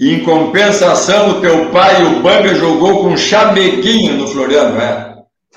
[0.00, 5.10] em compensação, o teu pai, o Banga, jogou com chameguinho no Floriano, é?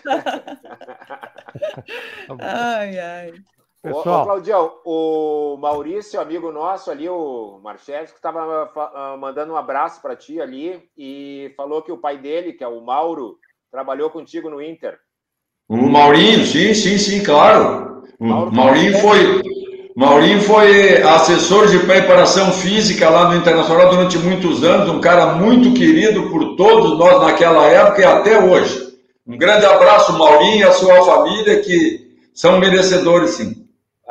[2.40, 3.32] ai, ai.
[3.84, 4.20] Pessoal.
[4.20, 10.02] Ô, ô, Claudião, o Maurício, amigo nosso ali, o Marchevski, estava ah, mandando um abraço
[10.02, 13.38] para ti ali e falou que o pai dele, que é o Mauro,
[13.70, 14.98] trabalhou contigo no Inter.
[15.68, 18.04] O Maurinho, sim, sim, sim, claro.
[18.18, 19.42] O Maurinho foi,
[19.98, 25.74] Maurinho foi assessor de preparação física lá no Internacional durante muitos anos, um cara muito
[25.74, 28.94] querido por todos nós naquela época e até hoje.
[29.28, 33.63] Um grande abraço, Maurinho, e a sua família, que são merecedores, sim.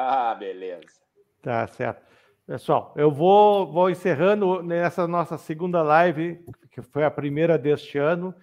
[0.05, 1.01] Ah, beleza.
[1.41, 2.03] Tá certo.
[2.45, 8.35] Pessoal, eu vou, vou encerrando nessa nossa segunda live, que foi a primeira deste ano.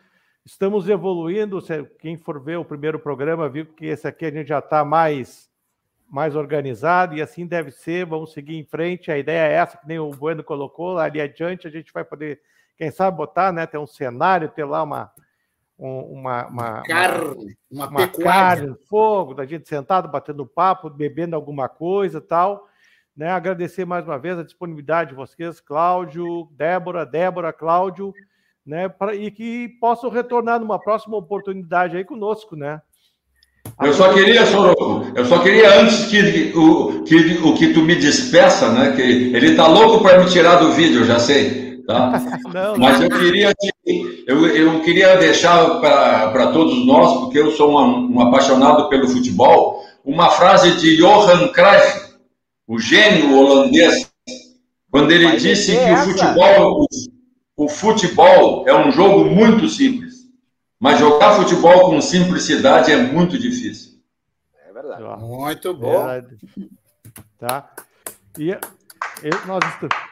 [0.45, 1.59] Estamos evoluindo.
[1.99, 5.49] Quem for ver o primeiro programa, viu que esse aqui a gente já está mais,
[6.09, 8.05] mais organizado e assim deve ser.
[8.05, 9.11] Vamos seguir em frente.
[9.11, 10.97] A ideia é essa, que nem o Bueno colocou.
[10.97, 12.41] Ali adiante a gente vai poder,
[12.77, 13.67] quem sabe, botar, né?
[13.67, 15.11] Ter um cenário, ter lá uma,
[15.79, 22.19] uma, uma, carne, uma, uma carne, fogo, da gente sentado, batendo papo, bebendo alguma coisa
[22.19, 22.67] tal.
[23.15, 23.29] Né?
[23.29, 28.13] Agradecer mais uma vez a disponibilidade de vocês, Cláudio, Débora, Débora, Cláudio,
[28.65, 28.89] né?
[28.89, 32.81] Pra, e que possam retornar numa próxima oportunidade aí conosco, né?
[33.81, 37.95] Eu só queria, Soroco, eu só queria antes que o que, o que tu me
[37.95, 38.93] despeça, né?
[38.95, 41.68] Que ele tá louco para me tirar do vídeo, já sei.
[41.89, 42.21] Tá?
[42.53, 43.51] Não, Mas eu queria,
[44.27, 49.83] eu, eu queria deixar para todos nós, porque eu sou um, um apaixonado pelo futebol,
[50.05, 52.13] uma frase de Johan Cruyff,
[52.67, 54.07] o gênio holandês,
[54.91, 56.85] quando ele Vai disse que o futebol,
[57.57, 60.27] o, o futebol é um jogo muito simples,
[60.79, 63.93] mas jogar futebol com simplicidade é muito difícil.
[64.67, 65.01] É verdade.
[65.01, 66.07] Muito bom.
[66.07, 66.23] É
[67.39, 67.67] tá.
[68.37, 68.51] E
[69.47, 70.08] nós estamos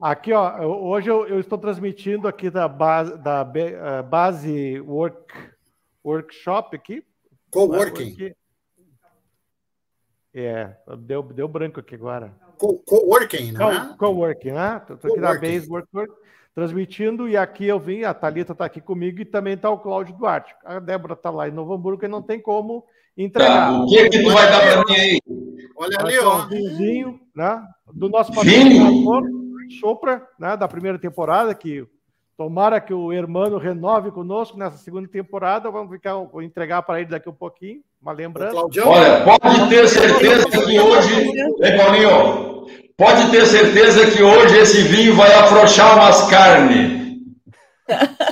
[0.00, 5.34] Aqui, ó, hoje eu, eu, estou transmitindo aqui da base, da uh, base work,
[6.04, 7.02] workshop aqui.
[7.50, 8.32] Coworking.
[10.32, 12.32] É, deu, deu branco aqui agora.
[12.58, 13.94] Coworking, Co né?
[13.98, 14.82] Coworking, né?
[14.88, 16.14] Estou aqui na base work, work,
[16.54, 20.14] transmitindo e aqui eu vim, a Thalita está aqui comigo e também está o Cláudio
[20.14, 20.54] Duarte.
[20.64, 22.84] A Débora está lá em Novo Hamburgo e não tem como
[23.16, 23.72] entregar.
[23.72, 25.20] Tá, o que, que tu vai dar para mim aí?
[25.76, 26.44] Olha ali, ó.
[26.44, 27.66] Um vinhozinho, né?
[27.92, 29.47] Do nosso patrocinador.
[29.70, 31.86] Sopra, né, da primeira temporada, que
[32.36, 35.70] tomara que o Hermano renove conosco nessa segunda temporada.
[35.70, 38.56] Vamos ficar, vou entregar para ele daqui um pouquinho, uma lembrança.
[38.56, 42.66] Olha, pode ter certeza que hoje, hein, Paulinho?
[42.96, 46.98] Pode ter certeza que hoje esse vinho vai afrouxar umas carnes.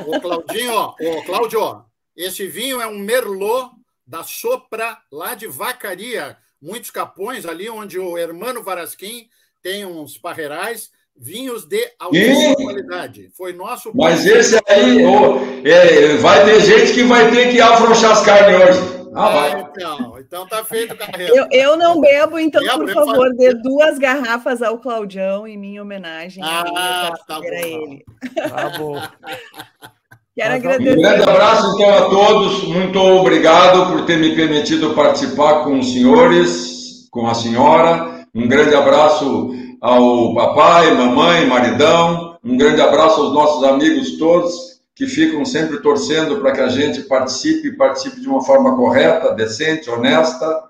[0.07, 1.83] Ô, Claudinho, ó, ô, Cláudio, ó,
[2.17, 3.71] esse vinho é um Merlot
[4.07, 9.29] da Sopra, lá de Vacaria, muitos capões, ali onde o Hermano Varasquim
[9.63, 13.31] tem uns parreirais vinhos de altíssima qualidade.
[13.37, 13.91] Foi nosso.
[13.95, 18.61] Mas esse aí, oh, é, vai ter gente que vai ter que afrouxar as carnes
[18.61, 18.97] hoje.
[19.15, 19.61] Ah, vai.
[19.61, 21.35] então, então tá feito, carreira.
[21.35, 25.81] Eu, eu não bebo, então, bebo, por favor, dê duas garrafas ao Claudião em minha
[25.81, 26.45] homenagem.
[26.45, 27.45] Ah, tá bom.
[27.45, 28.05] Ele.
[28.35, 29.01] Tá bom.
[30.37, 30.99] Quero agradecer.
[30.99, 32.65] Um grande abraço, então, a todos.
[32.65, 38.27] Muito obrigado por ter me permitido participar com os senhores, com a senhora.
[38.35, 42.39] Um grande abraço ao papai, mamãe, maridão.
[42.45, 47.03] Um grande abraço aos nossos amigos todos que ficam sempre torcendo para que a gente
[47.03, 50.65] participe participe de uma forma correta, decente, honesta,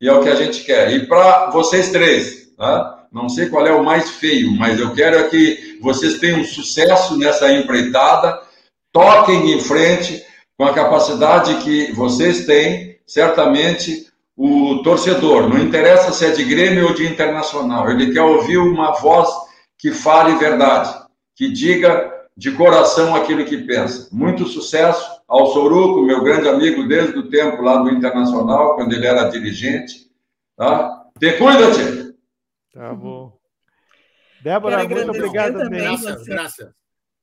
[0.00, 0.92] e é o que a gente quer.
[0.92, 3.06] E para vocês três, tá?
[3.12, 7.16] não sei qual é o mais feio, mas eu quero é que vocês tenham sucesso
[7.16, 8.40] nessa empreitada,
[8.92, 10.24] toquem em frente
[10.56, 14.03] com a capacidade que vocês têm, certamente
[14.36, 18.92] o torcedor, não interessa se é de Grêmio ou de Internacional, ele quer ouvir uma
[18.92, 19.28] voz
[19.78, 20.92] que fale verdade,
[21.36, 24.08] que diga de coração aquilo que pensa.
[24.12, 29.06] Muito sucesso ao Soruco, meu grande amigo desde o tempo lá do Internacional, quando ele
[29.06, 30.10] era dirigente.
[30.56, 31.04] Tá?
[31.18, 32.14] Te cuida, Tchê.
[32.72, 33.32] Tá bom.
[34.42, 35.80] Débora, muito obrigado também.
[35.80, 36.70] Graças, graças.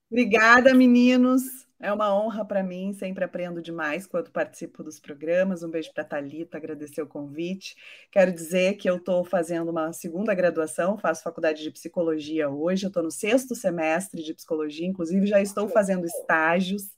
[0.10, 1.42] Obrigada, meninos.
[1.84, 5.64] É uma honra para mim, sempre aprendo demais quando participo dos programas.
[5.64, 7.76] Um beijo para a Thalita, agradecer o convite.
[8.12, 12.90] Quero dizer que eu estou fazendo uma segunda graduação, faço faculdade de psicologia hoje, eu
[12.90, 16.92] estou no sexto semestre de psicologia, inclusive já estou fazendo estágios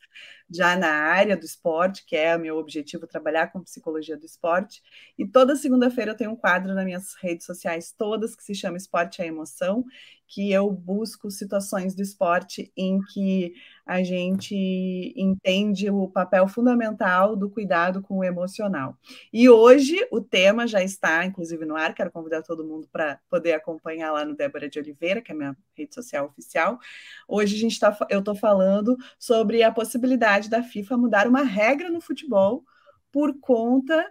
[0.53, 4.81] já na área do esporte, que é o meu objetivo trabalhar com psicologia do esporte.
[5.17, 8.77] E toda segunda-feira eu tenho um quadro nas minhas redes sociais todas que se chama
[8.77, 9.83] Esporte é Emoção,
[10.27, 13.53] que eu busco situações do esporte em que
[13.85, 14.55] a gente
[15.15, 18.97] entende o papel fundamental do cuidado com o emocional.
[19.31, 21.93] E hoje o tema já está, inclusive, no ar.
[21.93, 25.55] Quero convidar todo mundo para poder acompanhar lá no Débora de Oliveira, que é minha
[25.75, 26.79] rede social oficial.
[27.27, 31.89] Hoje a gente tá, eu estou falando sobre a possibilidade da FIFA mudar uma regra
[31.89, 32.63] no futebol
[33.11, 34.05] por conta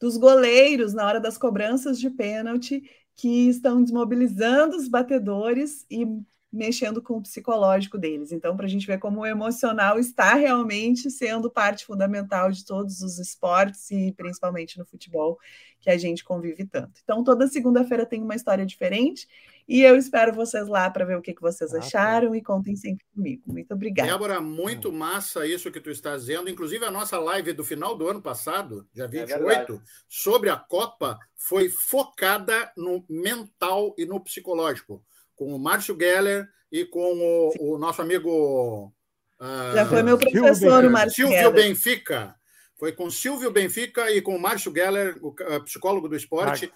[0.00, 2.82] dos goleiros na hora das cobranças de pênalti
[3.16, 6.06] que estão desmobilizando os batedores e
[6.50, 8.32] mexendo com o psicológico deles.
[8.32, 13.02] Então, para a gente ver como o emocional está realmente sendo parte fundamental de todos
[13.02, 15.38] os esportes e principalmente no futebol
[15.80, 17.00] que a gente convive tanto.
[17.02, 19.28] Então, toda segunda-feira tem uma história diferente
[19.68, 22.36] e eu espero vocês lá para ver o que, que vocês ah, acharam tá.
[22.38, 23.42] e contem sempre comigo.
[23.46, 24.10] Muito obrigada.
[24.10, 26.48] Débora, muito massa isso que tu está dizendo.
[26.48, 31.18] Inclusive, a nossa live do final do ano passado, dia 28, é sobre a Copa,
[31.36, 35.04] foi focada no mental e no psicológico,
[35.38, 38.92] com o Márcio Geller e com o, o nosso amigo.
[39.40, 41.54] Uh, Já foi meu professor, o Márcio Silvio Geller.
[41.54, 42.34] Benfica.
[42.76, 46.70] Foi com Silvio Benfica e com o Márcio Geller, o uh, psicólogo do esporte.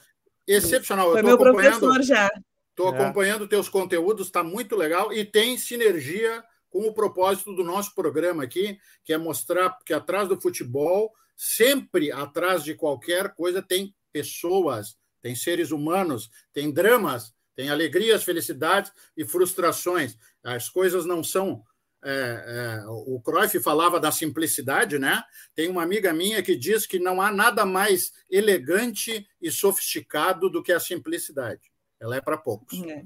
[0.46, 1.10] Excepcional.
[1.10, 2.30] Foi meu professor já.
[2.70, 2.98] Estou é.
[2.98, 8.44] acompanhando teus conteúdos, está muito legal e tem sinergia com o propósito do nosso programa
[8.44, 14.96] aqui, que é mostrar que atrás do futebol, sempre atrás de qualquer coisa, tem pessoas,
[15.20, 20.16] tem seres humanos, tem dramas, tem alegrias, felicidades e frustrações.
[20.42, 21.62] As coisas não são.
[22.04, 25.22] É, é, o Cruyff falava da simplicidade, né?
[25.54, 30.62] Tem uma amiga minha que diz que não há nada mais elegante e sofisticado do
[30.62, 31.70] que a simplicidade.
[32.00, 32.82] Ela é para poucos.
[32.82, 33.04] É.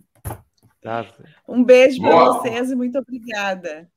[0.81, 1.05] Tá.
[1.47, 3.91] Um beijo para vocês e muito obrigada.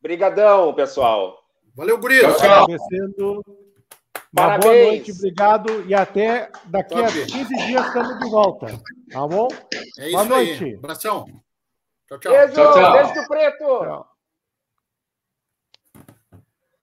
[0.00, 1.44] Obrigadão, pessoal.
[1.74, 2.26] Valeu, Gurito.
[2.38, 3.63] Tchau, tchau.
[4.36, 5.84] Uma boa noite, obrigado.
[5.86, 7.04] E até daqui Top.
[7.04, 8.66] a 15 dias estamos de volta.
[9.10, 9.48] Tá bom?
[9.98, 10.64] É isso boa noite.
[10.64, 10.74] Aí.
[10.74, 11.24] Abração.
[12.08, 12.32] Tchau, tchau.
[12.32, 12.92] Beijo, tchau, tchau.
[12.92, 13.64] beijo preto.
[13.64, 14.13] Tchau.